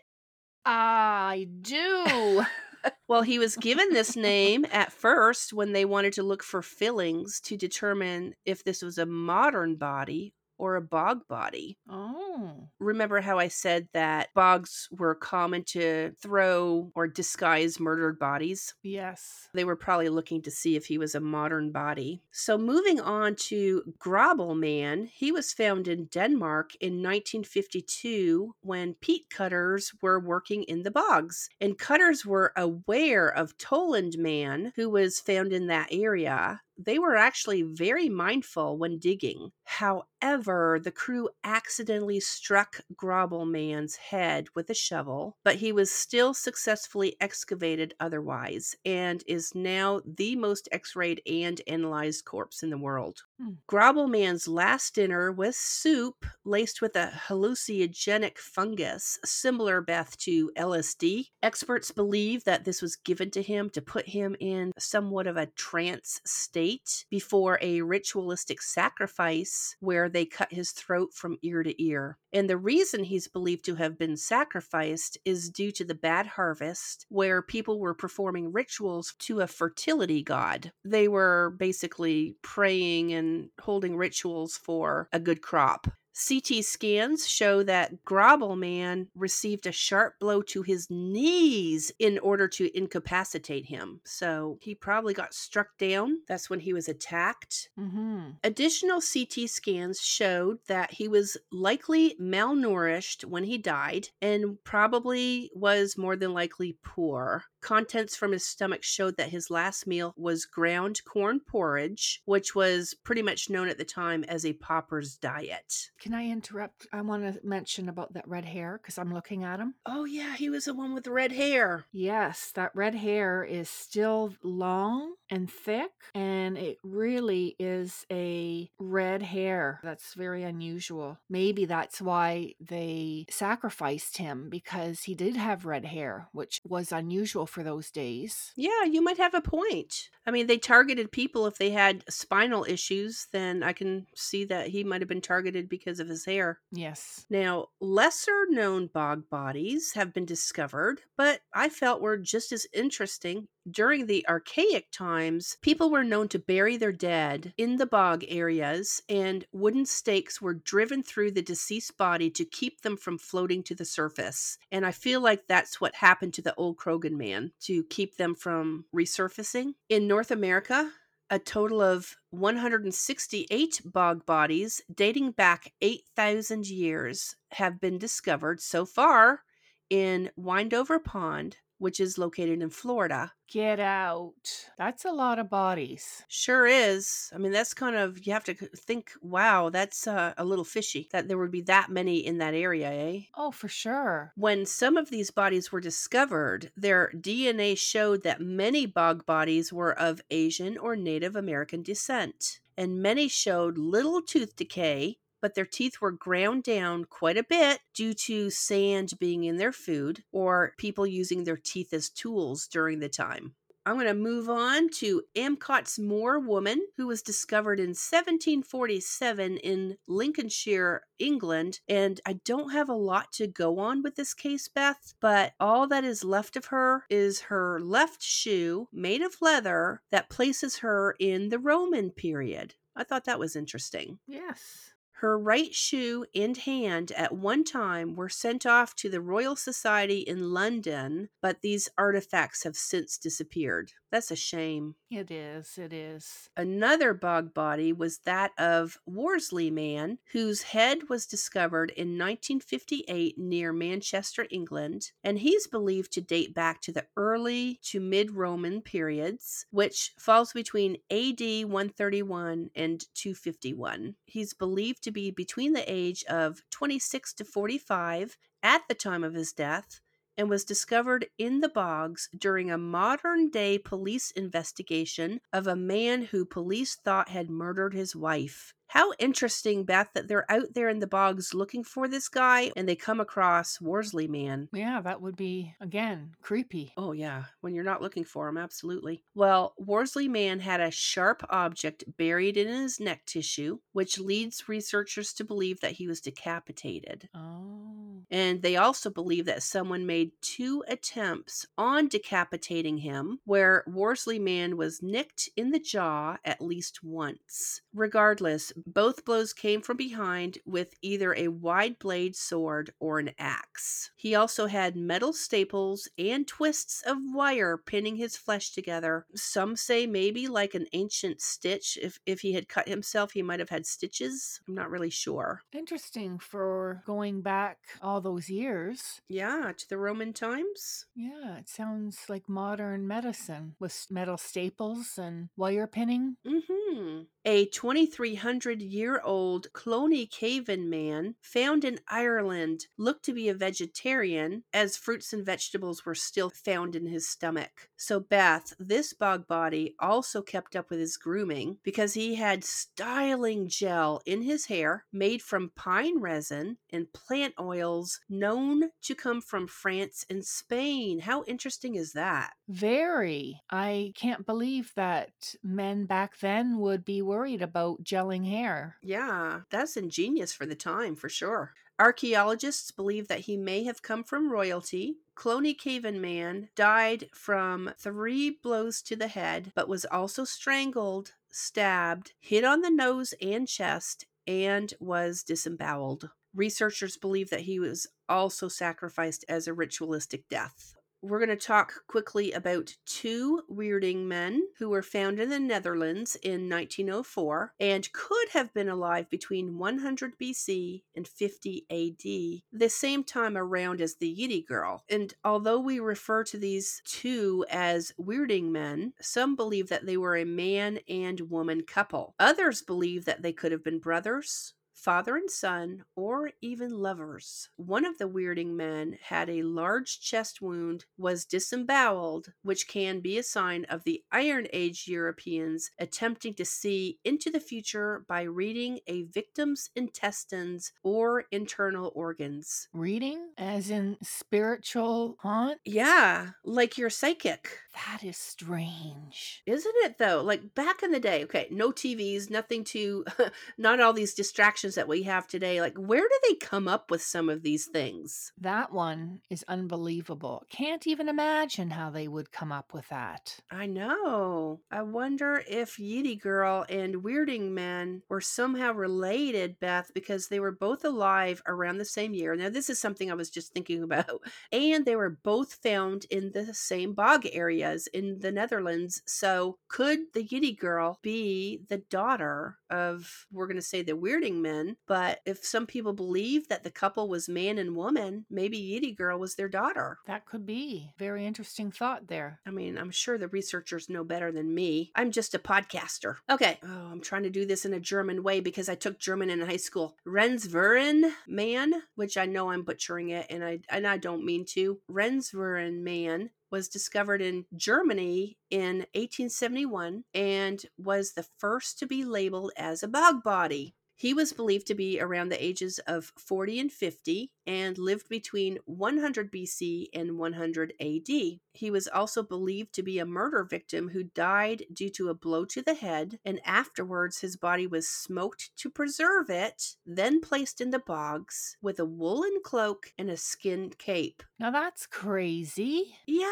I 0.66 1.48
do. 1.62 2.46
Well, 3.08 3.22
he 3.24 3.40
was 3.40 3.56
given 3.58 3.90
this 3.92 4.16
name 4.16 4.66
at 4.72 4.92
first 4.94 5.54
when 5.54 5.74
they 5.74 5.86
wanted 5.86 6.14
to 6.14 6.24
look 6.24 6.44
for 6.44 6.62
fillings 6.62 7.40
to 7.42 7.58
determine 7.58 8.34
if 8.46 8.64
this 8.64 8.82
was 8.82 8.98
a 8.98 9.06
modern 9.06 9.76
body 9.76 10.34
or 10.62 10.76
a 10.76 10.82
bog 10.82 11.28
body. 11.28 11.76
oh. 11.90 12.68
Remember 12.80 13.20
how 13.22 13.38
I 13.40 13.48
said 13.48 13.88
that 13.94 14.30
bogs 14.36 14.88
were 14.92 15.16
common 15.16 15.64
to 15.66 16.12
throw 16.22 16.92
or 16.96 17.08
disguise 17.08 17.80
murdered 17.80 18.20
bodies? 18.20 18.74
Yes. 18.84 19.50
They 19.54 19.64
were 19.64 19.76
probably 19.76 20.10
looking 20.10 20.42
to 20.44 20.52
see 20.52 20.76
if 20.76 20.86
he 20.86 20.98
was 20.98 21.16
a 21.16 21.20
modern 21.20 21.72
body. 21.72 22.22
So, 22.32 22.58
moving 22.58 23.00
on 23.00 23.36
to 23.48 23.82
Grauballe 24.00 24.58
Man, 24.58 25.10
he 25.12 25.32
was 25.32 25.52
found 25.54 25.88
in 25.88 26.06
Denmark 26.06 26.76
in 26.80 27.02
1952 27.02 28.56
when 28.62 28.94
peat 28.96 29.30
cutters 29.30 29.92
were 30.02 30.20
working 30.20 30.64
in 30.64 30.84
the 30.84 30.92
bogs. 30.92 31.50
And 31.60 31.78
cutters 31.78 32.26
were 32.26 32.54
aware 32.56 33.28
of 33.28 33.58
Tollund 33.58 34.18
Man, 34.18 34.74
who 34.76 34.90
was 34.90 35.20
found 35.20 35.54
in 35.54 35.68
that 35.68 35.88
area. 35.92 36.62
They 36.86 37.00
were 37.00 37.16
actually 37.16 37.62
very 37.62 38.10
mindful 38.10 38.78
when 38.78 38.98
digging. 38.98 39.52
However, 39.64 40.80
the 40.84 40.92
crew 40.92 41.30
accidentally 41.44 42.20
struck 42.20 42.82
Grauballe 42.96 43.50
Man's 43.50 43.96
head 43.96 44.48
with 44.56 44.70
a 44.70 44.74
shovel, 44.74 45.38
but 45.44 45.56
he 45.56 45.72
was 45.72 45.92
still 45.92 46.34
successfully 46.34 47.16
excavated 47.20 47.94
otherwise 48.00 48.76
and 48.86 49.24
is 49.28 49.54
now 49.56 50.02
the 50.06 50.36
most 50.36 50.68
x 50.72 50.96
rayed 50.96 51.22
and 51.26 51.62
analyzed 51.68 52.26
corpse 52.26 52.64
in 52.64 52.70
the 52.70 52.78
world. 52.78 53.24
Hmm. 53.42 54.12
Man's 54.12 54.48
last 54.48 54.96
dinner 54.96 55.32
was 55.32 55.58
soup 55.58 56.26
laced 56.44 56.82
with 56.82 56.96
a 56.96 57.12
hallucinogenic 57.28 58.38
fungus, 58.38 59.20
similar, 59.24 59.82
Beth, 59.82 60.18
to 60.20 60.52
LSD. 60.58 61.28
Experts 61.42 61.92
believe 61.92 62.44
that 62.44 62.66
this 62.66 62.82
was 62.82 62.96
given 62.96 63.32
to 63.32 63.42
him 63.42 63.70
to 63.72 63.82
put 63.82 64.10
him 64.10 64.36
in 64.40 64.72
somewhat 64.78 65.28
of 65.28 65.38
a 65.38 65.48
trance 65.48 66.22
state 66.26 66.71
before 67.10 67.58
a 67.62 67.82
ritualistic 67.82 68.62
sacrifice 68.62 69.76
where 69.80 70.10
they 70.10 70.26
cut 70.26 70.52
his 70.52 70.72
throat 70.72 71.14
from 71.14 71.38
ear 71.42 71.64
to 71.64 71.84
ear. 71.84 72.18
And 72.34 72.50
the 72.50 72.58
reason 72.58 73.04
he's 73.04 73.28
believed 73.28 73.66
to 73.66 73.76
have 73.76 73.98
been 73.98 74.16
sacrificed 74.16 75.18
is 75.26 75.50
due 75.50 75.72
to 75.74 75.84
the 75.84 75.96
bad 75.96 76.28
harvest, 76.28 77.06
where 77.10 77.42
people 77.42 77.80
were 77.80 77.94
performing 77.94 78.54
rituals 78.54 79.14
to 79.20 79.42
a 79.42 79.48
fertility 79.48 80.24
god. 80.24 80.72
They 80.86 81.08
were 81.08 81.56
basically 81.58 82.36
praying 82.42 83.12
and 83.14 83.50
holding 83.60 83.98
rituals 83.98 84.56
for 84.56 85.10
a 85.12 85.20
good 85.20 85.42
crop. 85.42 85.88
CT 86.14 86.64
scans 86.64 87.28
show 87.28 87.64
that 87.64 88.04
Grauballe 88.06 88.58
Man 88.58 89.08
received 89.16 89.66
a 89.66 89.72
sharp 89.72 90.20
blow 90.20 90.42
to 90.44 90.62
his 90.62 90.90
knees 90.90 91.92
in 92.00 92.20
order 92.20 92.48
to 92.50 92.78
incapacitate 92.78 93.66
him. 93.66 94.02
So 94.04 94.58
he 94.62 94.76
probably 94.76 95.14
got 95.14 95.34
struck 95.34 95.78
down. 95.78 96.20
That's 96.28 96.50
when 96.50 96.60
he 96.60 96.74
was 96.74 96.88
attacked. 96.88 97.70
Mm-hmm. 97.80 98.32
Additional 98.44 99.02
CT 99.02 99.50
scans 99.50 100.02
showed 100.02 100.60
that 100.68 100.92
he 100.92 101.08
was 101.08 101.38
likely 101.52 102.16
malnourished 102.20 103.26
when 103.26 103.44
he 103.44 103.58
died 103.58 104.10
and 104.22 104.62
probably 104.64 105.52
was 105.54 105.98
more 105.98 106.16
than 106.16 106.34
likely 106.34 106.78
poor. 106.84 107.46
Contents 107.62 108.16
from 108.16 108.32
his 108.32 108.46
stomach 108.46 108.84
showed 108.84 109.18
that 109.18 109.30
his 109.30 109.50
last 109.50 109.88
meal 109.88 110.14
was 110.18 110.46
ground 110.46 111.02
corn 111.06 111.40
porridge, 111.40 112.22
which 112.26 112.56
was 112.56 112.96
pretty 113.04 113.22
much 113.22 113.50
known 113.50 113.70
at 113.70 113.78
the 113.78 113.86
time 113.86 114.24
as 114.26 114.46
a 114.46 114.54
pauper's 114.54 115.16
diet. 115.16 115.92
Can 116.00 116.14
I 116.14 116.28
interrupt? 116.30 116.88
I 116.92 117.02
want 117.02 117.24
to 117.24 117.40
mention 117.46 117.88
about 117.88 118.14
that 118.14 118.28
red 118.28 118.46
hair 118.46 118.80
because 118.82 118.98
I'm 118.98 119.14
looking 119.14 119.44
at 119.44 119.60
him. 119.60 119.76
Oh, 119.86 120.06
yeah, 120.06 120.36
he 120.36 120.50
was 120.50 120.66
the 120.66 120.74
one 120.74 120.94
with 120.94 121.04
the 121.04 121.12
red 121.12 121.32
hair. 121.32 121.86
Yes, 121.92 122.52
that 122.56 122.72
red 122.76 122.96
hair 122.96 123.44
is 123.44 123.70
still 123.70 124.34
long 124.44 125.16
and 125.30 125.50
thick, 125.50 125.92
and 126.14 126.58
it 126.58 126.78
really 126.84 127.56
is 127.58 128.06
a 128.12 128.70
red 128.80 129.22
hair. 129.22 129.80
That's 129.84 130.14
very 130.14 130.44
unusual. 130.44 131.20
Maybe 131.30 131.66
that's 131.66 132.02
why 132.02 132.56
they 132.60 133.26
sacrificed 133.30 134.18
him 134.18 134.50
because 134.50 135.04
he 135.04 135.16
did 135.16 135.38
have 135.38 135.66
red 135.66 135.86
hair, 135.86 136.28
which 136.34 136.60
was 136.66 136.92
unusual 136.92 137.46
for 137.52 137.64
those 137.64 137.92
days. 137.92 138.54
Yeah, 138.56 138.86
you 138.86 139.02
might 139.02 139.18
have 139.18 139.34
a 139.34 139.42
point. 139.42 140.10
I 140.26 140.32
mean, 140.32 140.48
they 140.48 140.58
targeted 140.58 141.12
people 141.12 141.46
if 141.46 141.58
they 141.58 141.72
had 141.72 142.04
spinal 142.10 142.66
issues, 142.68 143.28
then 143.32 143.64
I 143.64 143.74
can 143.74 144.08
see 144.16 144.46
that 144.46 144.70
he 144.70 144.84
might 144.84 145.02
have 145.02 145.08
been 145.08 145.22
targeted 145.22 145.68
because 145.68 146.00
of 146.00 146.08
his 146.08 146.26
hair. 146.26 146.60
Yes. 146.72 147.26
Now, 147.30 147.68
lesser 147.80 148.46
known 148.50 148.88
bog 148.88 149.30
bodies 149.30 149.94
have 149.94 150.14
been 150.14 150.26
discovered, 150.26 151.02
but 151.18 151.42
I 151.54 151.70
felt 151.70 152.02
were 152.02 152.18
just 152.18 152.52
as 152.52 152.68
interesting. 152.74 153.48
During 153.70 154.08
the 154.08 154.28
archaic 154.28 154.92
times, 154.92 155.58
people 155.62 155.92
were 155.92 156.04
known 156.04 156.28
to 156.30 156.40
bury 156.40 156.78
their 156.78 156.92
dead 156.92 157.54
in 157.58 157.78
the 157.78 157.86
bog 157.86 158.24
areas, 158.28 159.04
and 159.08 159.46
wooden 159.52 159.86
stakes 159.86 160.42
were 160.42 160.56
driven 160.56 161.04
through 161.04 161.32
the 161.32 161.44
deceased 161.44 161.96
body 161.96 162.32
to 162.32 162.44
keep 162.44 162.82
them 162.82 162.98
from 162.98 163.20
floating 163.20 163.62
to 163.64 163.76
the 163.76 163.86
surface. 163.86 164.58
And 164.72 164.84
I 164.84 164.92
feel 164.92 165.22
like 165.22 165.48
that's 165.48 165.80
what 165.80 165.94
happened 165.94 166.34
to 166.36 166.42
the 166.42 166.56
old 166.56 166.78
Croghan 166.78 167.18
man 167.18 167.52
to 167.62 167.84
keep 167.84 168.18
them 168.18 168.34
from 168.34 168.86
resurfacing. 168.96 169.76
In 169.90 170.08
North 170.08 170.32
America, 170.32 170.92
a 171.30 171.38
total 171.38 171.82
of 171.82 172.18
168 172.32 173.82
bog 173.86 174.26
bodies 174.26 174.82
dating 174.94 175.32
back 175.32 175.72
8,000 175.82 176.68
years 176.68 177.36
have 177.52 177.80
been 177.80 178.00
discovered 178.00 178.60
so 178.60 178.86
far 178.86 179.44
in 179.90 180.32
Windover 180.36 181.00
Pond, 181.00 181.58
which 181.82 182.00
is 182.00 182.20
located 182.20 182.62
in 182.62 182.70
Florida. 182.70 183.32
Get 183.50 183.80
out. 183.80 184.70
That's 184.78 185.04
a 185.04 185.12
lot 185.12 185.40
of 185.40 185.50
bodies. 185.50 186.24
Sure 186.28 186.68
is. 186.68 187.32
I 187.34 187.40
mean, 187.40 187.52
that's 187.52 187.74
kind 187.74 187.96
of, 187.96 188.26
you 188.26 188.34
have 188.34 188.44
to 188.44 188.54
think, 188.54 189.12
wow, 189.20 189.72
that's 189.72 190.06
uh, 190.06 190.34
a 190.38 190.46
little 190.46 190.64
fishy 190.64 191.10
that 191.12 191.28
there 191.28 191.40
would 191.40 191.50
be 191.50 191.62
that 191.62 191.90
many 191.90 192.20
in 192.20 192.38
that 192.38 192.54
area, 192.54 192.92
eh? 192.92 193.22
Oh, 193.36 193.50
for 193.50 193.68
sure. 193.68 194.32
When 194.36 194.68
some 194.68 194.96
of 194.96 195.10
these 195.10 195.32
bodies 195.32 195.72
were 195.72 195.82
discovered, 195.82 196.72
their 196.78 197.12
DNA 197.16 197.76
showed 197.76 198.22
that 198.22 198.40
many 198.40 198.86
bog 198.86 199.26
bodies 199.26 199.74
were 199.74 199.98
of 199.98 200.22
Asian 200.30 200.78
or 200.78 200.96
Native 200.96 201.36
American 201.36 201.82
descent, 201.82 202.60
and 202.78 203.02
many 203.02 203.28
showed 203.28 203.80
little 203.80 204.22
tooth 204.22 204.56
decay, 204.56 205.18
but 205.42 205.56
their 205.56 205.66
teeth 205.66 206.00
were 206.00 206.12
ground 206.12 206.64
down 206.64 207.06
quite 207.06 207.38
a 207.38 207.44
bit 207.44 207.80
due 207.94 208.14
to 208.14 208.50
sand 208.50 209.14
being 209.20 209.44
in 209.44 209.58
their 209.58 209.72
food 209.72 210.24
or 210.32 210.74
people 210.78 211.06
using 211.06 211.44
their 211.44 211.58
teeth 211.58 211.94
as 211.94 212.10
tools 212.10 212.68
during 212.68 213.00
the 213.00 213.10
time. 213.10 213.56
I'm 213.84 213.96
going 213.96 214.06
to 214.06 214.14
move 214.14 214.48
on 214.48 214.90
to 214.98 215.24
Amcott's 215.36 215.98
Moor 215.98 216.40
woman, 216.40 216.86
who 216.98 217.08
was 217.08 217.24
discovered 217.24 217.80
in 217.80 217.90
1747 217.90 219.58
in 219.58 219.98
Lincolnshire, 220.08 221.02
England. 221.18 221.80
And 221.90 222.22
I 222.24 222.34
don't 222.46 222.74
have 222.74 222.90
a 222.90 222.94
lot 222.94 223.32
to 223.34 223.48
go 223.48 223.80
on 223.80 224.04
with 224.04 224.16
this 224.16 224.36
case, 224.36 224.68
Beth, 224.68 225.16
but 225.20 225.54
all 225.60 225.88
that 225.88 226.04
is 226.04 226.24
left 226.24 226.56
of 226.56 226.66
her 226.66 227.06
is 227.10 227.42
her 227.42 227.80
left 227.80 228.22
shoe 228.22 228.88
made 228.94 229.24
of 229.24 229.42
leather 229.42 230.04
that 230.12 230.30
places 230.30 230.78
her 230.78 231.16
in 231.20 231.50
the 231.50 231.60
Roman 231.60 232.12
period. 232.12 232.76
I 232.96 233.04
thought 233.04 233.26
that 233.26 233.40
was 233.40 233.56
interesting. 233.56 234.20
Yes. 234.28 234.91
Her 235.22 235.38
right 235.38 235.72
shoe 235.72 236.26
and 236.34 236.58
hand 236.58 237.12
at 237.12 237.32
one 237.32 237.64
time 237.64 238.16
were 238.16 238.28
sent 238.28 238.66
off 238.66 238.96
to 238.96 239.08
the 239.08 239.22
Royal 239.22 239.56
Society 239.56 240.22
in 240.22 240.52
London, 240.52 241.30
but 241.44 241.62
these 241.62 241.90
artifacts 241.96 242.64
have 242.64 242.76
since 242.76 243.20
disappeared. 243.20 243.92
That's 244.12 244.32
a 244.32 244.36
shame. 244.36 244.96
It 245.10 245.32
is. 245.32 245.78
It 245.78 245.94
is. 245.94 246.50
Another 246.58 247.14
bog 247.14 247.54
body 247.54 247.94
was 247.94 248.20
that 248.20 248.52
of 248.58 248.98
Worsley 249.06 249.72
Man, 249.72 250.18
whose 250.34 250.64
head 250.64 251.08
was 251.08 251.26
discovered 251.26 251.92
in 251.92 252.18
1958 252.18 253.38
near 253.38 253.72
Manchester, 253.72 254.48
England, 254.52 255.12
and 255.24 255.40
he's 255.40 255.68
believed 255.68 256.12
to 256.14 256.22
date 256.22 256.54
back 256.54 256.82
to 256.82 256.92
the 256.92 257.06
early 257.16 257.80
to 257.84 258.02
mid 258.02 258.32
Roman 258.32 258.82
periods, 258.82 259.66
which 259.72 260.12
falls 260.18 260.52
between 260.52 260.98
AD 261.10 261.40
131 261.40 262.70
and 262.76 263.06
251. 263.14 264.16
He's 264.26 264.54
believed 264.54 265.04
to 265.04 265.11
be 265.12 265.32
between 265.32 265.74
the 265.74 265.92
age 265.92 266.24
of 266.26 266.64
26 266.72 267.34
to 267.34 267.46
45 267.46 268.38
at 268.64 268.84
the 268.88 268.96
time 268.96 269.24
of 269.24 269.34
his 269.34 269.54
death 269.54 270.00
and 270.38 270.50
was 270.50 270.64
discovered 270.64 271.28
in 271.38 271.60
the 271.60 271.70
bogs 271.70 272.30
during 272.38 272.72
a 272.72 272.78
modern 272.78 273.50
day 273.50 273.78
police 273.78 274.32
investigation 274.32 275.40
of 275.54 275.68
a 275.68 275.76
man 275.76 276.24
who 276.24 276.46
police 276.46 276.96
thought 276.96 277.30
had 277.30 277.50
murdered 277.50 277.94
his 277.94 278.16
wife. 278.16 278.74
How 278.92 279.14
interesting, 279.20 279.86
Beth, 279.86 280.10
that 280.16 280.28
they're 280.28 280.52
out 280.52 280.74
there 280.74 280.90
in 280.90 281.00
the 281.00 281.08
bogs 281.08 281.54
looking 281.54 281.82
for 281.82 282.10
this 282.10 282.28
guy 282.28 282.74
and 282.76 282.90
they 282.90 282.96
come 282.98 283.22
across 283.22 283.80
Worsley 283.80 284.28
Man. 284.28 284.68
Yeah, 284.74 285.00
that 285.00 285.22
would 285.22 285.38
be, 285.38 285.74
again, 285.80 286.32
creepy. 286.42 286.92
Oh, 286.98 287.14
yeah, 287.14 287.46
when 287.62 287.74
you're 287.74 287.86
not 287.86 288.02
looking 288.02 288.26
for 288.26 288.50
him, 288.50 288.58
absolutely. 288.58 289.24
Well, 289.34 289.76
Worsley 289.78 290.28
Man 290.28 290.60
had 290.60 290.82
a 290.82 290.92
sharp 290.92 291.42
object 291.50 292.04
buried 292.18 292.58
in 292.58 292.68
his 292.68 293.00
neck 293.00 293.26
tissue, 293.26 293.80
which 293.94 294.20
leads 294.20 294.68
researchers 294.68 295.32
to 295.36 295.46
believe 295.46 295.80
that 295.80 295.94
he 295.94 296.06
was 296.06 296.20
decapitated. 296.20 297.30
Oh. 297.34 298.24
And 298.30 298.62
they 298.62 298.76
also 298.76 299.10
believe 299.10 299.46
that 299.46 299.64
someone 299.64 300.06
made 300.06 300.32
two 300.42 300.84
attempts 300.90 301.66
on 301.78 302.10
decapitating 302.10 302.98
him, 302.98 303.40
where 303.46 303.86
Worsley 303.88 304.38
Man 304.38 304.76
was 304.76 305.02
nicked 305.02 305.48
in 305.56 305.72
the 305.72 305.80
jaw 305.80 306.36
at 306.44 306.62
least 306.62 307.06
once. 307.06 307.82
Regardless, 307.94 308.74
both 308.86 309.26
blows 309.26 309.54
came 309.54 309.82
from 309.82 309.98
behind 309.98 310.58
with 310.66 310.94
either 311.02 311.34
a 311.34 311.50
wide 311.50 312.00
blade 312.00 312.36
sword 312.36 312.94
or 313.00 313.20
an 313.20 313.32
axe. 313.38 314.12
He 314.16 314.36
also 314.36 314.68
had 314.68 314.96
metal 314.96 315.34
staples 315.34 316.08
and 316.18 316.48
twists 316.48 317.02
of 317.06 317.18
wire 317.34 317.78
pinning 317.78 318.16
his 318.16 318.38
flesh 318.38 318.72
together. 318.72 319.26
Some 319.36 319.76
say 319.76 320.08
maybe 320.08 320.48
like 320.48 320.74
an 320.74 320.88
ancient 320.94 321.42
stitch. 321.42 321.98
If, 322.02 322.20
if 322.26 322.42
he 322.42 322.54
had 322.54 322.70
cut 322.70 322.88
himself, 322.88 323.32
he 323.32 323.42
might 323.42 323.60
have 323.60 323.70
had 323.70 323.86
stitches. 323.86 324.62
I'm 324.68 324.76
not 324.76 324.90
really 324.90 325.10
sure. 325.10 325.62
Interesting 325.74 326.40
for 326.40 327.04
going 327.06 327.42
back 327.42 327.78
all 328.02 328.22
those 328.22 328.50
years. 328.50 329.22
Yeah, 329.28 329.72
to 329.76 329.90
the 329.90 329.98
Roman 329.98 330.34
times. 330.34 331.06
Yeah, 331.16 331.58
it 331.58 331.70
sounds 331.70 332.20
like 332.30 332.48
modern 332.50 333.08
medicine 333.08 333.76
with 333.80 334.08
metal 334.10 334.38
staples 334.38 335.18
and 335.18 335.50
wire 335.56 335.88
pinning. 335.88 336.38
Mm-hmm. 336.46 337.22
A 337.46 337.66
2300 337.66 338.71
year 338.80 339.20
old 339.24 339.74
Clonycavan 339.74 340.86
man 340.88 341.34
found 341.42 341.84
in 341.84 342.00
Ireland 342.08 342.86
looked 342.96 343.26
to 343.26 343.34
be 343.34 343.50
a 343.50 343.56
vegetarian, 343.56 344.64
as 344.72 344.98
fruits 344.98 345.34
and 345.34 345.44
vegetables 345.44 346.06
were 346.06 346.14
still 346.14 346.52
found 346.52 346.96
in 346.96 347.08
his 347.08 347.28
stomach. 347.28 347.90
So, 347.98 348.20
Beth, 348.20 348.74
this 348.78 349.14
bog 349.14 349.48
body 349.48 349.96
also 350.00 350.44
kept 350.44 350.76
up 350.76 350.92
with 350.92 351.00
his 351.00 351.18
grooming 351.18 351.78
because 351.84 352.14
he 352.14 352.36
had 352.36 352.64
styling 352.64 353.68
gel 353.68 354.22
in 354.28 354.44
his 354.44 354.68
hair 354.68 355.06
made 355.12 355.42
from 355.42 355.72
pine 355.76 356.20
resin 356.20 356.78
and 356.92 357.12
plant 357.14 357.56
oils 357.60 358.20
known 358.30 358.90
to 359.02 359.16
come 359.16 359.42
from 359.42 359.68
France 359.68 360.26
and 360.30 360.46
Spain. 360.46 361.20
How 361.20 361.44
interesting 361.44 361.96
is 361.96 362.14
that? 362.14 362.52
Very. 362.68 363.62
I 363.70 364.14
can't 364.16 364.46
believe 364.46 364.92
that 364.96 365.56
men 365.64 366.06
back 366.06 366.40
then 366.40 366.78
would 366.80 367.04
be 367.06 367.22
worried 367.22 367.62
about 367.62 368.04
gelling 368.04 368.48
hair. 368.50 368.61
Yeah, 369.02 369.62
that's 369.70 369.98
ingenious 369.98 370.54
for 370.54 370.66
the 370.66 370.76
time, 370.76 371.16
for 371.16 371.30
sure. 371.30 371.74
Archaeologists 372.00 372.92
believe 372.92 373.28
that 373.28 373.42
he 373.42 373.58
may 373.58 373.84
have 373.84 374.02
come 374.02 374.24
from 374.24 374.52
royalty. 374.52 375.18
Clonycavan 375.36 376.20
Man 376.20 376.70
died 376.76 377.30
from 377.34 377.92
three 377.98 378.50
blows 378.50 379.02
to 379.04 379.16
the 379.16 379.28
head, 379.28 379.72
but 379.76 379.88
was 379.88 380.06
also 380.06 380.44
strangled, 380.44 381.34
stabbed, 381.52 382.34
hit 382.40 382.64
on 382.64 382.82
the 382.82 382.90
nose 382.90 383.36
and 383.42 383.68
chest, 383.68 384.26
and 384.48 384.94
was 385.00 385.44
disemboweled. 385.44 386.30
Researchers 386.56 387.18
believe 387.18 387.50
that 387.52 387.62
he 387.62 387.80
was 387.80 388.08
also 388.28 388.68
sacrificed 388.68 389.46
as 389.48 389.68
a 389.68 389.74
ritualistic 389.74 390.50
death. 390.50 390.96
We're 391.24 391.38
going 391.38 391.50
to 391.50 391.56
talk 391.56 392.08
quickly 392.08 392.52
about 392.52 392.96
two 393.06 393.62
Weerdinge 393.72 394.26
men 394.26 394.64
who 394.80 394.90
were 394.90 395.04
found 395.04 395.40
in 395.40 395.50
the 395.50 395.60
Netherlands 395.60 396.36
in 396.42 396.68
1904 396.68 397.74
and 397.80 398.12
could 398.12 398.50
have 398.54 398.74
been 398.74 398.90
alive 398.90 399.30
between 399.30 399.78
100 399.78 400.40
BC 400.40 401.04
and 401.16 401.28
50 401.28 401.86
AD, 401.92 402.80
the 402.80 402.90
same 402.90 403.24
time 403.24 403.56
around 403.56 404.02
as 404.02 404.16
the 404.16 404.36
Yde 404.36 404.66
girl. 404.68 405.04
And 405.10 405.32
although 405.44 405.80
we 405.80 406.00
refer 406.00 406.44
to 406.46 406.58
these 406.58 407.04
two 407.06 407.66
as 407.70 408.14
Weerdinge 408.20 408.72
men, 408.72 409.14
some 409.22 409.56
believe 409.56 409.90
that 409.90 410.08
they 410.08 410.18
were 410.18 410.38
a 410.38 410.44
man 410.44 411.02
and 411.08 411.52
woman 411.52 411.84
couple. 411.84 412.34
Others 412.40 412.82
believe 412.82 413.26
that 413.26 413.44
they 413.44 413.54
could 413.54 413.72
have 413.72 413.84
been 413.84 414.00
brothers, 414.00 414.74
father 415.02 415.36
and 415.36 415.50
son, 415.50 416.04
or 416.16 416.52
even 416.62 416.92
lovers. 416.92 417.70
One 417.76 418.06
of 418.06 418.20
the 418.20 418.30
Weerdinge 418.30 418.76
men 418.76 419.18
had 419.24 419.50
a 419.50 419.64
large 419.64 420.22
chest 420.22 420.62
wound, 420.62 421.06
was 421.18 421.44
disemboweled, 421.46 422.54
which 422.62 422.88
can 422.88 423.20
be 423.20 423.40
a 423.40 423.44
sign 423.44 423.86
of 423.86 424.04
the 424.04 424.24
Iron 424.32 424.68
Age 424.72 425.08
Europeans 425.08 425.90
attempting 425.98 426.54
to 426.54 426.66
see 426.66 427.18
into 427.26 427.50
the 427.50 427.60
future 427.60 428.24
by 428.28 428.44
reading 428.44 429.00
a 429.08 429.24
victim's 429.24 429.90
intestines 429.96 430.94
or 431.04 431.46
internal 431.52 432.12
organs. 432.16 432.88
Reading, 432.94 433.50
as 433.58 433.90
in 433.90 434.18
spiritual 434.22 435.38
haunt? 435.40 435.80
Yeah, 435.84 436.52
like 436.64 436.98
you're 436.98 437.10
psychic. 437.10 437.80
That 437.94 438.24
is 438.24 438.38
strange. 438.38 439.62
Isn't 439.66 439.96
it 439.98 440.18
though? 440.18 440.42
Like 440.42 440.74
back 440.76 441.04
in 441.04 441.12
the 441.12 441.20
day, 441.20 441.44
okay, 441.44 441.68
no 441.72 441.92
TVs, 441.92 442.50
nothing 442.50 442.84
to, 442.86 443.26
not 443.78 444.00
all 444.00 444.14
these 444.14 444.34
distractions 444.34 444.96
that 444.96 445.08
we 445.08 445.24
have 445.24 445.48
today. 445.48 445.82
Like, 445.82 445.98
where 445.98 446.22
do 446.22 446.40
they 446.48 446.56
come 446.56 446.88
up 446.88 447.12
with 447.12 447.22
some 447.22 447.50
of 447.50 447.64
these 447.64 447.86
things? 447.86 448.54
That 448.58 448.94
one 448.94 449.40
is 449.50 449.66
unbelievable. 449.68 450.66
Can't 450.70 451.06
even 451.06 451.28
imagine 451.28 451.92
how 451.92 452.10
they 452.10 452.28
would 452.28 452.52
come 452.52 452.72
up 452.72 452.94
with 452.94 453.10
that. 453.10 453.60
I 453.70 453.88
know. 453.88 454.80
I 454.92 455.02
wonder 455.02 455.64
if 455.68 455.98
Yde 455.98 456.42
Girl 456.42 456.86
and 456.90 457.16
Weerdinge 457.16 457.72
Man 457.72 458.22
were 458.30 458.42
somehow 458.42 458.94
related, 458.94 459.80
Beth, 459.80 460.12
because 460.14 460.48
they 460.48 460.60
were 460.60 460.72
both 460.72 461.04
alive 461.04 461.62
around 461.68 461.98
the 461.98 462.06
same 462.06 462.34
year. 462.34 462.56
Now, 462.56 462.70
this 462.70 462.90
is 462.90 463.00
something 463.00 463.30
I 463.30 463.36
was 463.36 463.50
just 463.50 463.74
thinking 463.74 464.04
about. 464.12 464.42
And 464.72 465.06
they 465.06 465.16
were 465.16 465.30
both 465.30 465.74
found 465.76 466.26
in 466.30 466.52
the 466.54 466.74
same 466.74 467.14
bog 467.14 467.46
areas 467.82 468.08
in 468.08 468.40
the 468.40 468.52
Netherlands. 468.52 469.22
So, 469.26 469.78
could 469.88 470.20
the 470.34 470.44
Yde 470.44 470.80
Girl 470.80 471.20
be 471.22 471.82
the 471.90 471.98
daughter 471.98 472.78
of, 472.90 473.46
we're 473.52 473.68
going 473.68 473.78
to 473.78 473.82
say, 473.82 474.02
the 474.02 474.14
Weerdinge 474.14 474.62
Men? 474.62 474.98
But 475.08 475.40
if 475.46 475.66
some 475.66 475.86
people 475.86 476.14
believe 476.14 476.68
that 476.68 476.84
the 476.84 476.92
couple 476.92 477.28
was 477.28 477.50
man 477.50 477.78
and 477.78 477.96
woman, 477.96 478.46
maybe 478.50 478.78
Yde 478.78 479.18
Girl 479.18 479.40
was 479.40 479.56
their 479.56 479.70
daughter. 479.70 480.20
That 480.28 480.46
could 480.46 480.66
be. 480.66 481.12
Very 481.18 481.46
interesting 481.46 481.92
thought 481.92 482.28
there. 482.28 482.60
I 482.66 482.72
mean, 482.72 482.98
I'm 482.98 483.12
sure 483.12 483.38
the 483.38 483.48
researchers 483.48 484.10
know 484.10 484.24
better 484.24 484.52
than 484.52 484.74
me. 484.74 485.12
I'm 485.16 485.32
just 485.32 485.56
a 485.56 485.60
podcaster. 485.60 486.36
Okay. 486.50 486.80
Oh, 486.84 487.10
I'm 487.12 487.22
trying 487.22 487.44
to 487.44 487.50
do 487.50 487.66
this 487.66 487.86
in 487.86 487.94
a 487.94 488.00
German 488.00 488.44
way 488.44 488.60
because 488.60 488.90
I 488.90 488.96
took 488.96 489.20
German 489.20 489.50
in 489.50 489.62
high 489.62 489.78
school. 489.78 490.16
Rendswühren 490.28 491.32
man, 491.48 491.94
which 492.16 492.38
I 492.38 492.46
know 492.46 492.72
I'm 492.72 492.84
butchering 492.84 493.30
it 493.30 493.48
and 493.50 493.64
I 493.64 493.80
and 493.90 494.06
I 494.08 494.18
don't 494.18 494.46
mean 494.46 494.66
to. 494.70 495.00
Rendswühren 495.10 496.02
man 496.02 496.50
was 496.72 496.88
discovered 496.88 497.42
in 497.42 497.66
Germany 497.76 498.58
in 498.70 499.06
1871 499.14 500.24
and 500.34 500.86
was 500.98 501.34
the 501.34 501.46
first 501.60 502.00
to 502.00 502.08
be 502.08 502.24
labeled 502.24 502.72
as 502.78 503.04
a 503.04 503.08
bog 503.08 503.44
body. 503.44 503.96
He 504.22 504.36
was 504.36 504.54
believed 504.54 504.86
to 504.86 504.94
be 504.94 505.20
around 505.20 505.50
the 505.50 505.66
ages 505.66 505.98
of 506.06 506.32
40 506.38 506.80
and 506.80 506.92
50 506.92 507.50
and 507.66 507.98
lived 507.98 508.30
between 508.30 508.78
100 508.86 509.52
BC 509.52 510.10
and 510.14 510.38
100 510.38 510.94
AD. 511.00 511.60
He 511.74 511.90
was 511.90 512.08
also 512.08 512.44
believed 512.44 512.94
to 512.94 513.02
be 513.02 513.18
a 513.18 513.26
murder 513.26 513.64
victim 513.64 514.10
who 514.10 514.24
died 514.24 514.84
due 514.94 515.10
to 515.10 515.30
a 515.30 515.34
blow 515.34 515.66
to 515.66 515.82
the 515.82 515.96
head, 515.96 516.38
and 516.46 516.60
afterwards 516.66 517.40
his 517.40 517.58
body 517.58 517.88
was 517.88 518.08
smoked 518.08 518.70
to 518.78 518.92
preserve 518.92 519.50
it, 519.50 519.96
then 520.06 520.40
placed 520.40 520.82
in 520.82 520.92
the 520.92 521.00
bogs 521.00 521.78
with 521.82 522.00
a 522.00 522.06
woolen 522.06 522.60
cloak 522.64 523.14
and 523.18 523.30
a 523.30 523.38
skin 523.38 523.92
cape. 523.98 524.44
Now 524.60 524.70
that's 524.70 525.08
crazy. 525.08 526.16
Yeah, 526.28 526.46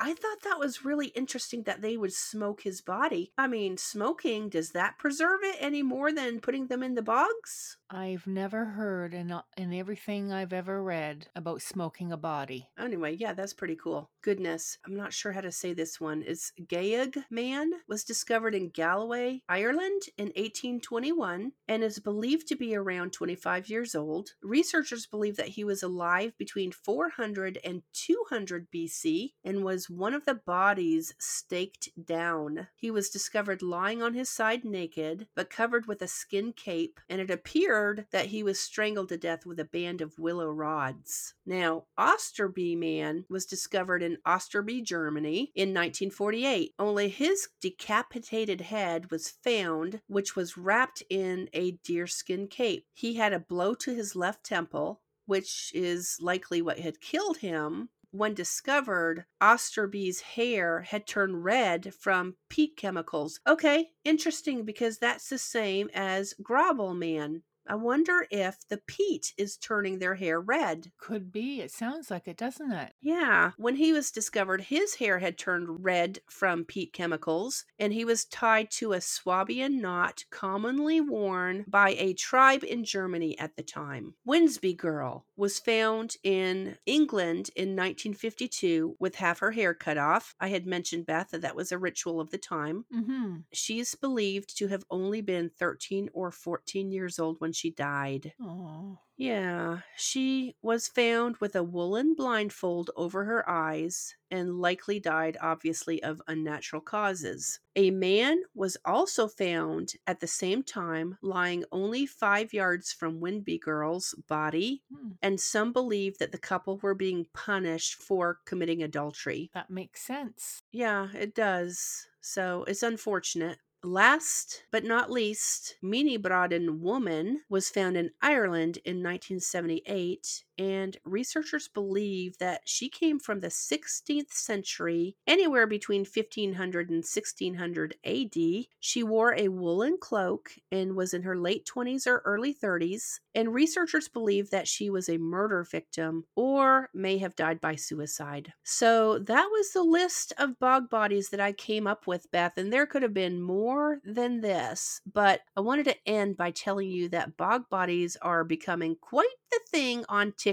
I 0.00 0.14
thought 0.16 0.42
that 0.44 0.60
was 0.60 0.84
really 0.84 1.08
interesting 1.08 1.64
that 1.64 1.82
they 1.82 1.96
would 1.96 2.12
smoke 2.12 2.60
his 2.62 2.80
body. 2.80 3.32
I 3.36 3.48
mean, 3.48 3.76
smoking, 3.76 4.50
does 4.50 4.70
that 4.70 4.98
preserve 4.98 5.40
it 5.42 5.56
any 5.58 5.82
more 5.82 6.12
than 6.12 6.40
putting 6.40 6.68
them 6.68 6.84
in 6.84 6.94
the 6.94 7.07
bogs? 7.08 7.78
I've 7.90 8.26
never 8.26 8.66
heard 8.66 9.14
in, 9.14 9.34
in 9.56 9.72
everything 9.72 10.30
I've 10.30 10.52
ever 10.52 10.82
read 10.82 11.26
about 11.34 11.62
smoking 11.62 12.12
a 12.12 12.18
body. 12.18 12.68
Anyway, 12.78 13.16
yeah, 13.18 13.32
that's 13.32 13.54
pretty 13.54 13.76
cool. 13.76 14.10
Goodness, 14.20 14.76
I'm 14.84 14.94
not 14.94 15.14
sure 15.14 15.32
how 15.32 15.40
to 15.40 15.50
say 15.50 15.72
this 15.72 15.98
one. 15.98 16.22
It's 16.26 16.52
Gallagh 16.68 17.24
man 17.30 17.70
was 17.88 18.04
discovered 18.04 18.54
in 18.54 18.68
Galloway, 18.68 19.40
Ireland 19.48 20.02
in 20.18 20.26
1821 20.26 21.52
and 21.66 21.82
is 21.82 21.98
believed 21.98 22.46
to 22.48 22.56
be 22.56 22.76
around 22.76 23.14
25 23.14 23.70
years 23.70 23.94
old. 23.94 24.34
Researchers 24.42 25.06
believe 25.06 25.36
that 25.36 25.48
he 25.48 25.64
was 25.64 25.82
alive 25.82 26.32
between 26.36 26.72
400 26.72 27.58
and 27.64 27.84
200 27.94 28.66
BC 28.70 29.32
and 29.42 29.64
was 29.64 29.88
one 29.88 30.12
of 30.12 30.26
the 30.26 30.34
bodies 30.34 31.14
staked 31.18 31.88
down. 32.04 32.68
He 32.76 32.90
was 32.90 33.08
discovered 33.08 33.62
lying 33.62 34.02
on 34.02 34.12
his 34.12 34.28
side 34.28 34.62
naked, 34.62 35.28
but 35.34 35.48
covered 35.48 35.86
with 35.86 36.02
a 36.02 36.08
skin 36.08 36.52
cape, 36.52 36.97
and 37.08 37.20
it 37.20 37.30
appeared 37.30 38.06
that 38.10 38.26
he 38.26 38.42
was 38.42 38.60
strangled 38.60 39.08
to 39.08 39.16
death 39.16 39.46
with 39.46 39.60
a 39.60 39.64
band 39.64 40.00
of 40.00 40.18
willow 40.18 40.50
rods. 40.50 41.34
Now, 41.46 41.84
Osterby 41.96 42.76
man 42.76 43.24
was 43.28 43.46
discovered 43.46 44.02
in 44.02 44.18
Osterby, 44.24 44.82
Germany 44.82 45.52
in 45.54 45.68
1948. 45.70 46.74
Only 46.78 47.08
his 47.08 47.48
decapitated 47.60 48.62
head 48.62 49.10
was 49.10 49.28
found, 49.28 50.00
which 50.06 50.36
was 50.36 50.56
wrapped 50.56 51.02
in 51.08 51.48
a 51.52 51.72
deerskin 51.84 52.48
cape. 52.48 52.86
He 52.94 53.14
had 53.14 53.32
a 53.32 53.38
blow 53.38 53.74
to 53.74 53.94
his 53.94 54.16
left 54.16 54.44
temple, 54.44 55.00
which 55.26 55.70
is 55.74 56.18
likely 56.20 56.62
what 56.62 56.78
had 56.78 57.00
killed 57.00 57.38
him. 57.38 57.90
When 58.10 58.34
discovered, 58.34 59.26
Osterby's 59.40 60.20
hair 60.20 60.80
had 60.80 61.06
turned 61.06 61.44
red 61.44 61.92
from 61.94 62.36
peat 62.48 62.76
chemicals. 62.76 63.40
Okay, 63.46 63.90
interesting 64.04 64.64
because 64.64 64.98
that's 64.98 65.28
the 65.28 65.38
same 65.38 65.90
as 65.92 66.34
Grauballe 66.42 66.94
Man. 66.94 67.42
I 67.70 67.74
wonder 67.74 68.26
if 68.30 68.66
the 68.68 68.78
peat 68.78 69.34
is 69.36 69.58
turning 69.58 69.98
their 69.98 70.14
hair 70.14 70.40
red. 70.40 70.90
Could 70.96 71.30
be. 71.30 71.60
It 71.60 71.70
sounds 71.70 72.10
like 72.10 72.26
it, 72.26 72.38
doesn't 72.38 72.72
it? 72.72 72.94
Yeah, 73.02 73.50
when 73.58 73.76
he 73.76 73.92
was 73.92 74.10
discovered, 74.10 74.62
his 74.62 74.94
hair 74.94 75.18
had 75.18 75.36
turned 75.36 75.84
red 75.84 76.20
from 76.30 76.64
peat 76.64 76.94
chemicals, 76.94 77.66
and 77.78 77.92
he 77.92 78.06
was 78.06 78.24
tied 78.24 78.70
to 78.72 78.94
a 78.94 79.02
Swabian 79.02 79.82
knot 79.82 80.24
commonly 80.30 80.98
worn 80.98 81.66
by 81.68 81.90
a 81.90 82.14
tribe 82.14 82.64
in 82.64 82.84
Germany 82.84 83.38
at 83.38 83.56
the 83.56 83.62
time. 83.62 84.14
Windeby 84.26 84.74
Girl 84.74 85.26
was 85.38 85.60
found 85.60 86.16
in 86.24 86.76
England 86.84 87.50
in 87.54 87.76
1952 87.76 88.96
with 88.98 89.14
half 89.14 89.38
her 89.38 89.52
hair 89.52 89.72
cut 89.72 89.96
off. 89.96 90.34
I 90.40 90.48
had 90.48 90.66
mentioned, 90.66 91.06
Beth, 91.06 91.30
that 91.30 91.42
that 91.42 91.56
was 91.56 91.70
a 91.70 91.78
ritual 91.78 92.20
of 92.20 92.30
the 92.30 92.38
time. 92.38 92.84
Mm-hmm. 92.94 93.36
She 93.52 93.78
is 93.78 93.94
believed 93.94 94.58
to 94.58 94.66
have 94.66 94.84
only 94.90 95.20
been 95.20 95.48
13 95.48 96.10
or 96.12 96.32
14 96.32 96.90
years 96.90 97.18
old 97.18 97.40
when 97.40 97.52
she 97.52 97.70
died. 97.70 98.32
Oh. 98.42 98.98
Yeah, 99.18 99.80
she 99.96 100.54
was 100.62 100.86
found 100.88 101.38
with 101.38 101.54
a 101.56 101.62
woolen 101.64 102.14
blindfold 102.14 102.90
over 102.96 103.24
her 103.24 103.46
eyes 103.50 104.14
and 104.30 104.60
likely 104.60 104.98
died, 105.00 105.36
obviously, 105.40 106.00
of 106.02 106.22
unnatural 106.28 106.80
causes. 106.80 107.58
A 107.76 107.90
man 107.90 108.44
was 108.54 108.76
also 108.84 109.26
found 109.28 109.94
at 110.06 110.20
the 110.20 110.26
same 110.28 110.62
time, 110.62 111.18
lying 111.20 111.64
only 111.72 112.06
five 112.06 112.52
yards 112.54 112.92
from 112.92 113.20
Windeby 113.20 113.60
Girl's 113.60 114.14
body, 114.28 114.84
Hmm. 114.90 115.12
and 115.20 115.40
some 115.40 115.72
believe 115.72 116.16
that 116.18 116.30
the 116.32 116.38
couple 116.38 116.78
were 116.78 116.94
being 116.94 117.26
punished 117.34 117.94
for 117.96 118.40
committing 118.46 118.82
adultery. 118.84 119.50
That 119.52 119.68
makes 119.68 120.00
sense. 120.00 120.62
Yeah, 120.72 121.10
it 121.14 121.34
does. 121.34 122.06
So 122.20 122.64
it's 122.64 122.82
unfortunate. 122.82 123.58
Last 123.84 124.64
but 124.72 124.82
not 124.82 125.10
least, 125.10 125.76
Meenybradden 125.82 126.80
woman 126.80 127.42
was 127.48 127.70
found 127.70 127.96
in 127.96 128.10
Ireland 128.20 128.78
in 128.78 129.02
1978, 129.04 130.44
and 130.58 130.96
researchers 131.04 131.68
believe 131.68 132.38
that 132.38 132.62
she 132.64 132.88
came 132.88 133.18
from 133.18 133.40
the 133.40 133.48
16th 133.48 134.32
century, 134.32 135.16
anywhere 135.26 135.66
between 135.66 136.00
1500 136.00 136.90
and 136.90 137.04
1600 137.04 137.94
AD. 138.04 138.66
She 138.80 139.02
wore 139.02 139.34
a 139.34 139.48
woolen 139.48 139.98
cloak 140.00 140.50
and 140.72 140.96
was 140.96 141.14
in 141.14 141.22
her 141.22 141.36
late 141.36 141.66
20s 141.66 142.06
or 142.06 142.22
early 142.24 142.54
30s, 142.54 143.20
and 143.34 143.54
researchers 143.54 144.08
believe 144.08 144.50
that 144.50 144.68
she 144.68 144.90
was 144.90 145.08
a 145.08 145.18
murder 145.18 145.62
victim 145.62 146.24
or 146.34 146.90
may 146.92 147.18
have 147.18 147.36
died 147.36 147.60
by 147.60 147.76
suicide. 147.76 148.52
So 148.64 149.18
that 149.20 149.48
was 149.50 149.72
the 149.72 149.82
list 149.82 150.32
of 150.38 150.58
bog 150.58 150.90
bodies 150.90 151.30
that 151.30 151.40
I 151.40 151.52
came 151.52 151.86
up 151.86 152.06
with, 152.06 152.30
Beth, 152.30 152.54
and 152.56 152.72
there 152.72 152.86
could 152.86 153.02
have 153.02 153.14
been 153.14 153.40
more 153.40 154.00
than 154.04 154.40
this, 154.40 155.00
but 155.10 155.42
I 155.56 155.60
wanted 155.60 155.84
to 155.84 156.08
end 156.08 156.36
by 156.36 156.50
telling 156.50 156.90
you 156.90 157.08
that 157.10 157.36
bog 157.36 157.68
bodies 157.70 158.16
are 158.22 158.44
becoming 158.44 158.96
quite 159.00 159.28
the 159.50 159.60
thing 159.70 160.04
on 160.08 160.32
TikTok. 160.32 160.47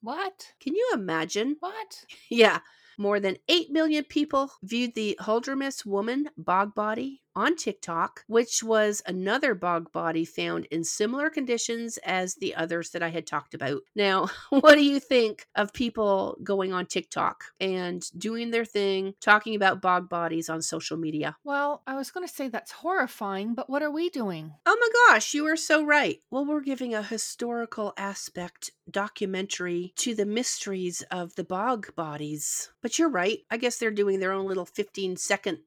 What? 0.00 0.54
Can 0.60 0.74
you 0.74 0.90
imagine? 0.94 1.56
What? 1.60 2.04
Yeah. 2.30 2.60
More 2.98 3.20
than 3.20 3.36
8 3.48 3.70
million 3.70 4.04
people 4.04 4.50
viewed 4.62 4.94
the 4.94 5.18
Huldremose 5.20 5.84
woman 5.84 6.30
bog 6.38 6.74
body 6.74 7.22
on 7.36 7.54
TikTok, 7.54 8.24
which 8.26 8.64
was 8.64 9.02
another 9.06 9.54
bog 9.54 9.92
body 9.92 10.24
found 10.24 10.64
in 10.66 10.82
similar 10.82 11.28
conditions 11.28 11.98
as 11.98 12.34
the 12.34 12.54
others 12.54 12.90
that 12.90 13.02
I 13.02 13.10
had 13.10 13.26
talked 13.26 13.52
about. 13.54 13.82
Now, 13.94 14.28
what 14.50 14.74
do 14.74 14.82
you 14.82 14.98
think 14.98 15.46
of 15.54 15.72
people 15.72 16.38
going 16.42 16.72
on 16.72 16.86
TikTok 16.86 17.44
and 17.60 18.02
doing 18.18 18.50
their 18.50 18.64
thing, 18.64 19.14
talking 19.20 19.54
about 19.54 19.82
bog 19.82 20.08
bodies 20.08 20.48
on 20.48 20.62
social 20.62 20.96
media? 20.96 21.36
Well, 21.44 21.82
I 21.86 21.94
was 21.94 22.10
going 22.10 22.26
to 22.26 22.32
say 22.32 22.48
that's 22.48 22.72
horrifying, 22.72 23.54
but 23.54 23.68
what 23.68 23.82
are 23.82 23.90
we 23.90 24.08
doing? 24.08 24.54
Oh 24.64 24.76
my 24.80 25.14
gosh, 25.14 25.34
you 25.34 25.46
are 25.46 25.56
so 25.56 25.84
right. 25.84 26.18
Well, 26.30 26.46
we're 26.46 26.60
giving 26.60 26.94
a 26.94 27.02
historical 27.02 27.92
aspect 27.98 28.70
documentary 28.90 29.92
to 29.96 30.14
the 30.14 30.26
mysteries 30.26 31.02
of 31.10 31.34
the 31.34 31.44
bog 31.44 31.94
bodies. 31.94 32.70
But 32.80 32.98
you're 32.98 33.10
right. 33.10 33.40
I 33.50 33.58
guess 33.58 33.76
they're 33.76 33.90
doing 33.90 34.20
their 34.20 34.32
own 34.32 34.46
little 34.46 34.64
15 34.64 35.16
second 35.16 35.58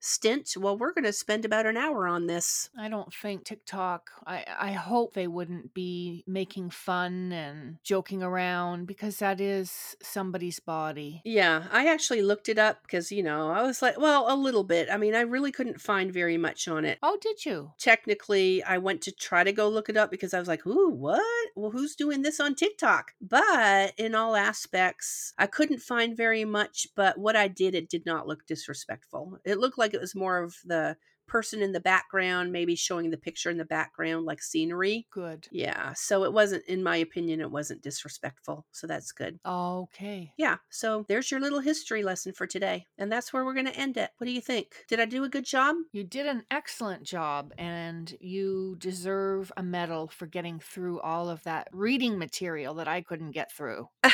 stint. 0.00 0.54
Well, 0.56 0.76
we're 0.76 0.92
going 0.92 1.04
to 1.04 1.12
spend 1.12 1.44
about 1.44 1.66
an 1.66 1.76
hour 1.76 2.06
on 2.06 2.26
this. 2.26 2.70
I 2.78 2.88
don't 2.88 3.12
think 3.12 3.44
TikTok, 3.44 4.10
I, 4.26 4.44
I 4.58 4.72
hope 4.72 5.14
they 5.14 5.26
wouldn't 5.26 5.74
be 5.74 6.24
making 6.26 6.70
fun 6.70 7.32
and 7.32 7.76
joking 7.82 8.22
around 8.22 8.86
because 8.86 9.18
that 9.18 9.40
is 9.40 9.96
somebody's 10.02 10.60
body. 10.60 11.22
Yeah, 11.24 11.64
I 11.72 11.86
actually 11.88 12.22
looked 12.22 12.48
it 12.48 12.58
up 12.58 12.82
because, 12.82 13.10
you 13.10 13.22
know, 13.22 13.50
I 13.50 13.62
was 13.62 13.82
like, 13.82 13.98
well, 13.98 14.32
a 14.32 14.36
little 14.36 14.64
bit. 14.64 14.88
I 14.90 14.96
mean, 14.96 15.14
I 15.14 15.22
really 15.22 15.52
couldn't 15.52 15.80
find 15.80 16.12
very 16.12 16.38
much 16.38 16.68
on 16.68 16.84
it. 16.84 16.98
Oh, 17.02 17.18
did 17.20 17.44
you? 17.44 17.72
technically 17.78 18.62
I 18.62 18.78
went 18.78 19.02
to 19.02 19.12
try 19.12 19.44
to 19.44 19.52
go 19.52 19.68
look 19.68 19.88
it 19.88 19.96
up 19.96 20.10
because 20.10 20.34
I 20.34 20.38
was 20.38 20.46
like, 20.46 20.66
ooh, 20.66 20.90
what? 20.90 21.48
Well, 21.56 21.70
who's 21.70 21.94
doing 21.94 22.22
this 22.22 22.38
on 22.38 22.54
TikTok? 22.54 23.12
But 23.20 23.94
in 23.96 24.14
all 24.14 24.36
aspects, 24.36 25.32
I 25.38 25.46
couldn't 25.46 25.80
find 25.80 26.16
very 26.16 26.44
much, 26.44 26.88
but 26.94 27.18
what 27.18 27.34
I 27.34 27.48
did, 27.48 27.74
it 27.74 27.88
did 27.88 28.04
not 28.04 28.28
look 28.28 28.46
disrespectful. 28.46 29.38
It 29.44 29.58
looked 29.58 29.78
like 29.78 29.87
it 29.94 30.00
was 30.00 30.14
more 30.14 30.42
of 30.42 30.56
the 30.64 30.96
person 31.28 31.62
in 31.62 31.72
the 31.72 31.80
background, 31.80 32.50
maybe 32.50 32.74
showing 32.74 33.10
the 33.10 33.16
picture 33.16 33.50
in 33.50 33.58
the 33.58 33.64
background 33.64 34.26
like 34.26 34.42
scenery. 34.42 35.06
Good. 35.12 35.46
Yeah, 35.52 35.92
so 35.94 36.24
it 36.24 36.32
wasn't, 36.32 36.64
in 36.64 36.82
my 36.82 36.96
opinion, 36.96 37.40
it 37.40 37.50
wasn't 37.50 37.82
disrespectful. 37.82 38.66
So 38.72 38.86
that's 38.88 39.12
good. 39.12 39.38
Okay. 39.46 40.32
Yeah, 40.36 40.56
so 40.70 41.04
there's 41.06 41.30
your 41.30 41.40
little 41.40 41.60
history 41.60 42.02
lesson 42.02 42.32
for 42.32 42.46
today. 42.46 42.86
And 42.96 43.12
that's 43.12 43.32
where 43.32 43.44
we're 43.44 43.54
going 43.54 43.66
to 43.66 43.76
end 43.76 43.96
it. 43.96 44.10
What 44.18 44.26
do 44.26 44.32
you 44.32 44.40
think? 44.40 44.84
Did 44.88 44.98
I 44.98 45.04
do 45.04 45.22
a 45.22 45.28
good 45.28 45.44
job? 45.44 45.76
You 45.92 46.02
did 46.02 46.26
an 46.26 46.44
excellent 46.50 47.04
job 47.04 47.52
and 47.58 48.16
you 48.20 48.76
deserve 48.78 49.52
a 49.56 49.62
medal 49.62 50.08
for 50.08 50.26
getting 50.26 50.58
through 50.58 51.00
all 51.00 51.28
of 51.28 51.42
that 51.44 51.68
reading 51.72 52.18
material 52.18 52.74
that 52.74 52.88
I 52.88 53.02
couldn't 53.02 53.32
get 53.32 53.52
through. 53.52 53.88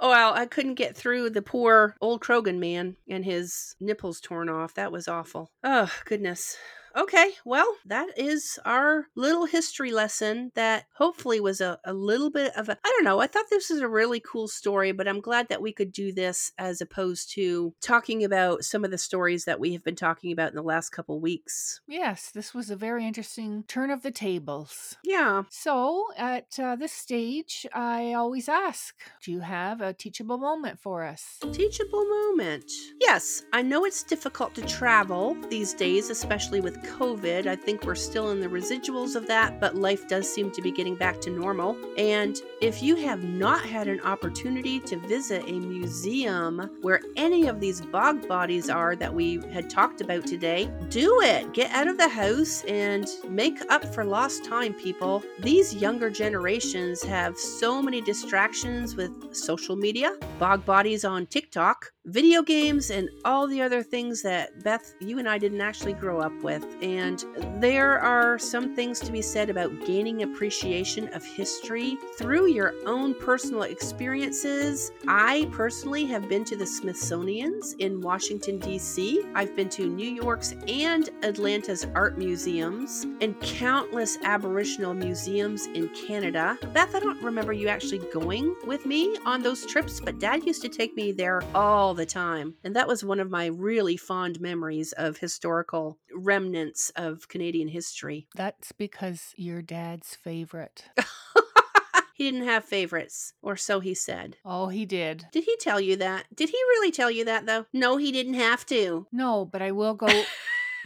oh, 0.00 0.08
well, 0.08 0.34
I 0.34 0.46
couldn't 0.46 0.74
get 0.74 0.96
through 0.96 1.30
the 1.30 1.42
poor 1.42 1.94
old 2.00 2.20
Croghan 2.20 2.58
man 2.58 2.96
and 3.08 3.24
his 3.24 3.76
nipples 3.80 4.20
torn 4.20 4.48
off. 4.48 4.74
That 4.74 4.92
was 4.92 5.08
awful. 5.08 5.50
Oh, 5.62 5.90
goodness. 6.04 6.56
Okay, 6.96 7.32
well, 7.44 7.76
that 7.86 8.18
is 8.18 8.58
our 8.64 9.06
little 9.14 9.46
history 9.46 9.92
lesson 9.92 10.50
that 10.54 10.86
hopefully 10.94 11.40
was 11.40 11.60
a, 11.60 11.78
a 11.84 11.92
little 11.92 12.30
bit 12.30 12.52
of 12.56 12.68
a. 12.68 12.72
I 12.84 12.92
don't 12.96 13.04
know. 13.04 13.20
I 13.20 13.26
thought 13.26 13.46
this 13.50 13.70
was 13.70 13.80
a 13.80 13.88
really 13.88 14.20
cool 14.20 14.48
story, 14.48 14.92
but 14.92 15.06
I'm 15.06 15.20
glad 15.20 15.48
that 15.48 15.62
we 15.62 15.72
could 15.72 15.92
do 15.92 16.12
this 16.12 16.52
as 16.58 16.80
opposed 16.80 17.32
to 17.34 17.74
talking 17.80 18.24
about 18.24 18.64
some 18.64 18.84
of 18.84 18.90
the 18.90 18.98
stories 18.98 19.44
that 19.44 19.60
we 19.60 19.72
have 19.72 19.84
been 19.84 19.96
talking 19.96 20.32
about 20.32 20.50
in 20.50 20.56
the 20.56 20.62
last 20.62 20.90
couple 20.90 21.20
weeks. 21.20 21.80
Yes, 21.86 22.30
this 22.32 22.52
was 22.54 22.70
a 22.70 22.76
very 22.76 23.06
interesting 23.06 23.64
turn 23.68 23.90
of 23.90 24.02
the 24.02 24.10
tables. 24.10 24.96
Yeah. 25.04 25.44
So, 25.50 26.06
at 26.16 26.58
uh, 26.58 26.76
this 26.76 26.92
stage, 26.92 27.66
I 27.72 28.14
always 28.14 28.48
ask 28.48 28.96
Do 29.22 29.30
you 29.32 29.40
have 29.40 29.80
a 29.80 29.92
teachable 29.92 30.38
moment 30.38 30.80
for 30.80 31.04
us? 31.04 31.38
Teachable 31.52 32.04
moment. 32.04 32.70
Yes, 33.00 33.42
I 33.52 33.62
know 33.62 33.84
it's 33.84 34.02
difficult 34.02 34.54
to 34.54 34.62
travel 34.62 35.36
these 35.48 35.74
days, 35.74 36.10
especially 36.10 36.60
with 36.60 36.79
COVID. 36.82 37.46
I 37.46 37.56
think 37.56 37.84
we're 37.84 37.94
still 37.94 38.30
in 38.30 38.40
the 38.40 38.48
residuals 38.48 39.16
of 39.16 39.26
that, 39.26 39.60
but 39.60 39.76
life 39.76 40.08
does 40.08 40.32
seem 40.32 40.50
to 40.52 40.62
be 40.62 40.70
getting 40.70 40.94
back 40.94 41.20
to 41.22 41.30
normal. 41.30 41.76
And 41.96 42.36
if 42.60 42.82
you 42.82 42.96
have 42.96 43.24
not 43.24 43.64
had 43.64 43.88
an 43.88 44.00
opportunity 44.00 44.80
to 44.80 44.96
visit 44.96 45.44
a 45.46 45.52
museum 45.52 46.70
where 46.82 47.00
any 47.16 47.46
of 47.46 47.60
these 47.60 47.80
bog 47.80 48.26
bodies 48.28 48.68
are 48.68 48.96
that 48.96 49.12
we 49.12 49.40
had 49.52 49.70
talked 49.70 50.00
about 50.00 50.26
today, 50.26 50.70
do 50.88 51.20
it. 51.22 51.52
Get 51.52 51.70
out 51.72 51.88
of 51.88 51.98
the 51.98 52.08
house 52.08 52.64
and 52.64 53.06
make 53.28 53.60
up 53.70 53.84
for 53.94 54.04
lost 54.04 54.44
time, 54.44 54.74
people. 54.74 55.22
These 55.40 55.74
younger 55.74 56.10
generations 56.10 57.02
have 57.02 57.38
so 57.38 57.80
many 57.80 58.00
distractions 58.00 58.96
with 58.96 59.34
social 59.34 59.76
media, 59.76 60.12
bog 60.38 60.64
bodies 60.64 61.04
on 61.04 61.26
TikTok, 61.26 61.92
video 62.06 62.42
games, 62.42 62.90
and 62.90 63.08
all 63.24 63.46
the 63.46 63.60
other 63.60 63.82
things 63.82 64.22
that 64.22 64.64
Beth, 64.64 64.94
you 65.00 65.18
and 65.18 65.28
I 65.28 65.38
didn't 65.38 65.60
actually 65.60 65.92
grow 65.92 66.20
up 66.20 66.32
with. 66.42 66.64
And 66.82 67.24
there 67.60 67.98
are 68.00 68.38
some 68.38 68.74
things 68.74 69.00
to 69.00 69.12
be 69.12 69.22
said 69.22 69.50
about 69.50 69.70
gaining 69.86 70.22
appreciation 70.22 71.08
of 71.08 71.24
history 71.24 71.98
through 72.16 72.48
your 72.48 72.74
own 72.86 73.14
personal 73.14 73.62
experiences. 73.62 74.92
I 75.06 75.48
personally 75.52 76.06
have 76.06 76.28
been 76.28 76.44
to 76.44 76.56
the 76.56 76.66
Smithsonian's 76.66 77.74
in 77.74 78.00
Washington, 78.00 78.58
D.C., 78.58 79.22
I've 79.34 79.54
been 79.54 79.68
to 79.70 79.86
New 79.86 80.10
York's 80.10 80.54
and 80.68 81.10
Atlanta's 81.22 81.86
art 81.94 82.18
museums, 82.18 83.06
and 83.20 83.38
countless 83.40 84.18
Aboriginal 84.24 84.94
museums 84.94 85.66
in 85.66 85.88
Canada. 85.90 86.58
Beth, 86.72 86.94
I 86.94 87.00
don't 87.00 87.22
remember 87.22 87.52
you 87.52 87.68
actually 87.68 87.98
going 88.12 88.54
with 88.66 88.86
me 88.86 89.16
on 89.26 89.42
those 89.42 89.66
trips, 89.66 90.00
but 90.00 90.18
Dad 90.18 90.44
used 90.46 90.62
to 90.62 90.68
take 90.68 90.96
me 90.96 91.12
there 91.12 91.42
all 91.54 91.89
the 91.94 92.06
time. 92.06 92.54
And 92.64 92.74
that 92.76 92.88
was 92.88 93.04
one 93.04 93.20
of 93.20 93.30
my 93.30 93.46
really 93.46 93.96
fond 93.96 94.40
memories 94.40 94.92
of 94.92 95.18
historical 95.18 95.98
remnants 96.14 96.90
of 96.96 97.28
Canadian 97.28 97.68
history. 97.68 98.26
That's 98.34 98.72
because 98.72 99.32
you're 99.36 99.62
dad's 99.62 100.14
favorite. 100.14 100.84
he 102.14 102.30
didn't 102.30 102.46
have 102.46 102.64
favorites, 102.64 103.32
or 103.42 103.56
so 103.56 103.80
he 103.80 103.94
said. 103.94 104.36
Oh, 104.44 104.68
he 104.68 104.84
did. 104.84 105.26
Did 105.32 105.44
he 105.44 105.56
tell 105.56 105.80
you 105.80 105.96
that? 105.96 106.26
Did 106.34 106.50
he 106.50 106.58
really 106.68 106.90
tell 106.90 107.10
you 107.10 107.24
that, 107.24 107.46
though? 107.46 107.66
No, 107.72 107.96
he 107.96 108.12
didn't 108.12 108.34
have 108.34 108.66
to. 108.66 109.06
No, 109.12 109.44
but 109.44 109.62
I 109.62 109.72
will 109.72 109.94
go. 109.94 110.08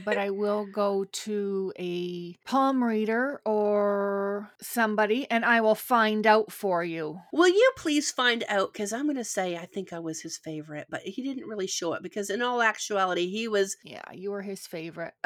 but 0.05 0.18
I 0.18 0.30
will 0.30 0.66
go 0.66 1.05
to 1.05 1.72
a 1.78 2.36
palm 2.45 2.82
reader 2.82 3.40
or 3.45 4.51
somebody 4.61 5.30
and 5.30 5.45
I 5.45 5.61
will 5.61 5.74
find 5.74 6.26
out 6.26 6.51
for 6.51 6.82
you. 6.82 7.20
Will 7.32 7.49
you 7.49 7.72
please 7.76 8.11
find 8.11 8.45
out? 8.49 8.72
Because 8.72 8.92
I'm 8.92 9.05
going 9.05 9.16
to 9.16 9.24
say 9.24 9.57
I 9.57 9.66
think 9.66 9.92
I 9.92 9.99
was 9.99 10.20
his 10.20 10.38
favorite, 10.38 10.86
but 10.90 11.03
he 11.03 11.22
didn't 11.22 11.49
really 11.49 11.66
show 11.66 11.92
it 11.95 12.03
because, 12.03 12.30
in 12.30 12.42
all 12.42 12.62
actuality, 12.62 13.28
he 13.28 13.49
was. 13.49 13.76
Yeah, 13.84 14.03
you 14.12 14.30
were 14.30 14.42
his 14.42 14.66
favorite. 14.66 15.14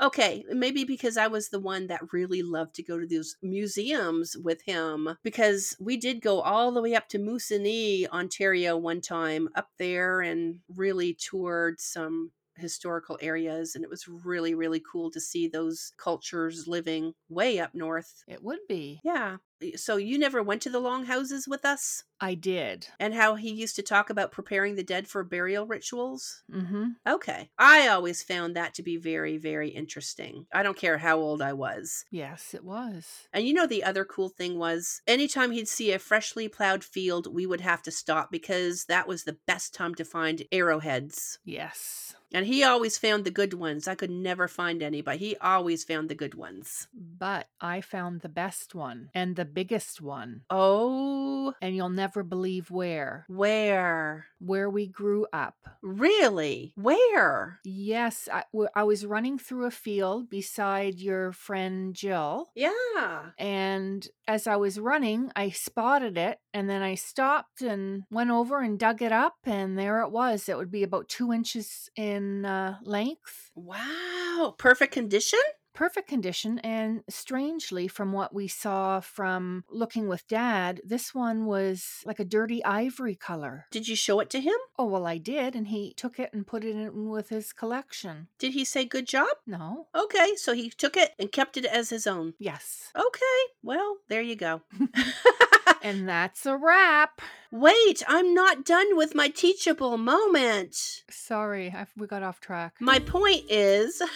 Okay, 0.00 0.44
maybe 0.48 0.84
because 0.84 1.16
I 1.16 1.26
was 1.26 1.48
the 1.48 1.58
one 1.58 1.88
that 1.88 2.12
really 2.12 2.40
loved 2.40 2.76
to 2.76 2.84
go 2.84 3.00
to 3.00 3.06
those 3.06 3.34
museums 3.42 4.36
with 4.36 4.62
him 4.62 5.16
because 5.24 5.76
we 5.80 5.96
did 5.96 6.22
go 6.22 6.40
all 6.40 6.70
the 6.70 6.80
way 6.80 6.94
up 6.94 7.08
to 7.08 7.18
Moosonee, 7.18 8.06
Ontario 8.08 8.76
one 8.76 9.00
time 9.00 9.48
up 9.56 9.70
there 9.76 10.20
and 10.20 10.60
really 10.76 11.14
toured 11.14 11.80
some 11.80 12.30
historical 12.60 13.18
areas 13.20 13.74
and 13.74 13.84
it 13.84 13.90
was 13.90 14.08
really 14.08 14.54
really 14.54 14.82
cool 14.90 15.10
to 15.10 15.20
see 15.20 15.48
those 15.48 15.92
cultures 15.96 16.66
living 16.66 17.14
way 17.28 17.58
up 17.58 17.74
north. 17.74 18.24
It 18.26 18.42
would 18.42 18.60
be. 18.68 19.00
Yeah. 19.04 19.38
So 19.76 19.96
you 19.96 20.18
never 20.18 20.42
went 20.42 20.62
to 20.62 20.70
the 20.70 20.78
longhouses 20.78 21.48
with 21.48 21.64
us? 21.64 22.04
I 22.20 22.34
did. 22.34 22.86
And 23.00 23.14
how 23.14 23.34
he 23.34 23.50
used 23.50 23.76
to 23.76 23.82
talk 23.82 24.10
about 24.10 24.32
preparing 24.32 24.76
the 24.76 24.84
dead 24.84 25.08
for 25.08 25.24
burial 25.24 25.66
rituals? 25.66 26.42
Mm-hmm. 26.52 26.90
Okay. 27.08 27.50
I 27.58 27.88
always 27.88 28.22
found 28.22 28.54
that 28.54 28.74
to 28.74 28.82
be 28.82 28.96
very, 28.96 29.36
very 29.36 29.68
interesting. 29.68 30.46
I 30.52 30.62
don't 30.62 30.76
care 30.76 30.98
how 30.98 31.18
old 31.18 31.42
I 31.42 31.52
was. 31.52 32.04
Yes, 32.10 32.54
it 32.54 32.64
was. 32.64 33.26
And 33.32 33.46
you 33.46 33.54
know, 33.54 33.66
the 33.66 33.84
other 33.84 34.04
cool 34.04 34.28
thing 34.28 34.58
was 34.58 35.00
anytime 35.06 35.50
he'd 35.50 35.68
see 35.68 35.92
a 35.92 35.98
freshly 35.98 36.48
plowed 36.48 36.84
field, 36.84 37.32
we 37.32 37.46
would 37.46 37.60
have 37.60 37.82
to 37.82 37.90
stop 37.90 38.30
because 38.30 38.84
that 38.84 39.08
was 39.08 39.24
the 39.24 39.38
best 39.46 39.74
time 39.74 39.94
to 39.96 40.04
find 40.04 40.44
arrowheads. 40.52 41.38
Yes. 41.44 42.14
And 42.32 42.46
he 42.46 42.62
always 42.62 42.98
found 42.98 43.24
the 43.24 43.30
good 43.30 43.54
ones. 43.54 43.88
I 43.88 43.94
could 43.94 44.10
never 44.10 44.48
find 44.48 44.82
any, 44.82 45.00
but 45.00 45.16
he 45.16 45.36
always 45.38 45.84
found 45.84 46.08
the 46.08 46.14
good 46.14 46.34
ones. 46.34 46.88
But 46.92 47.48
I 47.60 47.80
found 47.80 48.20
the 48.20 48.28
best 48.28 48.74
one 48.74 49.08
and 49.14 49.34
the 49.36 49.44
biggest 49.46 50.00
one. 50.00 50.42
Oh, 50.50 51.54
And 51.62 51.74
you'll 51.74 51.88
never 51.88 52.22
believe 52.22 52.70
where. 52.70 53.24
where? 53.28 54.26
Where 54.40 54.68
we 54.68 54.86
grew 54.86 55.26
up. 55.32 55.56
Really? 55.82 56.72
Where? 56.76 57.60
Yes, 57.64 58.28
I, 58.32 58.44
I 58.74 58.82
was 58.84 59.06
running 59.06 59.38
through 59.38 59.64
a 59.66 59.70
field 59.70 60.28
beside 60.28 61.00
your 61.00 61.32
friend 61.32 61.94
Jill. 61.94 62.50
Yeah. 62.54 63.30
And 63.38 64.06
as 64.26 64.46
I 64.46 64.56
was 64.56 64.78
running, 64.78 65.32
I 65.34 65.50
spotted 65.50 66.18
it 66.18 66.38
and 66.52 66.68
then 66.68 66.82
I 66.82 66.94
stopped 66.94 67.62
and 67.62 68.02
went 68.10 68.30
over 68.30 68.60
and 68.60 68.78
dug 68.78 69.00
it 69.02 69.12
up. 69.12 69.36
And 69.44 69.78
there 69.78 70.02
it 70.02 70.10
was. 70.10 70.48
It 70.48 70.56
would 70.58 70.70
be 70.70 70.82
about 70.82 71.08
two 71.08 71.32
inches 71.32 71.88
in 71.96 72.17
uh, 72.44 72.76
length. 72.82 73.50
Wow. 73.54 74.54
Perfect 74.58 74.92
condition? 74.92 75.40
Perfect 75.74 76.08
condition. 76.08 76.58
And 76.60 77.04
strangely, 77.08 77.86
from 77.86 78.12
what 78.12 78.34
we 78.34 78.48
saw 78.48 78.98
from 78.98 79.62
looking 79.70 80.08
with 80.08 80.26
dad, 80.26 80.80
this 80.84 81.14
one 81.14 81.46
was 81.46 82.02
like 82.04 82.18
a 82.18 82.24
dirty 82.24 82.64
ivory 82.64 83.14
color. 83.14 83.66
Did 83.70 83.86
you 83.86 83.94
show 83.94 84.18
it 84.18 84.28
to 84.30 84.40
him? 84.40 84.56
Oh, 84.76 84.86
well, 84.86 85.06
I 85.06 85.18
did. 85.18 85.54
And 85.54 85.68
he 85.68 85.94
took 85.96 86.18
it 86.18 86.30
and 86.32 86.44
put 86.44 86.64
it 86.64 86.74
in 86.74 87.08
with 87.08 87.28
his 87.28 87.52
collection. 87.52 88.26
Did 88.40 88.54
he 88.54 88.64
say 88.64 88.84
good 88.86 89.06
job? 89.06 89.28
No. 89.46 89.86
Okay, 89.94 90.34
so 90.34 90.52
he 90.52 90.68
took 90.68 90.96
it 90.96 91.12
and 91.16 91.30
kept 91.30 91.56
it 91.56 91.64
as 91.64 91.90
his 91.90 92.08
own. 92.08 92.34
Yes. 92.40 92.90
Okay, 92.96 93.38
well, 93.62 93.98
there 94.08 94.22
you 94.22 94.34
go. 94.34 94.62
And 95.82 96.08
that's 96.08 96.46
a 96.46 96.56
wrap. 96.56 97.20
Wait, 97.50 98.02
I'm 98.06 98.34
not 98.34 98.64
done 98.64 98.96
with 98.96 99.14
my 99.14 99.28
teachable 99.28 99.96
moment. 99.96 101.02
Sorry, 101.08 101.70
I, 101.70 101.86
we 101.96 102.06
got 102.06 102.22
off 102.22 102.40
track. 102.40 102.74
My 102.80 102.98
point 102.98 103.44
is. 103.48 104.02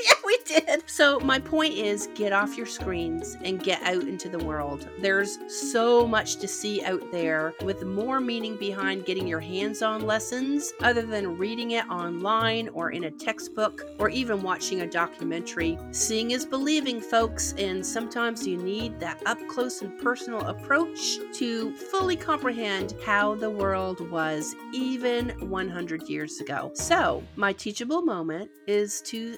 yeah, 0.04 0.12
we 0.24 0.38
did. 0.44 0.88
So, 0.88 1.18
my 1.20 1.38
point 1.38 1.74
is 1.74 2.08
get 2.14 2.32
off 2.32 2.56
your 2.56 2.66
screens 2.66 3.36
and 3.42 3.62
get 3.62 3.82
out 3.82 4.02
into 4.02 4.28
the 4.28 4.38
world. 4.38 4.88
There's 5.00 5.38
so 5.48 6.06
much 6.06 6.36
to 6.36 6.48
see 6.48 6.82
out 6.84 7.10
there 7.10 7.54
with 7.62 7.84
more 7.84 8.20
meaning 8.20 8.56
behind 8.56 9.04
getting 9.04 9.26
your 9.26 9.40
hands 9.40 9.82
on 9.82 10.06
lessons 10.06 10.72
other 10.82 11.02
than 11.02 11.36
reading 11.36 11.72
it 11.72 11.88
online 11.88 12.68
or 12.68 12.90
in 12.90 13.04
a 13.04 13.10
textbook 13.10 13.84
or 13.98 14.08
even 14.10 14.42
watching 14.42 14.82
a 14.82 14.86
documentary. 14.86 15.78
Seeing 15.90 16.30
is 16.30 16.46
believing, 16.46 17.00
folks, 17.00 17.54
and 17.58 17.84
sometimes 17.84 18.46
you 18.46 18.56
need 18.56 18.98
that 19.00 19.20
up 19.26 19.38
close 19.48 19.82
and 19.82 19.98
personal 20.00 20.40
approach 20.46 21.18
to 21.34 21.74
fully 21.74 22.16
comprehend 22.16 22.94
how 23.04 23.34
the 23.34 23.50
world 23.50 24.08
was 24.10 24.54
even 24.72 25.30
100 25.50 26.08
years 26.08 26.40
ago. 26.40 26.70
So, 26.74 27.22
my 27.36 27.52
teachable 27.52 28.02
moment 28.02 28.50
is 28.66 29.02
to 29.02 29.36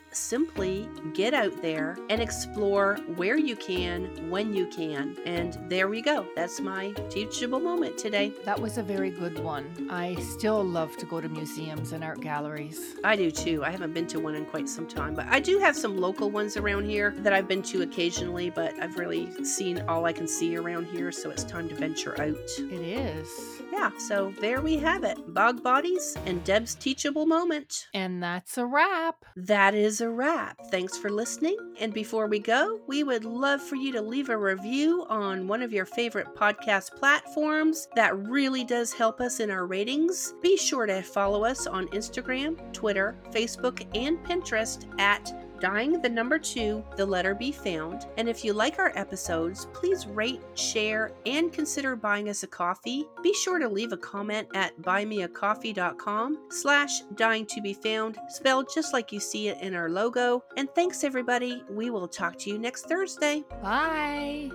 simply 0.52 0.86
get 1.14 1.32
out 1.32 1.62
there 1.62 1.96
and 2.10 2.20
explore 2.20 2.96
where 3.16 3.38
you 3.38 3.56
can, 3.56 4.04
when 4.28 4.52
you 4.52 4.66
can. 4.66 5.16
And 5.24 5.58
there 5.68 5.88
we 5.88 6.02
go. 6.02 6.26
That's 6.36 6.60
my 6.60 6.92
teachable 7.08 7.60
moment 7.60 7.96
today. 7.96 8.32
That 8.44 8.60
was 8.60 8.76
a 8.76 8.82
very 8.82 9.10
good 9.10 9.38
one. 9.38 9.88
I 9.90 10.14
still 10.16 10.62
love 10.62 10.96
to 10.98 11.06
go 11.06 11.20
to 11.20 11.28
museums 11.28 11.92
and 11.92 12.04
art 12.04 12.20
galleries. 12.20 12.96
I 13.02 13.16
do 13.16 13.30
too. 13.30 13.64
I 13.64 13.70
haven't 13.70 13.94
been 13.94 14.06
to 14.08 14.20
one 14.20 14.34
in 14.34 14.44
quite 14.44 14.68
some 14.68 14.86
time, 14.86 15.14
but 15.14 15.26
I 15.28 15.40
do 15.40 15.58
have 15.58 15.76
some 15.76 15.96
local 15.96 16.30
ones 16.30 16.56
around 16.56 16.84
here 16.84 17.14
that 17.18 17.32
I've 17.32 17.48
been 17.48 17.62
to 17.62 17.82
occasionally, 17.82 18.50
but 18.50 18.78
I've 18.78 18.96
really 18.96 19.44
seen 19.44 19.82
all 19.88 20.04
I 20.04 20.12
can 20.12 20.28
see 20.28 20.56
around 20.56 20.84
here, 20.86 21.10
so 21.12 21.30
it's 21.30 21.44
time 21.44 21.68
to 21.70 21.74
venture 21.74 22.20
out. 22.20 22.36
It 22.58 22.72
is. 22.72 23.61
Yeah, 23.72 23.90
so 23.96 24.34
there 24.38 24.60
we 24.60 24.76
have 24.76 25.02
it 25.02 25.16
Bog 25.32 25.62
Bodies 25.62 26.14
and 26.26 26.44
Deb's 26.44 26.74
teachable 26.74 27.24
moment. 27.24 27.88
And 27.94 28.22
that's 28.22 28.58
a 28.58 28.66
wrap. 28.66 29.24
That 29.34 29.74
is 29.74 30.02
a 30.02 30.10
wrap. 30.10 30.58
Thanks 30.70 30.98
for 30.98 31.08
listening. 31.08 31.56
And 31.80 31.94
before 31.94 32.26
we 32.26 32.38
go, 32.38 32.80
we 32.86 33.02
would 33.02 33.24
love 33.24 33.62
for 33.62 33.76
you 33.76 33.90
to 33.92 34.02
leave 34.02 34.28
a 34.28 34.36
review 34.36 35.06
on 35.08 35.48
one 35.48 35.62
of 35.62 35.72
your 35.72 35.86
favorite 35.86 36.34
podcast 36.36 36.94
platforms. 36.96 37.88
That 37.96 38.14
really 38.28 38.62
does 38.62 38.92
help 38.92 39.22
us 39.22 39.40
in 39.40 39.50
our 39.50 39.64
ratings. 39.64 40.34
Be 40.42 40.58
sure 40.58 40.84
to 40.84 41.00
follow 41.00 41.42
us 41.44 41.66
on 41.66 41.88
Instagram, 41.88 42.58
Twitter, 42.74 43.16
Facebook, 43.30 43.86
and 43.96 44.18
Pinterest 44.18 44.84
at 45.00 45.41
dying 45.62 46.02
the 46.02 46.08
number 46.08 46.40
two, 46.40 46.84
the 46.96 47.06
letter 47.06 47.36
be 47.36 47.52
found. 47.52 48.06
And 48.16 48.28
if 48.28 48.44
you 48.44 48.52
like 48.52 48.80
our 48.80 48.92
episodes, 48.96 49.68
please 49.72 50.08
rate, 50.08 50.42
share, 50.54 51.12
and 51.24 51.52
consider 51.52 51.94
buying 51.94 52.28
us 52.28 52.42
a 52.42 52.48
coffee. 52.48 53.06
Be 53.22 53.32
sure 53.32 53.60
to 53.60 53.68
leave 53.68 53.92
a 53.92 53.96
comment 53.96 54.48
at 54.54 54.76
buymeacoffee.com 54.82 56.38
slash 56.50 57.02
dying 57.14 57.46
to 57.46 57.62
be 57.62 57.74
found, 57.74 58.18
spelled 58.28 58.66
just 58.74 58.92
like 58.92 59.12
you 59.12 59.20
see 59.20 59.48
it 59.48 59.62
in 59.62 59.74
our 59.74 59.88
logo. 59.88 60.42
And 60.56 60.68
thanks 60.74 61.04
everybody. 61.04 61.62
We 61.70 61.90
will 61.90 62.08
talk 62.08 62.36
to 62.40 62.50
you 62.50 62.58
next 62.58 62.86
Thursday. 62.86 63.44
Bye. 63.62 64.50